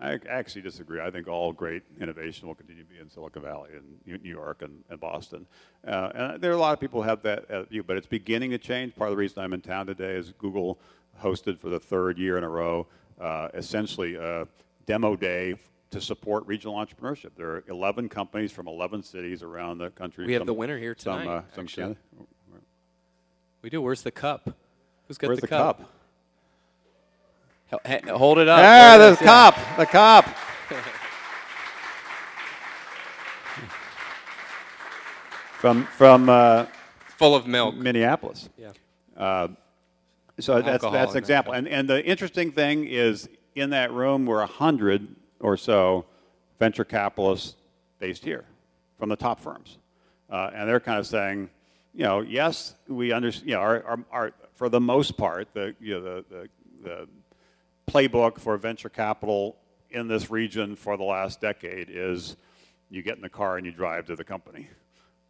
I 0.00 0.18
actually 0.28 0.62
disagree. 0.62 1.00
I 1.00 1.10
think 1.10 1.26
all 1.26 1.52
great 1.52 1.82
innovation 2.00 2.48
will 2.48 2.54
continue 2.54 2.82
to 2.82 2.88
be 2.88 2.98
in 2.98 3.08
Silicon 3.08 3.42
Valley 3.42 3.70
and 3.74 4.22
New 4.22 4.30
York 4.30 4.62
and, 4.62 4.84
and 4.90 5.00
Boston. 5.00 5.46
Uh, 5.86 6.10
and 6.14 6.42
there 6.42 6.50
are 6.50 6.54
a 6.54 6.58
lot 6.58 6.72
of 6.74 6.80
people 6.80 7.02
who 7.02 7.08
have 7.08 7.22
that 7.22 7.50
uh, 7.50 7.62
view, 7.64 7.82
but 7.82 7.96
it's 7.96 8.06
beginning 8.06 8.50
to 8.50 8.58
change. 8.58 8.94
Part 8.94 9.08
of 9.08 9.12
the 9.12 9.16
reason 9.16 9.42
I'm 9.42 9.52
in 9.52 9.62
town 9.62 9.86
today 9.86 10.14
is 10.14 10.32
Google 10.38 10.78
hosted 11.22 11.58
for 11.58 11.70
the 11.70 11.80
third 11.80 12.18
year 12.18 12.36
in 12.36 12.44
a 12.44 12.48
row 12.48 12.86
uh, 13.20 13.48
essentially 13.54 14.16
a 14.16 14.46
demo 14.84 15.16
day 15.16 15.54
to 15.90 16.00
support 16.00 16.46
regional 16.46 16.74
entrepreneurship. 16.74 17.30
There 17.36 17.48
are 17.48 17.64
11 17.68 18.08
companies 18.08 18.52
from 18.52 18.68
11 18.68 19.02
cities 19.02 19.42
around 19.42 19.78
the 19.78 19.90
country. 19.90 20.26
We 20.26 20.34
have 20.34 20.46
the 20.46 20.54
winner 20.54 20.78
here 20.78 20.94
some, 20.98 21.20
tonight, 21.20 21.44
uh, 21.56 21.64
some 21.66 21.96
We 23.62 23.70
do. 23.70 23.80
Where's 23.80 24.02
the 24.02 24.10
cup? 24.10 24.54
Who's 25.08 25.18
got 25.18 25.28
Where's 25.28 25.40
the, 25.40 25.46
the 25.46 25.48
cup? 25.48 25.80
He- 25.80 25.86
Hold 27.72 28.38
it 28.38 28.48
up. 28.48 28.60
Ah, 28.60 28.96
the 28.98 29.12
up, 29.12 29.20
yeah. 29.20 29.26
cup, 29.26 29.58
the 29.76 29.86
cup. 29.86 30.24
from 35.58 35.84
from 35.86 36.28
uh, 36.28 36.66
Full 37.16 37.34
of 37.34 37.46
milk. 37.46 37.74
Minneapolis. 37.74 38.48
Yeah. 38.56 38.72
Uh, 39.16 39.48
so 40.38 40.60
that's 40.60 40.84
Alcohol 40.84 40.92
that's 40.92 41.12
in 41.12 41.16
an 41.16 41.22
example. 41.22 41.54
And 41.54 41.66
and 41.66 41.88
the 41.88 42.04
interesting 42.04 42.52
thing 42.52 42.86
is 42.86 43.28
in 43.54 43.70
that 43.70 43.90
room 43.92 44.26
were 44.26 44.42
a 44.42 44.46
hundred 44.46 45.08
or 45.40 45.56
so 45.56 46.04
venture 46.58 46.84
capitalists 46.84 47.56
based 47.98 48.22
here 48.24 48.44
from 48.98 49.08
the 49.08 49.16
top 49.16 49.40
firms, 49.40 49.78
uh, 50.30 50.50
and 50.54 50.68
they're 50.68 50.78
kind 50.80 50.98
of 50.98 51.06
saying, 51.06 51.48
you 51.94 52.04
know, 52.04 52.20
yes, 52.20 52.74
we 52.86 53.12
understand. 53.12 53.48
You 53.48 53.54
know, 53.56 53.60
our, 53.62 53.82
our, 53.84 53.98
our 54.12 54.32
for 54.54 54.68
the 54.68 54.80
most 54.80 55.16
part, 55.16 55.48
the 55.54 55.74
you 55.80 55.94
know 55.94 56.02
the, 56.02 56.24
the 56.28 56.48
the 56.84 57.08
playbook 57.86 58.38
for 58.38 58.56
venture 58.56 58.88
capital 58.88 59.56
in 59.90 60.08
this 60.08 60.30
region 60.30 60.76
for 60.76 60.96
the 60.96 61.04
last 61.04 61.40
decade 61.40 61.88
is 61.90 62.36
you 62.90 63.02
get 63.02 63.16
in 63.16 63.22
the 63.22 63.28
car 63.28 63.56
and 63.56 63.66
you 63.66 63.72
drive 63.72 64.06
to 64.06 64.16
the 64.16 64.24
company. 64.24 64.68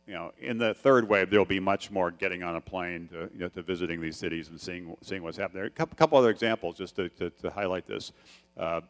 You 0.07 0.15
know, 0.15 0.33
in 0.39 0.57
the 0.57 0.73
third 0.73 1.09
wave, 1.09 1.31
there'll 1.31 1.45
be 1.45 1.59
much 1.59 1.91
more 1.91 2.11
getting 2.11 2.43
on 2.43 2.57
a 2.57 2.61
plane 2.61 3.09
to, 3.09 3.29
you 3.33 3.41
know, 3.41 3.49
to 3.49 3.63
visiting 3.63 4.01
these 4.01 4.17
cities 4.17 4.49
and 4.49 4.61
seeing, 4.61 4.97
seeing 5.03 5.23
what's 5.23 5.37
happening 5.37 5.63
there. 5.63 5.87
A 5.87 5.95
couple, 5.95 6.17
other 6.17 6.31
examples 6.31 6.77
just 6.77 6.95
to, 6.97 7.09
to, 7.11 7.31
to 7.31 7.51
highlight 7.51 7.87
this. 7.87 8.13
Uh, 8.57 8.83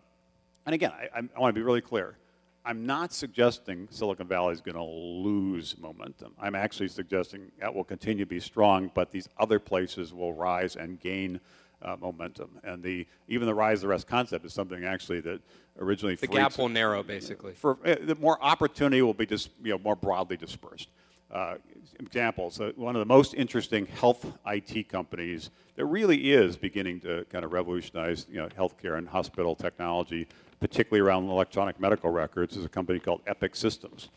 and 0.66 0.74
again, 0.74 0.92
I, 0.92 1.18
I 1.18 1.40
want 1.40 1.55
to 1.55 1.59
be 1.59 1.64
really 1.64 1.81
clear. 1.81 2.18
I'm 2.66 2.85
not 2.85 3.12
suggesting 3.12 3.87
Silicon 3.90 4.26
Valley 4.26 4.52
is 4.52 4.61
going 4.61 4.74
to 4.74 4.83
lose 4.83 5.79
momentum. 5.79 6.35
I'm 6.38 6.57
actually 6.57 6.88
suggesting 6.88 7.52
that 7.61 7.72
will 7.72 7.85
continue 7.85 8.24
to 8.24 8.29
be 8.29 8.40
strong, 8.40 8.90
but 8.92 9.11
these 9.11 9.29
other 9.38 9.61
places 9.61 10.12
will 10.12 10.35
rise 10.35 10.76
and 10.76 11.00
gain 11.00 11.40
uh, 11.82 11.96
momentum. 12.00 12.50
And 12.64 12.82
the 12.82 13.06
even 13.28 13.46
the 13.46 13.54
rise 13.54 13.78
of 13.78 13.82
the 13.82 13.88
rest 13.88 14.06
concept 14.06 14.44
is 14.44 14.52
something 14.52 14.84
actually 14.84 15.20
that 15.20 15.40
originally 15.78 16.14
The 16.14 16.26
gap 16.26 16.56
will 16.58 16.68
narrow, 16.68 17.02
basically. 17.02 17.52
for 17.52 17.78
uh, 17.84 17.96
the 18.00 18.14
more 18.16 18.42
opportunity 18.42 19.02
will 19.02 19.14
be 19.14 19.26
dis, 19.26 19.48
you 19.62 19.72
know, 19.72 19.78
more 19.78 19.96
broadly 19.96 20.36
dispersed. 20.36 20.88
Uh, 21.30 21.56
examples: 21.98 22.60
uh, 22.60 22.72
one 22.76 22.94
of 22.94 23.00
the 23.00 23.06
most 23.06 23.34
interesting 23.34 23.86
health 23.86 24.24
IT 24.46 24.88
companies 24.88 25.50
that 25.74 25.84
really 25.84 26.32
is 26.32 26.56
beginning 26.56 27.00
to 27.00 27.24
kind 27.30 27.44
of 27.44 27.52
revolutionize 27.52 28.26
you 28.30 28.36
know 28.36 28.48
healthcare 28.48 28.96
and 28.96 29.08
hospital 29.08 29.54
technology, 29.54 30.26
particularly 30.60 31.06
around 31.06 31.28
electronic 31.28 31.80
medical 31.80 32.10
records, 32.10 32.56
is 32.56 32.64
a 32.64 32.68
company 32.68 32.98
called 33.00 33.20
Epic 33.26 33.56
Systems. 33.56 34.08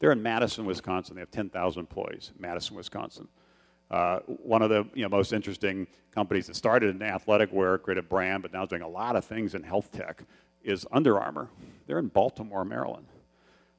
They're 0.00 0.10
in 0.10 0.22
Madison, 0.22 0.64
Wisconsin. 0.64 1.14
They 1.14 1.20
have 1.20 1.30
10,000 1.30 1.78
employees. 1.78 2.32
Madison, 2.36 2.76
Wisconsin. 2.76 3.28
Uh, 3.92 4.20
one 4.26 4.62
of 4.62 4.70
the 4.70 4.86
you 4.94 5.02
know, 5.02 5.08
most 5.10 5.34
interesting 5.34 5.86
companies 6.14 6.46
that 6.46 6.56
started 6.56 6.96
in 6.96 7.02
athletic 7.02 7.52
wear, 7.52 7.76
created 7.76 8.04
a 8.04 8.08
brand, 8.08 8.42
but 8.42 8.52
now 8.52 8.62
is 8.62 8.68
doing 8.70 8.82
a 8.82 8.88
lot 8.88 9.16
of 9.16 9.24
things 9.24 9.54
in 9.54 9.62
health 9.62 9.92
tech, 9.92 10.22
is 10.64 10.86
Under 10.90 11.20
Armour. 11.20 11.50
They're 11.86 11.98
in 11.98 12.08
Baltimore, 12.08 12.64
Maryland. 12.64 13.06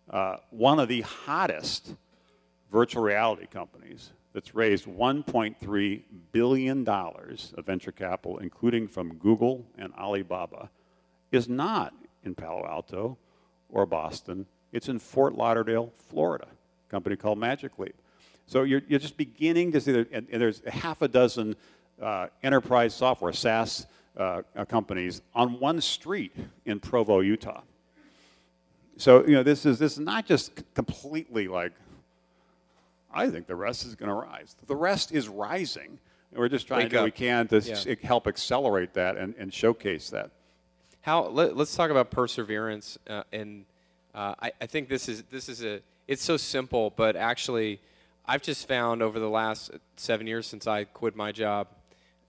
Uh, 0.08 0.38
one 0.52 0.80
of 0.80 0.88
the 0.88 1.02
hottest 1.02 1.96
virtual 2.72 3.02
reality 3.02 3.48
companies 3.48 4.12
that's 4.34 4.54
raised 4.54 4.86
$1.3 4.86 6.02
billion 6.32 6.88
of 6.88 7.66
venture 7.66 7.92
capital, 7.92 8.38
including 8.38 8.88
from 8.88 9.16
Google 9.16 9.66
and 9.78 9.94
Alibaba, 9.94 10.70
is 11.32 11.50
not 11.50 11.94
in 12.24 12.36
Palo 12.36 12.68
Alto 12.68 13.18
or 13.70 13.86
Boston. 13.88 14.46
It's 14.72 14.90
in 14.90 15.00
Fort 15.00 15.36
Lauderdale, 15.36 15.92
Florida, 16.10 16.48
a 16.50 16.92
company 16.92 17.16
called 17.16 17.40
Magic 17.40 17.80
Leap. 17.80 17.96
So 18.48 18.64
you're, 18.64 18.82
you're 18.88 19.00
just 19.00 19.18
beginning 19.18 19.72
to 19.72 19.82
see, 19.82 19.92
that, 19.94 20.12
and, 20.12 20.28
and 20.32 20.42
there's 20.42 20.62
half 20.68 21.02
a 21.02 21.08
dozen 21.08 21.56
uh, 22.02 22.28
enterprise 22.44 22.94
software, 22.94 23.34
SaaS 23.34 23.88
uh, 24.18 24.42
uh, 24.56 24.66
companies 24.66 25.22
on 25.34 25.60
one 25.60 25.82
street 25.82 26.36
in 26.66 26.80
Provo, 26.80 27.22
Utah. 27.22 27.62
So, 28.98 29.26
you 29.26 29.34
know, 29.34 29.44
this 29.44 29.66
is, 29.66 29.80
this 29.80 29.94
is 29.94 30.00
not 30.00 30.26
just 30.26 30.52
completely 30.76 31.48
like, 31.48 31.72
I 33.14 33.30
think 33.30 33.48
the 33.48 33.56
rest 33.56 33.86
is 33.86 33.96
going 33.96 34.10
to 34.10 34.16
rise. 34.16 34.56
The 34.68 34.76
rest 34.76 35.12
is 35.12 35.28
rising. 35.28 36.00
And 36.32 36.40
we're 36.40 36.50
just 36.50 36.68
trying 36.68 36.82
Wake 36.82 36.90
to 36.90 36.96
do 36.96 37.00
what 37.00 37.06
we 37.06 37.12
can 37.12 37.48
to 37.48 37.60
Yeah. 37.60 37.96
help 38.04 38.28
accelerate 38.28 38.94
that 38.96 39.18
and, 39.18 39.36
and 39.38 39.54
showcase 39.54 40.10
that. 40.10 40.32
How? 41.02 41.28
Let, 41.28 41.56
us 41.58 41.76
talk 41.76 41.92
about 41.92 42.12
perseverance, 42.12 42.98
uh, 43.08 43.24
and 43.34 43.66
uh, 44.16 44.36
I, 44.42 44.52
I 44.62 44.66
think 44.66 44.88
this 44.88 45.10
is 45.10 45.24
this 45.24 45.50
is 45.50 45.62
a. 45.64 45.82
It's 46.08 46.24
so 46.24 46.38
simple, 46.38 46.94
but 46.96 47.18
actually, 47.18 47.82
I've 48.26 48.42
just 48.42 48.70
found 48.70 49.02
over 49.02 49.20
the 49.20 49.30
last 49.30 49.72
seven 49.98 50.28
years 50.28 50.48
since 50.48 50.66
I 50.66 50.86
quit 50.86 51.14
my 51.14 51.34
job, 51.34 51.68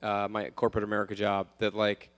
uh, 0.02 0.26
my 0.28 0.50
corporate 0.50 0.82
America 0.82 1.14
job, 1.14 1.46
that 1.58 1.74
like 1.74 2.10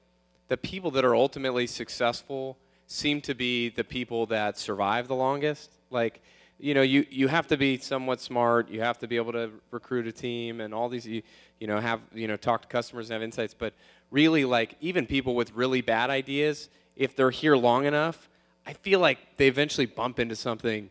the 0.48 0.56
people 0.56 0.90
that 0.92 1.04
are 1.04 1.14
ultimately 1.14 1.66
successful 1.66 2.56
seem 2.86 3.20
to 3.20 3.34
be 3.34 3.68
the 3.68 3.84
people 3.84 4.24
that 4.26 4.56
survive 4.58 5.08
the 5.08 5.14
longest. 5.14 5.72
Like, 5.90 6.22
you 6.58 6.72
know, 6.72 6.80
you, 6.80 7.04
you 7.10 7.28
have 7.28 7.46
to 7.48 7.58
be 7.58 7.76
somewhat 7.76 8.20
smart. 8.22 8.70
You 8.70 8.80
have 8.80 8.98
to 9.00 9.06
be 9.06 9.16
able 9.16 9.32
to 9.32 9.50
recruit 9.70 10.06
a 10.06 10.12
team 10.12 10.62
and 10.62 10.72
all 10.72 10.88
these, 10.88 11.06
you, 11.06 11.22
you 11.60 11.66
know, 11.66 11.78
have, 11.78 12.00
you 12.14 12.28
know, 12.28 12.36
talk 12.38 12.62
to 12.62 12.68
customers 12.68 13.10
and 13.10 13.14
have 13.14 13.22
insights. 13.22 13.52
But 13.52 13.74
really, 14.10 14.46
like, 14.46 14.76
even 14.80 15.04
people 15.06 15.34
with 15.34 15.52
really 15.52 15.82
bad 15.82 16.08
ideas, 16.08 16.70
if 16.96 17.14
they're 17.14 17.30
here 17.30 17.56
long 17.56 17.84
enough, 17.84 18.30
I 18.66 18.72
feel 18.72 19.00
like 19.00 19.18
they 19.36 19.48
eventually 19.48 19.86
bump 19.86 20.18
into 20.18 20.34
something, 20.34 20.88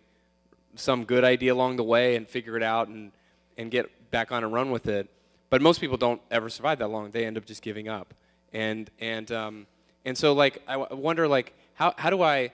some 0.76 1.06
good 1.06 1.24
idea 1.24 1.54
along 1.54 1.78
the 1.78 1.84
way 1.84 2.16
and 2.16 2.28
figure 2.28 2.58
it 2.58 2.64
out 2.64 2.88
and, 2.88 3.12
and 3.58 3.72
get 3.72 4.12
back 4.12 4.32
on 4.32 4.44
and 4.44 4.54
run 4.54 4.72
with 4.72 4.88
it. 4.88 5.10
But 5.50 5.62
most 5.62 5.80
people 5.80 5.98
don't 5.98 6.22
ever 6.32 6.50
survive 6.50 6.80
that 6.80 6.90
long. 6.90 7.12
They 7.12 7.26
end 7.26 7.38
up 7.38 7.46
just 7.46 7.62
giving 7.62 7.88
up. 7.88 8.14
And, 8.54 8.90
and, 9.00 9.32
um, 9.32 9.68
and 10.06 10.18
so, 10.18 10.34
like, 10.34 10.62
I 10.68 10.78
wonder, 10.78 11.28
like, 11.28 11.54
how, 11.74 11.94
how 11.98 12.10
do 12.10 12.22
I, 12.22 12.52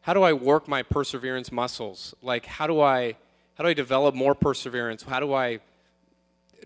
how 0.00 0.14
do 0.14 0.22
I 0.22 0.32
work 0.32 0.68
my 0.68 0.82
perseverance 0.82 1.52
muscles? 1.52 2.14
Like, 2.22 2.46
how 2.46 2.66
do 2.66 2.80
I, 2.80 3.16
how 3.54 3.64
do 3.64 3.68
I 3.68 3.74
develop 3.74 4.14
more 4.14 4.34
perseverance? 4.34 5.02
How 5.02 5.20
do 5.20 5.32
I 5.32 5.60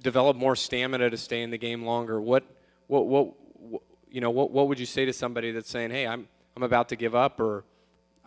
develop 0.02 0.36
more 0.36 0.56
stamina 0.56 1.10
to 1.10 1.16
stay 1.16 1.42
in 1.42 1.50
the 1.50 1.58
game 1.58 1.84
longer? 1.84 2.20
What, 2.20 2.44
what, 2.86 3.06
what, 3.06 3.34
what 3.60 3.82
you 4.10 4.20
know, 4.20 4.30
what, 4.30 4.50
what 4.50 4.68
would 4.68 4.78
you 4.78 4.86
say 4.86 5.04
to 5.04 5.12
somebody 5.12 5.52
that's 5.52 5.70
saying, 5.70 5.90
hey, 5.90 6.06
I'm, 6.06 6.28
I'm 6.56 6.62
about 6.62 6.88
to 6.88 6.96
give 6.96 7.14
up, 7.14 7.40
or 7.40 7.64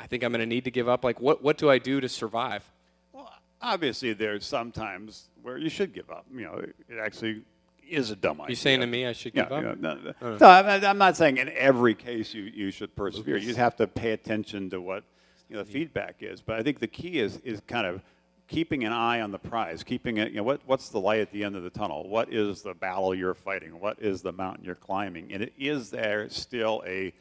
I 0.01 0.07
think 0.07 0.23
I'm 0.23 0.31
going 0.31 0.39
to 0.39 0.45
need 0.45 0.63
to 0.65 0.71
give 0.71 0.89
up. 0.89 1.03
Like, 1.03 1.21
what, 1.21 1.43
what 1.43 1.57
do 1.57 1.69
I 1.69 1.77
do 1.77 2.01
to 2.01 2.09
survive? 2.09 2.69
Well, 3.13 3.31
obviously, 3.61 4.13
there's 4.13 4.45
sometimes 4.45 5.29
where 5.43 5.57
you 5.57 5.69
should 5.69 5.93
give 5.93 6.09
up. 6.09 6.25
You 6.33 6.41
know, 6.41 6.55
it 6.89 6.97
actually 6.99 7.43
is 7.87 8.09
a 8.09 8.15
dumb 8.15 8.41
idea. 8.41 8.49
You 8.49 8.55
saying 8.55 8.79
to 8.79 8.87
me 8.87 9.05
I 9.05 9.13
should 9.13 9.35
yeah, 9.35 9.43
give 9.43 9.51
up? 9.51 9.63
yeah, 9.63 9.73
no, 9.77 9.95
no. 9.95 10.13
Uh. 10.21 10.37
No, 10.39 10.47
I'm, 10.47 10.85
I'm 10.85 10.97
not 10.97 11.17
saying 11.17 11.37
in 11.37 11.49
every 11.49 11.93
case 11.93 12.33
you, 12.33 12.43
you 12.43 12.71
should 12.71 12.95
persevere. 12.95 13.37
You 13.37 13.45
just 13.45 13.59
have 13.59 13.75
to 13.75 13.87
pay 13.87 14.11
attention 14.11 14.69
to 14.71 14.81
what 14.81 15.03
you 15.49 15.55
know, 15.55 15.63
the 15.63 15.71
feedback 15.71 16.15
is. 16.21 16.41
But 16.41 16.57
I 16.57 16.63
think 16.63 16.79
the 16.79 16.87
key 16.87 17.19
is, 17.19 17.37
is 17.37 17.61
kind 17.67 17.85
of 17.85 18.01
keeping 18.47 18.83
an 18.83 18.91
eye 18.91 19.21
on 19.21 19.31
the 19.31 19.39
prize, 19.39 19.83
keeping 19.83 20.17
it, 20.17 20.31
you 20.31 20.37
know, 20.37 20.43
what, 20.43 20.61
what's 20.65 20.89
the 20.89 20.99
light 20.99 21.19
at 21.19 21.31
the 21.31 21.43
end 21.43 21.55
of 21.55 21.63
the 21.63 21.69
tunnel? 21.69 22.09
What 22.09 22.33
is 22.33 22.63
the 22.63 22.73
battle 22.73 23.13
you're 23.13 23.33
fighting? 23.33 23.79
What 23.79 24.01
is 24.01 24.21
the 24.21 24.31
mountain 24.31 24.65
you're 24.65 24.75
climbing? 24.75 25.31
And 25.31 25.43
it, 25.43 25.53
is 25.57 25.91
there 25.91 26.27
still 26.29 26.83
a 26.87 27.13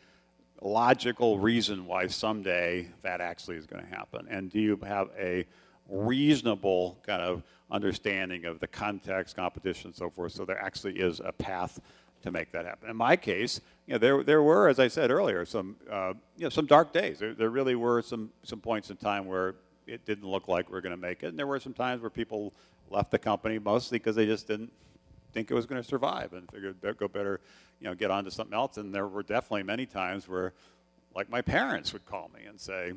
logical 0.61 1.39
reason 1.39 1.87
why 1.87 2.07
someday 2.07 2.89
that 3.03 3.21
actually 3.21 3.57
is 3.57 3.67
going 3.67 3.83
to 3.83 3.89
happen? 3.89 4.27
And 4.31 4.51
do 4.51 4.61
you 4.61 4.79
have 4.85 5.09
a 5.19 5.47
reasonable 5.89 6.99
kind 7.07 7.23
of 7.23 7.43
understanding 7.71 8.45
of 8.45 8.61
the 8.61 8.67
context, 8.67 9.37
competition, 9.37 9.89
and 9.89 9.97
so 9.97 10.11
forth, 10.11 10.33
so 10.33 10.45
there 10.45 10.61
actually 10.61 10.99
is 10.99 11.21
a 11.25 11.33
path 11.33 11.81
to 12.23 12.31
make 12.31 12.53
that 12.53 12.67
happen. 12.67 12.91
In 12.91 12.97
my 12.97 13.17
case, 13.17 13.61
you 13.87 13.95
know, 13.95 13.99
there, 13.99 14.23
there 14.23 14.43
were, 14.43 14.69
as 14.69 14.79
I 14.79 14.89
said 14.89 15.11
earlier, 15.11 15.45
some, 15.45 15.77
uh, 15.91 16.13
you 16.37 16.45
know, 16.45 16.49
some 16.49 16.67
dark 16.67 16.93
days. 16.93 17.19
There, 17.19 17.35
there 17.35 17.51
really 17.51 17.75
were 17.75 18.03
some, 18.03 18.31
some 18.43 18.61
points 18.61 18.91
in 18.91 18.97
time 18.97 19.27
where 19.27 19.55
it 19.87 20.05
didn't 20.05 20.29
look 20.29 20.47
like 20.47 20.71
we 20.71 20.77
are 20.77 20.83
going 20.83 20.95
to 20.95 21.01
make 21.01 21.23
it. 21.23 21.27
And 21.29 21.39
there 21.39 21.47
were 21.47 21.59
some 21.59 21.73
times 21.73 22.03
where 22.03 22.11
people 22.11 22.53
left 22.91 23.11
the 23.11 23.19
company 23.19 23.59
mostly 23.59 23.99
because 23.99 24.17
they 24.17 24.27
just 24.27 24.47
didn't 24.47 24.71
think 25.33 25.51
it 25.51 25.55
was 25.55 25.67
going 25.67 25.81
to 25.81 25.87
survive 25.87 26.33
and 26.33 26.51
figured 26.51 26.77
go 26.99 27.09
better, 27.09 27.41
you 27.81 27.87
know, 27.89 27.95
get 27.95 28.11
on 28.11 28.25
to 28.25 28.31
something 28.31 28.55
else. 28.55 28.77
And 28.77 28.95
there 28.95 29.07
were 29.07 29.23
definitely 29.23 29.63
many 29.63 29.87
times 29.87 30.29
where, 30.29 30.53
like 31.15 31.31
my 31.31 31.43
parents 31.43 31.93
would 31.93 32.07
call 32.07 32.31
me 32.35 32.47
and 32.47 32.61
say, 32.61 32.93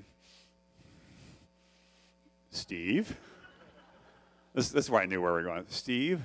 Steve, 2.52 3.18
this, 4.54 4.70
this 4.70 4.86
is 4.86 4.92
where 4.92 5.02
I 5.02 5.06
knew 5.06 5.22
where 5.22 5.34
we 5.34 5.42
were 5.42 5.48
going. 5.48 5.66
Steve, 5.70 6.22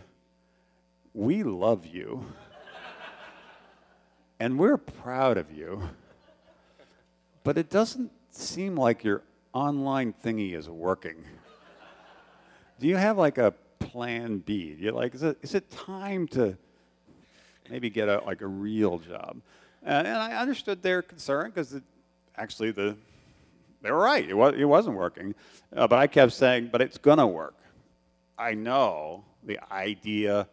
we 1.15 1.43
love 1.43 1.87
you. 1.87 2.25
and 4.41 4.59
we're 4.59 4.77
proud 4.77 5.39
of 5.39 5.51
you. 5.53 5.83
But 7.45 7.57
it 7.57 7.71
doesn't 7.71 8.13
seem 8.31 8.77
like 8.77 9.05
your 9.05 9.23
online 9.55 10.13
thingy 10.13 10.55
is 10.55 10.69
working. 10.69 11.25
Do 12.79 12.87
you 12.87 12.97
have 12.97 13.17
like 13.17 13.39
a 13.39 13.55
plan 13.99 14.39
B? 14.39 14.75
Do 14.75 14.85
you 14.85 14.93
like, 14.93 15.13
is 15.13 15.25
it, 15.25 15.39
is 15.43 15.57
it 15.57 15.69
time 15.73 16.29
to 16.29 16.57
maybe 17.69 17.91
get 17.91 18.09
a, 18.09 18.23
like 18.25 18.43
a 18.43 18.47
real 18.47 19.01
job? 19.01 19.41
And, 19.83 20.07
and 20.07 20.17
I 20.17 20.37
understood 20.37 20.85
their 20.85 21.03
concern 21.03 21.51
because 21.51 21.81
actually 22.37 22.71
the, 22.71 22.97
they 23.83 23.91
were 23.91 23.99
right. 23.99 24.25
It, 24.29 24.35
was, 24.35 24.55
it 24.57 24.67
wasn't 24.67 24.97
working. 24.97 25.35
Uh, 25.75 25.89
but 25.89 25.99
I 25.99 26.07
kept 26.07 26.33
saying, 26.33 26.69
but 26.71 26.81
it's 26.81 26.97
going 26.97 27.19
to 27.19 27.27
work. 27.27 27.57
I 28.39 28.55
know 28.55 29.25
the 29.43 29.59
idea 29.73 30.47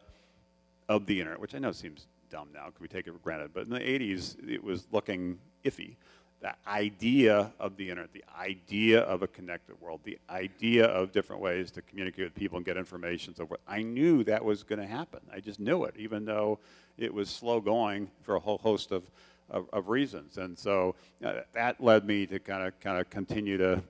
of 0.90 1.06
the 1.06 1.20
internet, 1.20 1.40
which 1.40 1.54
I 1.54 1.60
know 1.60 1.72
seems 1.72 2.08
dumb 2.32 2.48
now 2.52 2.66
because 2.66 2.82
we 2.82 2.88
take 2.88 3.06
it 3.06 3.12
for 3.12 3.20
granted, 3.20 3.52
but 3.54 3.68
in 3.68 3.70
the 3.70 3.80
80s, 3.80 4.38
it 4.50 4.64
was 4.64 4.88
looking 4.92 5.38
iffy. 5.64 5.98
The 6.46 6.54
idea 6.70 7.52
of 7.60 7.76
the 7.76 7.90
internet, 7.90 8.14
the 8.14 8.24
idea 8.40 9.00
of 9.00 9.24
a 9.24 9.28
connected 9.28 9.82
world, 9.82 10.02
the 10.04 10.20
idea 10.30 10.86
of 10.86 11.12
different 11.12 11.42
ways 11.42 11.72
to 11.72 11.82
communicate 11.82 12.26
with 12.26 12.36
people 12.36 12.58
and 12.58 12.64
get 12.64 12.78
information. 12.78 13.34
So 13.34 13.48
forth. 13.48 13.62
I 13.68 13.82
knew 13.82 14.24
that 14.26 14.46
was 14.46 14.62
going 14.62 14.78
to 14.78 14.86
happen. 14.86 15.22
I 15.34 15.40
just 15.40 15.60
knew 15.60 15.86
it, 15.86 15.96
even 15.98 16.24
though 16.24 16.60
it 17.00 17.12
was 17.12 17.32
slow 17.32 17.60
going 17.60 18.12
for 18.22 18.36
a 18.36 18.40
whole 18.40 18.60
host 18.60 18.92
of, 18.92 19.10
of, 19.50 19.68
of 19.74 19.90
reasons. 19.90 20.38
And 20.38 20.56
so 20.56 20.94
uh, 21.24 21.40
that 21.54 21.82
led 21.82 22.06
me 22.06 22.28
to 22.28 22.38
kind 22.38 22.68
of 22.68 22.80
kind 22.80 23.00
of 23.00 23.10
continue 23.10 23.58
to 23.58 23.82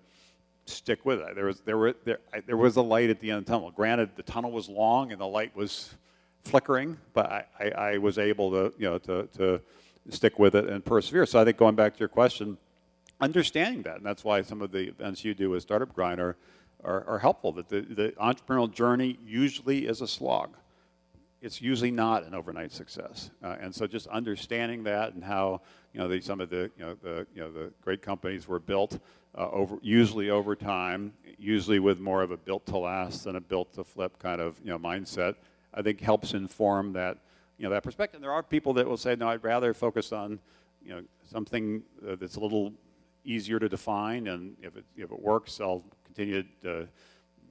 stick 0.65 1.05
with 1.05 1.19
it. 1.19 1.35
There 1.35 1.47
was 1.47 1.59
there 1.59 1.77
were 1.77 1.93
there, 2.05 2.19
I, 2.33 2.39
there 2.39 2.55
was 2.55 2.77
a 2.77 2.81
light 2.81 3.09
at 3.09 3.19
the 3.19 3.31
end 3.31 3.39
of 3.39 3.45
the 3.47 3.51
tunnel. 3.51 3.71
Granted, 3.71 4.11
the 4.15 4.23
tunnel 4.23 4.53
was 4.53 4.69
long 4.69 5.11
and 5.11 5.19
the 5.19 5.27
light 5.27 5.53
was 5.57 5.93
flickering, 6.45 6.97
but 7.13 7.29
I, 7.29 7.45
I, 7.59 7.69
I 7.71 7.97
was 7.97 8.17
able 8.17 8.49
to 8.51 8.73
you 8.77 8.89
know 8.89 8.97
to, 8.99 9.27
to 9.39 9.59
stick 10.09 10.39
with 10.39 10.55
it 10.55 10.65
and 10.67 10.83
persevere. 10.83 11.25
So 11.25 11.39
I 11.39 11.45
think 11.45 11.57
going 11.57 11.75
back 11.75 11.93
to 11.93 11.99
your 11.99 12.09
question, 12.09 12.57
understanding 13.19 13.83
that, 13.83 13.97
and 13.97 14.05
that's 14.05 14.23
why 14.23 14.41
some 14.41 14.61
of 14.61 14.71
the 14.71 14.89
events 14.89 15.23
you 15.23 15.33
do 15.33 15.49
with 15.51 15.61
Startup 15.61 15.93
Grind 15.93 16.19
are, 16.19 16.35
are, 16.83 17.03
are 17.07 17.19
helpful. 17.19 17.51
That 17.53 17.69
the, 17.69 17.81
the 17.81 18.13
entrepreneurial 18.21 18.71
journey 18.71 19.17
usually 19.25 19.87
is 19.87 20.01
a 20.01 20.07
slog. 20.07 20.55
It's 21.41 21.61
usually 21.61 21.91
not 21.91 22.23
an 22.23 22.33
overnight 22.33 22.71
success, 22.71 23.29
uh, 23.43 23.55
and 23.59 23.73
so 23.73 23.85
just 23.85 24.07
understanding 24.07 24.83
that 24.85 25.13
and 25.13 25.23
how 25.23 25.61
you 25.93 25.99
know 25.99 26.07
the, 26.07 26.19
some 26.19 26.41
of 26.41 26.49
the 26.49 26.71
you 26.77 26.85
know 26.85 26.95
the 27.03 27.27
you 27.35 27.41
know 27.41 27.51
the 27.51 27.71
great 27.81 28.01
companies 28.01 28.47
were 28.47 28.59
built 28.59 28.99
uh, 29.37 29.49
over 29.51 29.77
usually 29.81 30.29
over 30.31 30.55
time, 30.55 31.13
usually 31.37 31.77
with 31.77 31.99
more 31.99 32.23
of 32.23 32.31
a 32.31 32.37
built 32.37 32.65
to 32.67 32.77
last 32.77 33.25
than 33.25 33.35
a 33.35 33.41
built 33.41 33.73
to 33.73 33.83
flip 33.83 34.17
kind 34.17 34.41
of 34.41 34.59
you 34.63 34.71
know 34.71 34.79
mindset. 34.79 35.35
I 35.73 35.81
think 35.81 36.01
helps 36.01 36.33
inform 36.33 36.93
that 36.93 37.17
you 37.57 37.63
know 37.63 37.69
that 37.69 37.83
perspective. 37.83 38.21
There 38.21 38.31
are 38.31 38.43
people 38.43 38.73
that 38.73 38.87
will 38.87 38.97
say, 38.97 39.15
no, 39.15 39.29
I'd 39.29 39.43
rather 39.43 39.73
focus 39.73 40.11
on 40.11 40.39
you 40.83 40.89
know 40.89 41.03
something 41.29 41.83
uh, 42.07 42.15
that's 42.15 42.35
a 42.35 42.39
little 42.39 42.73
easier 43.23 43.59
to 43.59 43.69
define, 43.69 44.27
and 44.27 44.55
if 44.61 44.75
it 44.75 44.85
if 44.95 45.11
it 45.11 45.19
works, 45.21 45.59
I'll 45.59 45.83
continue 46.05 46.43
to 46.63 46.87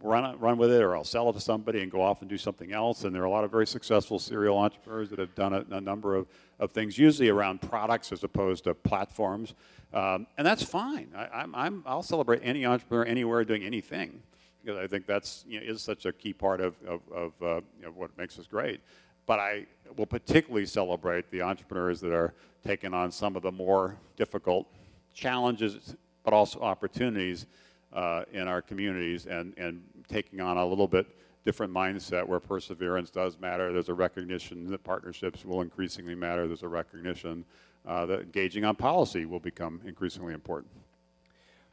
run 0.02 0.38
run 0.38 0.58
with 0.58 0.70
it, 0.70 0.82
or 0.82 0.94
I'll 0.94 1.04
sell 1.04 1.28
it 1.30 1.32
to 1.34 1.40
somebody 1.40 1.82
and 1.82 1.90
go 1.90 2.00
off 2.00 2.20
and 2.20 2.28
do 2.28 2.38
something 2.38 2.72
else. 2.72 3.04
And 3.04 3.14
there 3.14 3.22
are 3.22 3.26
a 3.26 3.30
lot 3.30 3.44
of 3.44 3.50
very 3.50 3.66
successful 3.66 4.18
serial 4.18 4.58
entrepreneurs 4.58 5.10
that 5.10 5.18
have 5.18 5.34
done 5.34 5.52
a, 5.52 5.64
a 5.70 5.80
number 5.80 6.14
of, 6.14 6.26
of 6.58 6.70
things, 6.70 6.98
usually 6.98 7.28
around 7.28 7.60
products 7.62 8.12
as 8.12 8.22
opposed 8.22 8.64
to 8.64 8.74
platforms, 8.74 9.54
um, 9.92 10.26
and 10.38 10.46
that's 10.46 10.62
fine. 10.62 11.08
I, 11.16 11.26
I'm, 11.26 11.54
I'm 11.54 11.82
I'll 11.86 12.02
celebrate 12.02 12.40
any 12.44 12.64
entrepreneur 12.64 13.04
anywhere 13.04 13.44
doing 13.44 13.64
anything 13.64 14.22
because 14.62 14.78
I 14.78 14.86
think 14.86 15.06
that's 15.06 15.44
you 15.48 15.60
know, 15.60 15.66
is 15.66 15.82
such 15.82 16.06
a 16.06 16.12
key 16.12 16.32
part 16.32 16.60
of 16.60 16.74
of, 16.86 17.00
of 17.12 17.42
uh, 17.42 17.60
what 17.94 18.16
makes 18.16 18.38
us 18.38 18.46
great. 18.46 18.80
But 19.26 19.40
I 19.40 19.66
will 19.96 20.06
particularly 20.06 20.66
celebrate 20.66 21.30
the 21.30 21.42
entrepreneurs 21.42 22.00
that 22.00 22.12
are 22.12 22.34
taking 22.66 22.94
on 22.94 23.10
some 23.10 23.36
of 23.36 23.42
the 23.42 23.52
more 23.52 23.96
difficult 24.16 24.66
challenges, 25.12 25.94
but 26.24 26.32
also 26.32 26.60
opportunities 26.60 27.46
uh, 27.92 28.24
in 28.32 28.48
our 28.48 28.60
communities 28.60 29.26
and, 29.26 29.54
and 29.56 29.82
taking 30.08 30.40
on 30.40 30.56
a 30.56 30.66
little 30.66 30.88
bit 30.88 31.06
different 31.44 31.72
mindset 31.72 32.26
where 32.26 32.40
perseverance 32.40 33.10
does 33.10 33.38
matter. 33.38 33.72
There's 33.72 33.90
a 33.90 33.94
recognition 33.94 34.70
that 34.70 34.82
partnerships 34.82 35.44
will 35.44 35.60
increasingly 35.60 36.14
matter. 36.14 36.46
There's 36.46 36.62
a 36.62 36.68
recognition 36.68 37.44
uh, 37.86 38.06
that 38.06 38.20
engaging 38.20 38.64
on 38.64 38.76
policy 38.76 39.26
will 39.26 39.40
become 39.40 39.80
increasingly 39.86 40.32
important. 40.32 40.72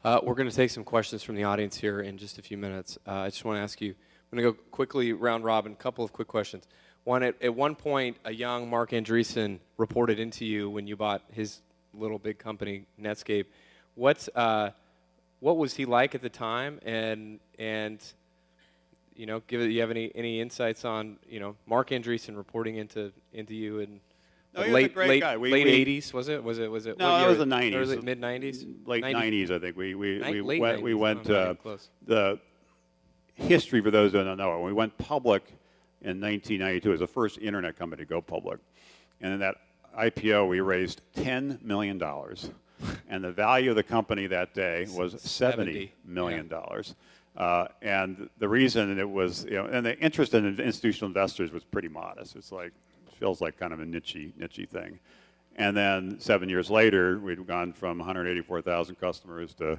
Uh, 0.04 0.20
we're 0.22 0.34
going 0.34 0.48
to 0.48 0.54
take 0.54 0.70
some 0.70 0.84
questions 0.84 1.22
from 1.22 1.36
the 1.36 1.44
audience 1.44 1.76
here 1.76 2.00
in 2.00 2.18
just 2.18 2.38
a 2.38 2.42
few 2.42 2.58
minutes. 2.58 2.98
Uh, 3.06 3.12
I 3.12 3.30
just 3.30 3.44
want 3.44 3.56
to 3.56 3.62
ask 3.62 3.80
you, 3.80 3.94
I'm 4.30 4.38
going 4.38 4.52
to 4.52 4.58
go 4.58 4.64
quickly 4.70 5.12
round 5.12 5.44
robin, 5.44 5.72
a 5.72 5.76
couple 5.76 6.04
of 6.04 6.12
quick 6.12 6.28
questions. 6.28 6.66
One, 7.04 7.22
at, 7.24 7.42
at 7.42 7.54
one 7.54 7.74
point, 7.74 8.16
a 8.24 8.32
young 8.32 8.70
Marc 8.70 8.90
Andreessen 8.90 9.58
reported 9.76 10.20
into 10.20 10.44
you 10.44 10.70
when 10.70 10.86
you 10.86 10.96
bought 10.96 11.22
his 11.32 11.60
little 11.94 12.18
big 12.18 12.38
company, 12.38 12.86
Netscape. 13.00 13.46
What, 13.96 14.28
uh, 14.36 14.70
what 15.40 15.56
was 15.56 15.74
he 15.74 15.84
like 15.84 16.14
at 16.14 16.22
the 16.22 16.28
time? 16.30 16.78
And, 16.84 17.40
and 17.58 18.00
you 19.16 19.26
know, 19.26 19.42
give 19.48 19.60
it, 19.60 19.66
you 19.70 19.80
have 19.80 19.90
any, 19.90 20.12
any 20.14 20.40
insights 20.40 20.84
on, 20.84 21.16
you 21.28 21.40
know, 21.40 21.56
Marc 21.66 21.90
Andreessen 21.90 22.36
reporting 22.36 22.76
into, 22.76 23.12
into 23.32 23.54
you 23.54 23.80
and 23.80 24.00
No, 24.54 24.60
was 24.62 24.70
late, 24.70 24.96
late. 24.96 25.40
We- 25.40 25.50
late 25.50 25.66
we- 25.66 26.00
80s, 26.00 26.12
was 26.14 26.28
it? 26.28 26.42
Was 26.42 26.60
it, 26.60 26.70
was 26.70 26.86
it? 26.86 26.98
No, 26.98 27.24
it 27.24 27.28
was 27.28 27.38
the 27.38 27.44
90s. 27.44 27.74
Early, 27.74 28.00
mid 28.00 28.20
90s? 28.20 28.64
Late 28.86 29.02
90s, 29.04 29.50
I 29.50 29.58
think. 29.58 29.76
We, 29.76 29.96
we, 29.96 30.18
Ni- 30.20 30.30
we 30.34 30.40
late 30.40 30.60
went, 30.60 30.82
we 30.82 30.94
went 30.94 31.28
Oh, 31.28 31.34
uh, 31.34 31.54
close. 31.54 31.90
the 32.06 32.38
history 33.34 33.80
for 33.80 33.90
those 33.90 34.12
who 34.12 34.22
don't 34.22 34.36
know 34.36 34.56
it. 34.60 34.62
We 34.64 34.72
went 34.72 34.96
public 34.98 35.42
in 36.02 36.20
1992 36.20 36.92
as 36.92 37.00
the 37.00 37.06
first 37.06 37.38
internet 37.38 37.78
company 37.78 38.02
to 38.02 38.08
go 38.08 38.20
public. 38.20 38.58
And 39.20 39.32
in 39.34 39.40
that 39.40 39.56
IPO, 39.98 40.48
we 40.48 40.60
raised 40.60 41.02
$10 41.16 41.62
million. 41.62 42.02
and 43.08 43.24
the 43.24 43.32
value 43.32 43.70
of 43.70 43.76
the 43.76 43.82
company 43.82 44.26
that 44.26 44.54
day 44.54 44.86
was 44.90 45.14
$70 45.14 45.90
million. 46.04 46.50
Uh, 47.36 47.66
and 47.80 48.28
the 48.38 48.48
reason 48.48 48.98
it 48.98 49.08
was, 49.08 49.44
you 49.44 49.52
know, 49.52 49.66
and 49.66 49.86
the 49.86 49.98
interest 49.98 50.34
in 50.34 50.44
institutional 50.60 51.08
investors 51.08 51.50
was 51.50 51.64
pretty 51.64 51.88
modest. 51.88 52.36
It's 52.36 52.52
like, 52.52 52.72
feels 53.18 53.40
like 53.40 53.58
kind 53.58 53.72
of 53.72 53.80
a 53.80 53.84
niche 53.84 54.16
niche 54.36 54.66
thing. 54.70 54.98
And 55.56 55.76
then 55.76 56.18
seven 56.18 56.48
years 56.48 56.70
later, 56.70 57.18
we'd 57.18 57.46
gone 57.46 57.72
from 57.72 57.98
184,000 57.98 58.96
customers 58.96 59.54
to 59.54 59.78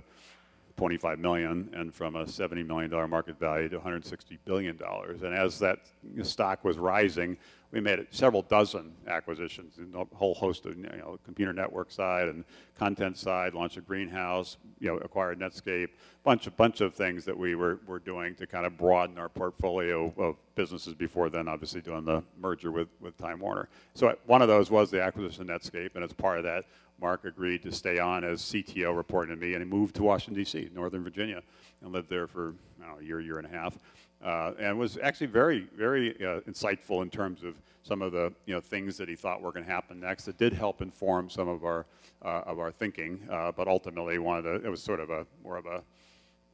25 0.77 1.19
million, 1.19 1.69
and 1.73 1.93
from 1.93 2.15
a 2.15 2.27
70 2.27 2.63
million 2.63 2.89
dollar 2.89 3.07
market 3.07 3.39
value 3.39 3.69
to 3.69 3.77
160 3.77 4.39
billion 4.45 4.75
dollars. 4.77 5.21
And 5.23 5.33
as 5.33 5.59
that 5.59 5.79
stock 6.23 6.63
was 6.63 6.77
rising, 6.77 7.37
we 7.73 7.79
made 7.79 8.05
several 8.11 8.43
dozen 8.43 8.93
acquisitions, 9.07 9.79
a 9.95 10.15
whole 10.15 10.35
host 10.35 10.67
of 10.67 10.77
you 10.77 10.83
know 10.83 11.19
computer 11.25 11.53
network 11.53 11.91
side 11.91 12.27
and 12.27 12.45
content 12.77 13.17
side, 13.17 13.55
launched 13.55 13.77
a 13.77 13.81
greenhouse, 13.81 14.57
you 14.79 14.87
know, 14.87 14.97
acquired 14.97 15.39
Netscape, 15.39 15.89
bunch 16.23 16.45
of 16.45 16.55
bunch 16.55 16.81
of 16.81 16.93
things 16.93 17.25
that 17.25 17.37
we 17.37 17.55
were, 17.55 17.79
were 17.87 17.99
doing 17.99 18.35
to 18.35 18.45
kind 18.45 18.65
of 18.65 18.77
broaden 18.77 19.17
our 19.17 19.29
portfolio 19.29 20.13
of 20.17 20.35
businesses 20.55 20.93
before 20.93 21.29
then, 21.29 21.47
obviously 21.47 21.81
doing 21.81 22.05
the 22.05 22.23
merger 22.39 22.71
with, 22.71 22.89
with 22.99 23.17
Time 23.17 23.39
Warner. 23.39 23.69
So 23.95 24.15
one 24.27 24.41
of 24.41 24.47
those 24.47 24.69
was 24.69 24.91
the 24.91 25.01
acquisition 25.01 25.49
of 25.49 25.61
Netscape, 25.61 25.95
and 25.95 26.03
as 26.03 26.13
part 26.13 26.37
of 26.37 26.43
that, 26.43 26.65
Marc 27.03 27.25
agreed 27.25 27.61
to 27.63 27.71
stay 27.71 27.99
on 27.99 28.23
as 28.23 28.41
CTO, 28.41 28.95
reporting 28.95 29.35
to 29.35 29.45
me, 29.45 29.53
and 29.53 29.61
he 29.61 29.69
moved 29.69 29.93
to 29.95 30.03
Washington 30.03 30.41
D.C., 30.41 30.69
Northern 30.73 31.03
Virginia, 31.03 31.43
and 31.81 31.91
lived 31.91 32.09
there 32.09 32.27
for 32.27 32.55
know, 32.79 32.97
a 32.99 33.03
year, 33.03 33.19
year 33.19 33.37
and 33.37 33.45
a 33.45 33.49
half, 33.49 33.77
uh, 34.23 34.53
and 34.57 34.79
was 34.79 34.97
actually 35.03 35.27
very, 35.27 35.67
very 35.75 36.15
uh, 36.25 36.39
insightful 36.41 37.01
in 37.01 37.09
terms 37.09 37.43
of 37.43 37.55
some 37.83 38.01
of 38.01 38.13
the 38.13 38.31
you 38.45 38.53
know 38.53 38.61
things 38.61 38.95
that 38.97 39.09
he 39.09 39.15
thought 39.15 39.41
were 39.41 39.51
going 39.51 39.65
to 39.65 39.71
happen 39.71 39.99
next. 39.99 40.29
It 40.29 40.37
did 40.37 40.53
help 40.53 40.81
inform 40.81 41.29
some 41.29 41.49
of 41.49 41.65
our 41.65 41.85
uh, 42.23 42.43
of 42.45 42.57
our 42.59 42.71
thinking, 42.71 43.19
uh, 43.29 43.51
but 43.51 43.67
ultimately 43.67 44.17
wanted 44.17 44.43
to, 44.43 44.65
it 44.65 44.69
was 44.69 44.81
sort 44.81 45.01
of 45.01 45.09
a 45.09 45.25
more 45.43 45.57
of 45.57 45.65
a 45.65 45.83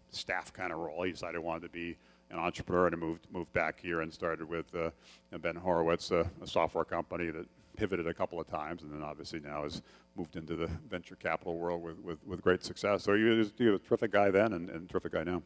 staff 0.09 0.51
kind 0.51 0.73
of 0.73 0.79
role. 0.79 1.03
He 1.03 1.11
decided 1.11 1.39
he 1.39 1.45
wanted 1.45 1.61
to 1.61 1.69
be 1.69 1.95
an 2.31 2.39
entrepreneur 2.39 2.87
and 2.87 2.97
moved 2.97 3.27
moved 3.31 3.53
back 3.53 3.79
here 3.79 4.01
and 4.01 4.11
started 4.11 4.49
with 4.49 4.73
uh, 4.73 4.89
Ben 5.37 5.55
Horowitz, 5.55 6.09
a, 6.09 6.27
a 6.41 6.47
software 6.47 6.85
company 6.85 7.29
that 7.29 7.45
pivoted 7.79 8.07
a 8.07 8.13
couple 8.13 8.39
of 8.39 8.47
times, 8.47 8.83
and 8.83 8.91
then 8.93 9.01
obviously 9.01 9.39
now 9.39 9.63
has 9.63 9.81
moved 10.15 10.35
into 10.35 10.55
the 10.55 10.67
venture 10.89 11.15
capital 11.15 11.57
world 11.57 11.81
with, 11.81 11.97
with, 11.99 12.17
with 12.27 12.41
great 12.41 12.63
success. 12.63 13.03
So 13.03 13.13
was, 13.13 13.51
he 13.57 13.65
was 13.65 13.79
a 13.79 13.83
terrific 13.83 14.11
guy 14.11 14.29
then 14.29 14.53
and, 14.53 14.69
and 14.69 14.89
terrific 14.89 15.13
guy 15.13 15.23
now. 15.23 15.41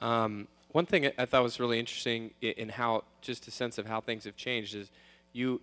Um, 0.00 0.48
one 0.72 0.86
thing 0.86 1.10
I 1.18 1.26
thought 1.26 1.42
was 1.42 1.60
really 1.60 1.78
interesting 1.78 2.32
in 2.40 2.70
how, 2.70 3.04
just 3.20 3.46
a 3.48 3.50
sense 3.50 3.76
of 3.76 3.86
how 3.86 4.00
things 4.00 4.24
have 4.24 4.36
changed, 4.36 4.74
is 4.74 4.90
you 5.32 5.60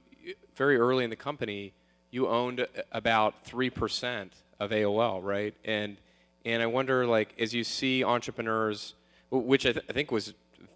very 0.56 0.78
early 0.78 1.04
in 1.04 1.10
the 1.10 1.16
company, 1.16 1.74
you 2.12 2.28
owned 2.28 2.68
about 2.92 3.44
three 3.44 3.70
percent 3.70 4.34
of 4.60 4.72
AOL, 4.72 5.24
right? 5.24 5.54
And 5.66 5.98
and 6.46 6.64
I 6.64 6.66
wonder, 6.66 7.06
like, 7.06 7.34
as 7.40 7.54
you 7.54 7.64
see 7.64 8.04
entrepreneurs, 8.04 8.94
which 9.32 9.66
I, 9.66 9.74
th- 9.74 9.86
I 9.90 9.94
think 9.94 10.12
was 10.12 10.34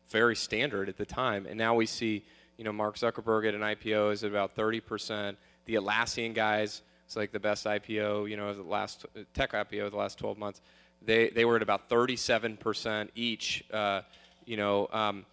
very 0.09 0.36
standard 0.36 0.89
at 0.89 0.97
the 0.97 1.05
time, 1.05 1.45
and 1.45 1.57
now 1.57 1.75
we 1.75 1.86
see, 1.86 2.25
you 2.62 2.66
know, 2.66 2.72
Mark 2.72 2.95
Zuckerberg 2.95 3.47
at 3.47 3.55
an 3.55 3.62
IPO 3.62 4.14
is 4.14 4.24
at 4.24 4.30
about 4.30 4.51
thirty 4.51 4.80
percent. 4.80 5.36
The 5.66 5.74
Atlassian 5.74 6.36
guys, 6.36 6.84
it's 7.07 7.16
like 7.16 7.32
the 7.32 7.39
best 7.39 7.66
IPO, 7.66 8.30
you 8.30 8.38
know, 8.38 8.53
the 8.53 8.62
last 8.62 9.07
tech 9.34 9.53
IPO 9.53 9.88
of 9.88 9.91
the 9.91 9.97
last 9.97 10.20
12 10.20 10.38
months. 10.38 10.62
They, 11.01 11.30
they 11.30 11.43
were 11.43 11.55
at 11.55 11.64
about 11.64 11.89
37% 11.89 13.09
each. 13.16 13.64
Uh, 13.74 14.01
you 14.45 14.57
know, 14.57 14.89
um, 14.91 15.26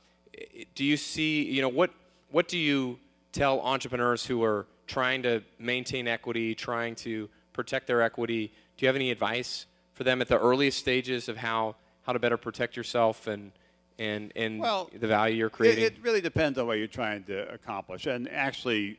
do 0.75 0.85
you 0.85 0.97
see, 0.97 1.45
you 1.45 1.61
know, 1.61 1.69
what, 1.69 1.91
what 2.31 2.49
do 2.49 2.57
you 2.57 2.99
tell 3.33 3.61
entrepreneurs 3.61 4.25
who 4.25 4.43
are 4.43 4.67
trying 4.87 5.23
to 5.25 5.43
maintain 5.59 6.09
equity, 6.09 6.55
trying 6.55 6.95
to 6.97 7.29
protect 7.53 7.87
their 7.87 8.01
equity? 8.01 8.53
Do 8.77 8.85
you 8.85 8.89
have 8.89 8.97
any 8.97 9.11
advice 9.11 9.67
for 9.93 10.03
them 10.03 10.23
at 10.23 10.29
the 10.29 10.39
earliest 10.39 10.79
stages 10.79 11.29
of 11.29 11.37
how, 11.37 11.77
how 12.03 12.13
to 12.15 12.19
better 12.19 12.39
protect 12.39 12.77
yourself 12.77 13.27
and, 13.27 13.53
and, 13.99 14.33
and 14.37 14.61
well, 14.61 14.91
the 14.93 15.07
value 15.07 15.37
you're 15.37 15.51
creating? 15.51 15.85
It, 15.85 15.95
it 15.95 16.03
really 16.03 16.21
depends 16.21 16.59
on 16.59 16.67
what 16.67 16.79
you're 16.79 16.87
trying 16.87 17.25
to 17.25 17.53
accomplish. 17.53 18.07
And 18.07 18.29
actually, 18.31 18.99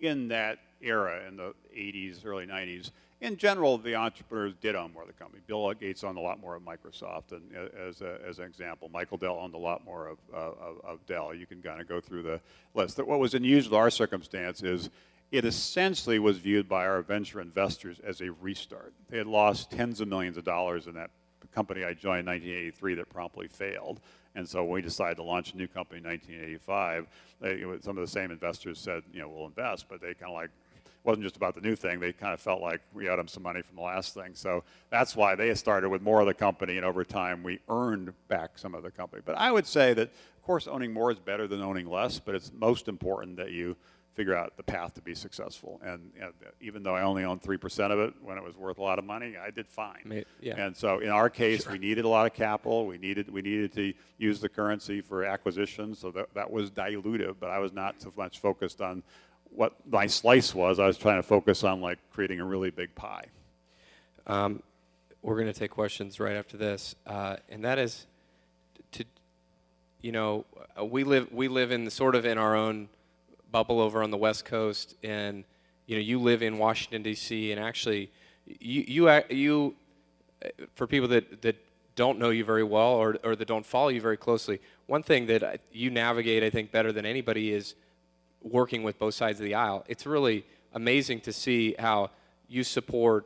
in 0.00 0.28
that 0.28 0.58
era, 0.80 1.26
in 1.26 1.36
the 1.36 1.54
80s, 1.76 2.24
early 2.24 2.46
90s, 2.46 2.90
in 3.20 3.38
general, 3.38 3.78
the 3.78 3.94
entrepreneurs 3.94 4.54
did 4.60 4.74
own 4.74 4.92
more 4.92 5.02
of 5.02 5.08
the 5.08 5.14
company. 5.14 5.42
Bill 5.46 5.72
Gates 5.72 6.04
owned 6.04 6.18
a 6.18 6.20
lot 6.20 6.38
more 6.38 6.54
of 6.54 6.62
Microsoft, 6.62 7.32
and 7.32 7.50
as, 7.74 8.02
a, 8.02 8.18
as 8.26 8.38
an 8.38 8.44
example, 8.44 8.90
Michael 8.92 9.16
Dell 9.16 9.38
owned 9.40 9.54
a 9.54 9.58
lot 9.58 9.84
more 9.86 10.08
of, 10.08 10.18
uh, 10.34 10.36
of, 10.36 10.80
of, 10.84 11.06
Dell. 11.06 11.34
You 11.34 11.46
can 11.46 11.62
kind 11.62 11.80
of 11.80 11.88
go 11.88 11.98
through 11.98 12.22
the 12.22 12.40
list. 12.74 12.98
What 12.98 13.18
was 13.18 13.32
unusual 13.32 13.78
in 13.78 13.82
our 13.82 13.90
circumstance 13.90 14.62
is 14.62 14.90
it 15.32 15.46
essentially 15.46 16.18
was 16.18 16.36
viewed 16.36 16.68
by 16.68 16.86
our 16.86 17.00
venture 17.00 17.40
investors 17.40 18.00
as 18.04 18.20
a 18.20 18.30
restart. 18.32 18.92
They 19.08 19.16
had 19.16 19.26
lost 19.26 19.70
tens 19.70 20.00
of 20.02 20.08
millions 20.08 20.36
of 20.36 20.44
dollars 20.44 20.86
in 20.86 20.94
that 20.94 21.10
company 21.54 21.84
I 21.84 21.94
joined 21.94 22.20
in 22.20 22.26
1983 22.26 22.94
that 22.96 23.08
promptly 23.08 23.48
failed. 23.48 24.00
And 24.36 24.46
so 24.48 24.62
when 24.62 24.74
we 24.74 24.82
decided 24.82 25.16
to 25.16 25.22
launch 25.22 25.54
a 25.54 25.56
new 25.56 25.66
company 25.66 25.98
in 25.98 26.04
1985, 26.04 27.06
they, 27.40 27.64
some 27.82 27.96
of 27.96 28.04
the 28.04 28.10
same 28.10 28.30
investors 28.30 28.78
said, 28.78 29.02
you 29.12 29.20
know, 29.20 29.28
we'll 29.28 29.46
invest, 29.46 29.86
but 29.88 30.00
they 30.00 30.14
kind 30.14 30.30
of 30.30 30.34
like 30.34 30.50
wasn't 31.04 31.22
just 31.22 31.36
about 31.36 31.54
the 31.54 31.60
new 31.60 31.74
thing. 31.74 32.00
They 32.00 32.12
kind 32.12 32.34
of 32.34 32.40
felt 32.40 32.60
like 32.60 32.82
we 32.92 33.08
owed 33.08 33.18
them 33.18 33.28
some 33.28 33.42
money 33.42 33.62
from 33.62 33.76
the 33.76 33.82
last 33.82 34.12
thing. 34.12 34.34
So 34.34 34.62
that's 34.90 35.16
why 35.16 35.36
they 35.36 35.54
started 35.54 35.88
with 35.88 36.02
more 36.02 36.20
of 36.20 36.26
the 36.26 36.34
company, 36.34 36.76
and 36.76 36.84
over 36.84 37.04
time 37.04 37.42
we 37.42 37.60
earned 37.68 38.12
back 38.28 38.58
some 38.58 38.74
of 38.74 38.82
the 38.82 38.90
company. 38.90 39.22
But 39.24 39.38
I 39.38 39.50
would 39.50 39.66
say 39.66 39.94
that, 39.94 40.08
of 40.08 40.42
course, 40.42 40.66
owning 40.66 40.92
more 40.92 41.10
is 41.10 41.18
better 41.18 41.46
than 41.46 41.62
owning 41.62 41.88
less, 41.88 42.18
but 42.18 42.34
it's 42.34 42.52
most 42.52 42.88
important 42.88 43.36
that 43.36 43.52
you 43.52 43.76
figure 44.16 44.34
out 44.34 44.56
the 44.56 44.62
path 44.62 44.94
to 44.94 45.02
be 45.02 45.14
successful. 45.14 45.78
And 45.84 46.10
know, 46.18 46.30
even 46.60 46.82
though 46.82 46.96
I 46.96 47.02
only 47.02 47.22
owned 47.22 47.42
3% 47.42 47.90
of 47.90 47.98
it 47.98 48.14
when 48.22 48.38
it 48.38 48.42
was 48.42 48.56
worth 48.56 48.78
a 48.78 48.82
lot 48.82 48.98
of 48.98 49.04
money, 49.04 49.36
I 49.36 49.50
did 49.50 49.68
fine. 49.68 50.24
Yeah. 50.40 50.54
And 50.56 50.74
so 50.74 51.00
in 51.00 51.10
our 51.10 51.28
case, 51.28 51.64
sure. 51.64 51.72
we 51.72 51.78
needed 51.78 52.06
a 52.06 52.08
lot 52.08 52.26
of 52.26 52.32
capital. 52.32 52.86
We 52.86 52.96
needed, 52.96 53.30
we 53.30 53.42
needed 53.42 53.74
to 53.74 53.92
use 54.16 54.40
the 54.40 54.48
currency 54.48 55.02
for 55.02 55.24
acquisitions, 55.24 55.98
so 55.98 56.10
that, 56.12 56.32
that 56.34 56.50
was 56.50 56.70
dilutive, 56.70 57.36
but 57.38 57.50
I 57.50 57.58
was 57.58 57.74
not 57.74 58.00
so 58.00 58.10
much 58.16 58.38
focused 58.38 58.80
on 58.80 59.02
what 59.50 59.74
my 59.86 60.06
slice 60.06 60.54
was. 60.54 60.78
I 60.78 60.86
was 60.86 60.96
trying 60.96 61.16
to 61.16 61.22
focus 61.22 61.62
on 61.62 61.82
like 61.82 61.98
creating 62.12 62.40
a 62.40 62.44
really 62.44 62.70
big 62.70 62.94
pie. 62.94 63.26
Um, 64.26 64.62
we're 65.22 65.36
going 65.36 65.52
to 65.52 65.58
take 65.58 65.70
questions 65.70 66.18
right 66.18 66.36
after 66.36 66.56
this, 66.56 66.94
uh, 67.06 67.36
and 67.50 67.64
that 67.64 67.78
is 67.78 68.06
to, 68.92 69.04
you 70.00 70.12
know, 70.12 70.46
uh, 70.78 70.84
we 70.84 71.04
live 71.04 71.32
we 71.32 71.48
live 71.48 71.70
in 71.70 71.84
the, 71.84 71.90
sort 71.90 72.14
of 72.14 72.24
in 72.24 72.38
our 72.38 72.56
own 72.56 72.88
bubble 73.56 73.80
over 73.80 74.02
on 74.02 74.10
the 74.10 74.18
West 74.18 74.44
Coast, 74.44 74.96
and 75.02 75.42
you 75.86 75.96
know, 75.96 76.02
you 76.02 76.20
live 76.20 76.42
in 76.42 76.58
Washington 76.58 77.02
D.C. 77.02 77.52
and 77.52 77.58
actually, 77.58 78.10
you 78.46 78.84
you 78.86 79.22
you, 79.30 79.74
for 80.74 80.86
people 80.86 81.08
that 81.08 81.40
that 81.40 81.56
don't 81.94 82.18
know 82.18 82.28
you 82.28 82.44
very 82.44 82.62
well 82.62 82.92
or 83.02 83.16
or 83.24 83.34
that 83.34 83.48
don't 83.48 83.64
follow 83.64 83.88
you 83.88 84.02
very 84.02 84.18
closely, 84.18 84.60
one 84.88 85.02
thing 85.02 85.24
that 85.28 85.62
you 85.72 85.88
navigate, 85.88 86.42
I 86.42 86.50
think, 86.50 86.70
better 86.70 86.92
than 86.92 87.06
anybody 87.06 87.50
is 87.50 87.74
working 88.42 88.82
with 88.82 88.98
both 88.98 89.14
sides 89.14 89.40
of 89.40 89.46
the 89.46 89.54
aisle. 89.54 89.86
It's 89.88 90.04
really 90.04 90.44
amazing 90.74 91.20
to 91.20 91.32
see 91.32 91.74
how 91.78 92.10
you 92.48 92.62
support 92.62 93.24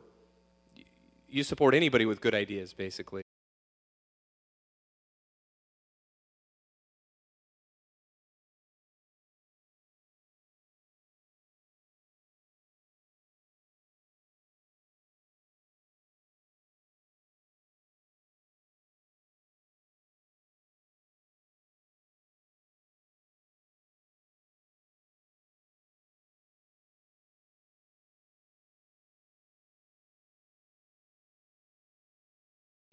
you 1.27 1.43
support 1.43 1.75
anybody 1.75 2.05
with 2.05 2.21
good 2.21 2.33
ideas, 2.33 2.71
basically. 2.71 3.21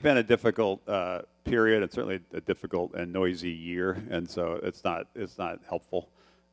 Been 0.02 0.16
a 0.16 0.22
difficult 0.22 0.86
uh, 0.88 1.22
period. 1.44 1.82
and 1.82 1.92
certainly 1.92 2.20
a 2.32 2.40
difficult 2.40 2.94
and 2.94 3.12
noisy 3.12 3.50
year, 3.50 4.02
and 4.10 4.28
so 4.28 4.60
it's 4.62 4.84
not 4.84 5.06
it's 5.14 5.38
not 5.38 5.60
helpful. 5.68 6.08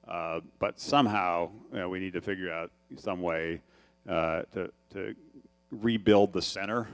Uh, 0.08 0.39
but 0.60 0.80
somehow 0.80 1.50
you 1.72 1.80
know, 1.80 1.89
we 1.89 2.00
need 2.00 2.14
to 2.14 2.22
figure 2.22 2.52
out 2.52 2.72
some 2.98 3.22
way 3.22 3.62
uh, 4.08 4.43
to 4.54 4.72
to 4.93 5.16
rebuild 5.72 6.34
the 6.34 6.41
center 6.41 6.88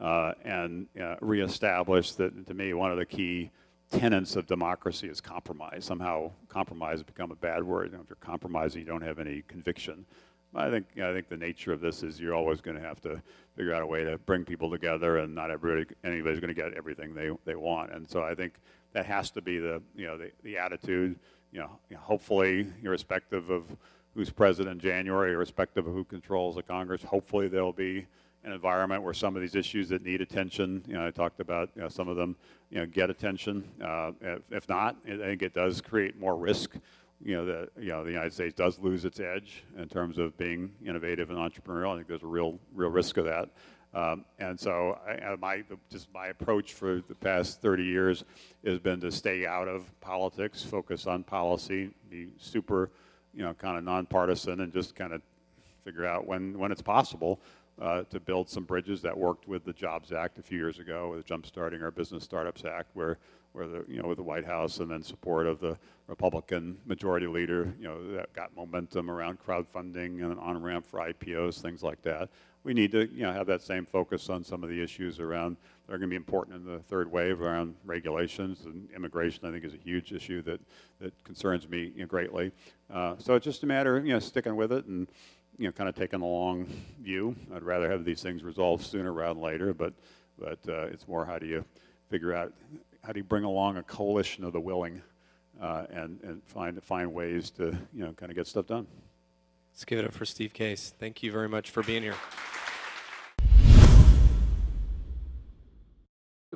uh, 0.00 0.32
and 0.44 0.86
uh, 1.00 1.16
reestablish 1.20 2.12
that. 2.12 2.46
To 2.46 2.54
me, 2.54 2.72
one 2.74 2.90
of 2.90 2.98
the 2.98 3.06
key 3.06 3.50
tenets 3.90 4.36
of 4.36 4.46
democracy 4.46 5.08
is 5.08 5.20
compromise. 5.20 5.84
Somehow, 5.84 6.32
compromise 6.48 6.94
has 6.94 7.02
become 7.02 7.30
a 7.30 7.36
bad 7.36 7.62
word. 7.62 7.90
You 7.90 7.96
know, 7.96 8.02
if 8.02 8.08
you're 8.08 8.16
compromising, 8.16 8.80
you 8.80 8.86
don't 8.86 9.02
have 9.02 9.18
any 9.18 9.42
conviction. 9.48 10.06
I 10.54 10.70
think 10.70 10.86
I 10.98 11.12
think 11.12 11.28
the 11.28 11.36
nature 11.36 11.72
of 11.72 11.80
this 11.80 12.02
is 12.02 12.20
you're 12.20 12.34
always 12.34 12.60
going 12.60 12.76
to 12.76 12.82
have 12.82 13.00
to 13.02 13.22
figure 13.56 13.74
out 13.74 13.82
a 13.82 13.86
way 13.86 14.04
to 14.04 14.18
bring 14.18 14.44
people 14.44 14.70
together, 14.70 15.18
and 15.18 15.34
not 15.34 15.50
everybody 15.50 15.86
anybody's 16.04 16.40
going 16.40 16.54
to 16.54 16.60
get 16.60 16.74
everything 16.74 17.14
they, 17.14 17.30
they 17.44 17.54
want. 17.54 17.92
And 17.92 18.08
so 18.08 18.22
I 18.22 18.34
think 18.34 18.54
that 18.92 19.06
has 19.06 19.30
to 19.32 19.40
be 19.40 19.58
the 19.58 19.82
you 19.96 20.06
know 20.06 20.18
the, 20.18 20.30
the 20.42 20.58
attitude. 20.58 21.18
You 21.52 21.60
know, 21.60 21.98
hopefully, 21.98 22.66
irrespective 22.82 23.50
of 23.50 23.64
who's 24.14 24.30
president 24.30 24.74
in 24.74 24.80
January, 24.80 25.32
irrespective 25.32 25.86
of 25.86 25.94
who 25.94 26.04
controls 26.04 26.56
the 26.56 26.62
Congress, 26.62 27.02
hopefully 27.02 27.48
there'll 27.48 27.72
be 27.72 28.06
an 28.44 28.52
environment 28.52 29.02
where 29.02 29.14
some 29.14 29.36
of 29.36 29.42
these 29.42 29.54
issues 29.54 29.88
that 29.88 30.02
need 30.02 30.20
attention, 30.20 30.82
you 30.86 30.94
know, 30.94 31.06
I 31.06 31.10
talked 31.10 31.40
about 31.40 31.70
you 31.76 31.82
know, 31.82 31.88
some 31.88 32.08
of 32.08 32.16
them, 32.16 32.36
you 32.70 32.78
know, 32.78 32.86
get 32.86 33.08
attention. 33.08 33.64
Uh, 33.82 34.12
if, 34.20 34.42
if 34.50 34.68
not, 34.68 34.96
I 35.06 35.16
think 35.16 35.42
it 35.42 35.54
does 35.54 35.80
create 35.80 36.18
more 36.18 36.36
risk 36.36 36.76
you 37.24 37.36
know, 37.36 37.44
the, 37.44 37.68
you 37.80 37.88
know, 37.88 38.04
the 38.04 38.10
United 38.10 38.32
States 38.32 38.54
does 38.54 38.78
lose 38.78 39.04
its 39.04 39.20
edge 39.20 39.64
in 39.76 39.88
terms 39.88 40.18
of 40.18 40.36
being 40.36 40.72
innovative 40.84 41.30
and 41.30 41.38
entrepreneurial. 41.38 41.92
I 41.92 41.96
think 41.96 42.08
there's 42.08 42.22
a 42.22 42.26
real, 42.26 42.58
real 42.74 42.90
risk 42.90 43.16
of 43.16 43.26
that. 43.26 43.48
Um, 43.94 44.24
and 44.38 44.58
so 44.58 44.98
I, 45.06 45.36
my, 45.36 45.62
just 45.90 46.08
my 46.14 46.28
approach 46.28 46.72
for 46.72 47.02
the 47.08 47.14
past 47.14 47.60
30 47.60 47.84
years 47.84 48.24
has 48.64 48.78
been 48.78 49.00
to 49.00 49.12
stay 49.12 49.46
out 49.46 49.68
of 49.68 49.88
politics, 50.00 50.62
focus 50.62 51.06
on 51.06 51.22
policy, 51.24 51.90
be 52.10 52.28
super, 52.38 52.90
you 53.34 53.42
know, 53.42 53.52
kind 53.54 53.76
of 53.76 53.84
nonpartisan 53.84 54.60
and 54.60 54.72
just 54.72 54.94
kind 54.94 55.12
of 55.12 55.20
figure 55.84 56.06
out 56.06 56.26
when, 56.26 56.58
when 56.58 56.72
it's 56.72 56.82
possible 56.82 57.40
uh, 57.80 58.02
to 58.04 58.18
build 58.18 58.48
some 58.48 58.64
bridges 58.64 59.02
that 59.02 59.16
worked 59.16 59.46
with 59.46 59.64
the 59.64 59.72
Jobs 59.72 60.12
Act 60.12 60.38
a 60.38 60.42
few 60.42 60.58
years 60.58 60.78
ago, 60.78 61.10
with 61.10 61.26
Jumpstarting 61.26 61.82
Our 61.82 61.90
Business 61.90 62.24
Startups 62.24 62.64
Act, 62.64 62.90
where 62.94 63.18
where 63.52 63.66
the 63.66 63.84
you 63.88 64.00
know 64.00 64.08
with 64.08 64.16
the 64.16 64.22
White 64.22 64.44
House 64.44 64.78
and 64.78 64.90
then 64.90 65.02
support 65.02 65.46
of 65.46 65.60
the 65.60 65.76
Republican 66.06 66.78
majority 66.86 67.26
leader, 67.26 67.72
you 67.78 67.86
know 67.86 68.12
that 68.14 68.32
got 68.32 68.54
momentum 68.56 69.10
around 69.10 69.38
crowdfunding 69.44 70.22
and 70.22 70.38
on 70.38 70.62
ramp 70.62 70.86
for 70.86 71.00
IPOs, 71.00 71.60
things 71.60 71.82
like 71.82 72.02
that. 72.02 72.28
We 72.64 72.74
need 72.74 72.92
to 72.92 73.08
you 73.12 73.22
know 73.22 73.32
have 73.32 73.46
that 73.46 73.62
same 73.62 73.86
focus 73.86 74.28
on 74.28 74.44
some 74.44 74.62
of 74.62 74.70
the 74.70 74.82
issues 74.82 75.20
around 75.20 75.56
that 75.86 75.94
are 75.94 75.98
going 75.98 76.08
to 76.08 76.12
be 76.12 76.16
important 76.16 76.56
in 76.56 76.64
the 76.64 76.78
third 76.80 77.10
wave 77.10 77.40
around 77.40 77.74
regulations 77.84 78.64
and 78.64 78.88
immigration. 78.94 79.46
I 79.46 79.50
think 79.50 79.64
is 79.64 79.74
a 79.74 79.78
huge 79.78 80.12
issue 80.12 80.42
that 80.42 80.60
that 81.00 81.24
concerns 81.24 81.68
me 81.68 81.92
you 81.94 82.02
know, 82.02 82.06
greatly. 82.06 82.52
Uh, 82.92 83.16
so 83.18 83.34
it's 83.34 83.44
just 83.44 83.62
a 83.62 83.66
matter 83.66 83.96
of 83.96 84.06
you 84.06 84.12
know 84.12 84.18
sticking 84.18 84.56
with 84.56 84.72
it 84.72 84.86
and 84.86 85.08
you 85.58 85.66
know 85.66 85.72
kind 85.72 85.88
of 85.88 85.94
taking 85.94 86.20
a 86.20 86.26
long 86.26 86.66
view. 87.00 87.36
I'd 87.54 87.62
rather 87.62 87.90
have 87.90 88.04
these 88.04 88.22
things 88.22 88.42
resolved 88.42 88.84
sooner 88.84 89.12
rather 89.12 89.34
than 89.34 89.42
later, 89.42 89.74
but 89.74 89.92
but 90.38 90.58
uh, 90.68 90.86
it's 90.86 91.06
more 91.06 91.24
how 91.26 91.38
do 91.38 91.46
you 91.46 91.64
figure 92.08 92.34
out 92.34 92.52
how 93.02 93.12
do 93.12 93.18
you 93.18 93.24
bring 93.24 93.44
along 93.44 93.76
a 93.76 93.82
coalition 93.82 94.44
of 94.44 94.52
the 94.52 94.60
willing 94.60 95.02
uh, 95.60 95.86
and, 95.90 96.20
and 96.22 96.42
find, 96.44 96.82
find 96.82 97.12
ways 97.12 97.50
to 97.50 97.76
you 97.92 98.04
know 98.04 98.12
kind 98.12 98.30
of 98.30 98.36
get 98.36 98.46
stuff 98.46 98.66
done. 98.66 98.86
Let's 99.72 99.84
give 99.84 99.98
it 99.98 100.04
up 100.04 100.12
for 100.12 100.24
Steve 100.24 100.52
Case. 100.52 100.92
Thank 100.98 101.22
you 101.22 101.32
very 101.32 101.48
much 101.48 101.70
for 101.70 101.82
being 101.82 102.02
here. 102.02 102.14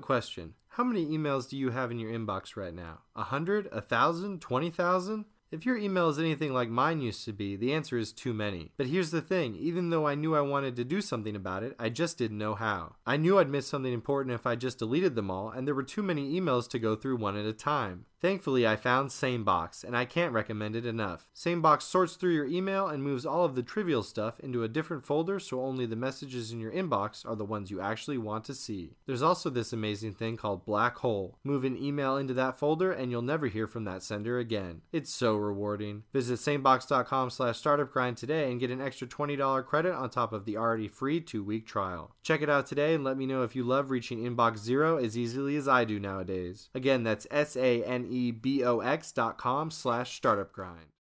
Question 0.01 0.55
How 0.69 0.85
many 0.85 1.07
emails 1.07 1.49
do 1.49 1.57
you 1.57 1.71
have 1.71 1.91
in 1.91 1.99
your 1.99 2.13
inbox 2.13 2.57
right 2.57 2.75
now? 2.75 3.01
A 3.17 3.25
hundred? 3.25 3.69
A 3.73 3.81
thousand? 3.81 4.41
Twenty 4.41 4.71
thousand? 4.71 5.25
If 5.53 5.65
your 5.65 5.77
email 5.77 6.09
is 6.09 6.19
anything 6.19 6.53
like 6.53 6.69
mine 6.69 7.01
used 7.01 7.25
to 7.25 7.33
be, 7.33 7.55
the 7.55 7.73
answer 7.73 7.97
is 7.97 8.13
too 8.13 8.35
many. 8.35 8.73
But 8.77 8.89
here's 8.89 9.13
the 9.13 9.21
thing 9.21 9.55
even 9.55 9.91
though 9.91 10.07
I 10.07 10.17
knew 10.17 10.35
I 10.35 10.41
wanted 10.41 10.75
to 10.77 10.85
do 10.85 11.01
something 11.01 11.37
about 11.37 11.63
it, 11.63 11.77
I 11.79 11.89
just 11.89 12.19
didn't 12.19 12.39
know 12.39 12.57
how. 12.57 12.97
I 13.07 13.17
knew 13.17 13.39
I'd 13.39 13.49
miss 13.49 13.69
something 13.69 13.93
important 13.93 14.35
if 14.35 14.45
I 14.45 14.57
just 14.57 14.81
deleted 14.81 15.15
them 15.15 15.31
all, 15.31 15.51
and 15.51 15.67
there 15.67 15.75
were 15.75 15.85
too 15.85 16.03
many 16.03 16.39
emails 16.39 16.69
to 16.71 16.81
go 16.81 16.97
through 16.97 17.19
one 17.19 17.37
at 17.37 17.47
a 17.47 17.53
time. 17.53 18.07
Thankfully, 18.27 18.67
I 18.67 18.75
found 18.75 19.11
SaneBox, 19.11 19.85
and 19.85 19.97
I 19.97 20.05
can't 20.05 20.33
recommend 20.33 20.75
it 20.75 20.85
enough. 20.85 21.29
SaneBox 21.33 21.83
sorts 21.83 22.17
through 22.17 22.35
your 22.35 22.49
email 22.49 22.89
and 22.89 23.01
moves 23.01 23.25
all 23.25 23.45
of 23.45 23.55
the 23.55 23.63
trivial 23.63 24.03
stuff 24.03 24.41
into 24.41 24.65
a 24.65 24.69
different 24.69 25.07
folder 25.07 25.39
so 25.39 25.63
only 25.63 25.87
the 25.87 25.95
messages 25.95 26.51
in 26.51 26.59
your 26.59 26.73
inbox 26.73 27.25
are 27.25 27.37
the 27.37 27.45
ones 27.45 27.71
you 27.71 27.81
actually 27.81 28.19
want 28.19 28.45
to 28.47 28.53
see. 28.53 28.97
There's 29.07 29.23
also 29.23 29.49
this 29.49 29.73
amazing 29.73 30.15
thing 30.15 30.37
called 30.37 30.67
Black 30.67 30.97
Hole. 30.97 31.39
Move 31.45 31.63
an 31.63 31.81
email 31.81 32.17
into 32.17 32.35
that 32.35 32.59
folder 32.59 32.91
and 32.91 33.13
you'll 33.13 33.23
never 33.23 33.47
hear 33.47 33.69
from 33.69 33.85
that 33.85 34.03
sender 34.03 34.41
again. 34.41 34.81
It's 34.91 35.15
so 35.15 35.37
rewarding. 35.37 36.03
Visit 36.13 36.41
sanebox.com 36.41 37.31
slash 37.31 37.63
startupgrind 37.63 38.17
today 38.17 38.51
and 38.51 38.59
get 38.59 38.73
an 38.73 38.81
extra 38.81 39.07
$20 39.07 39.65
credit 39.65 39.95
on 39.95 40.11
top 40.11 40.33
of 40.33 40.47
the 40.47 40.57
already 40.57 40.89
free 40.89 41.21
two-week 41.21 41.65
trial. 41.65 42.17
Check 42.25 42.43
it 42.43 42.51
out 42.51 42.67
today 42.67 42.93
and 42.93 43.05
let 43.05 43.17
me 43.17 43.25
know 43.25 43.45
if 43.45 43.55
you 43.55 43.63
love 43.63 43.93
reaching 43.93 44.25
inbox 44.25 44.59
zero 44.59 44.97
as 44.97 45.17
easily 45.17 45.55
as 45.55 45.69
I 45.69 45.85
do 45.85 46.01
nowadays. 46.01 46.71
Again, 46.75 47.05
that's 47.05 47.29
S-A-N-E-B-O-X 48.17 49.13
dot 49.13 49.37
com 49.39 49.71
slash 49.71 50.21
startupgrind. 50.21 50.89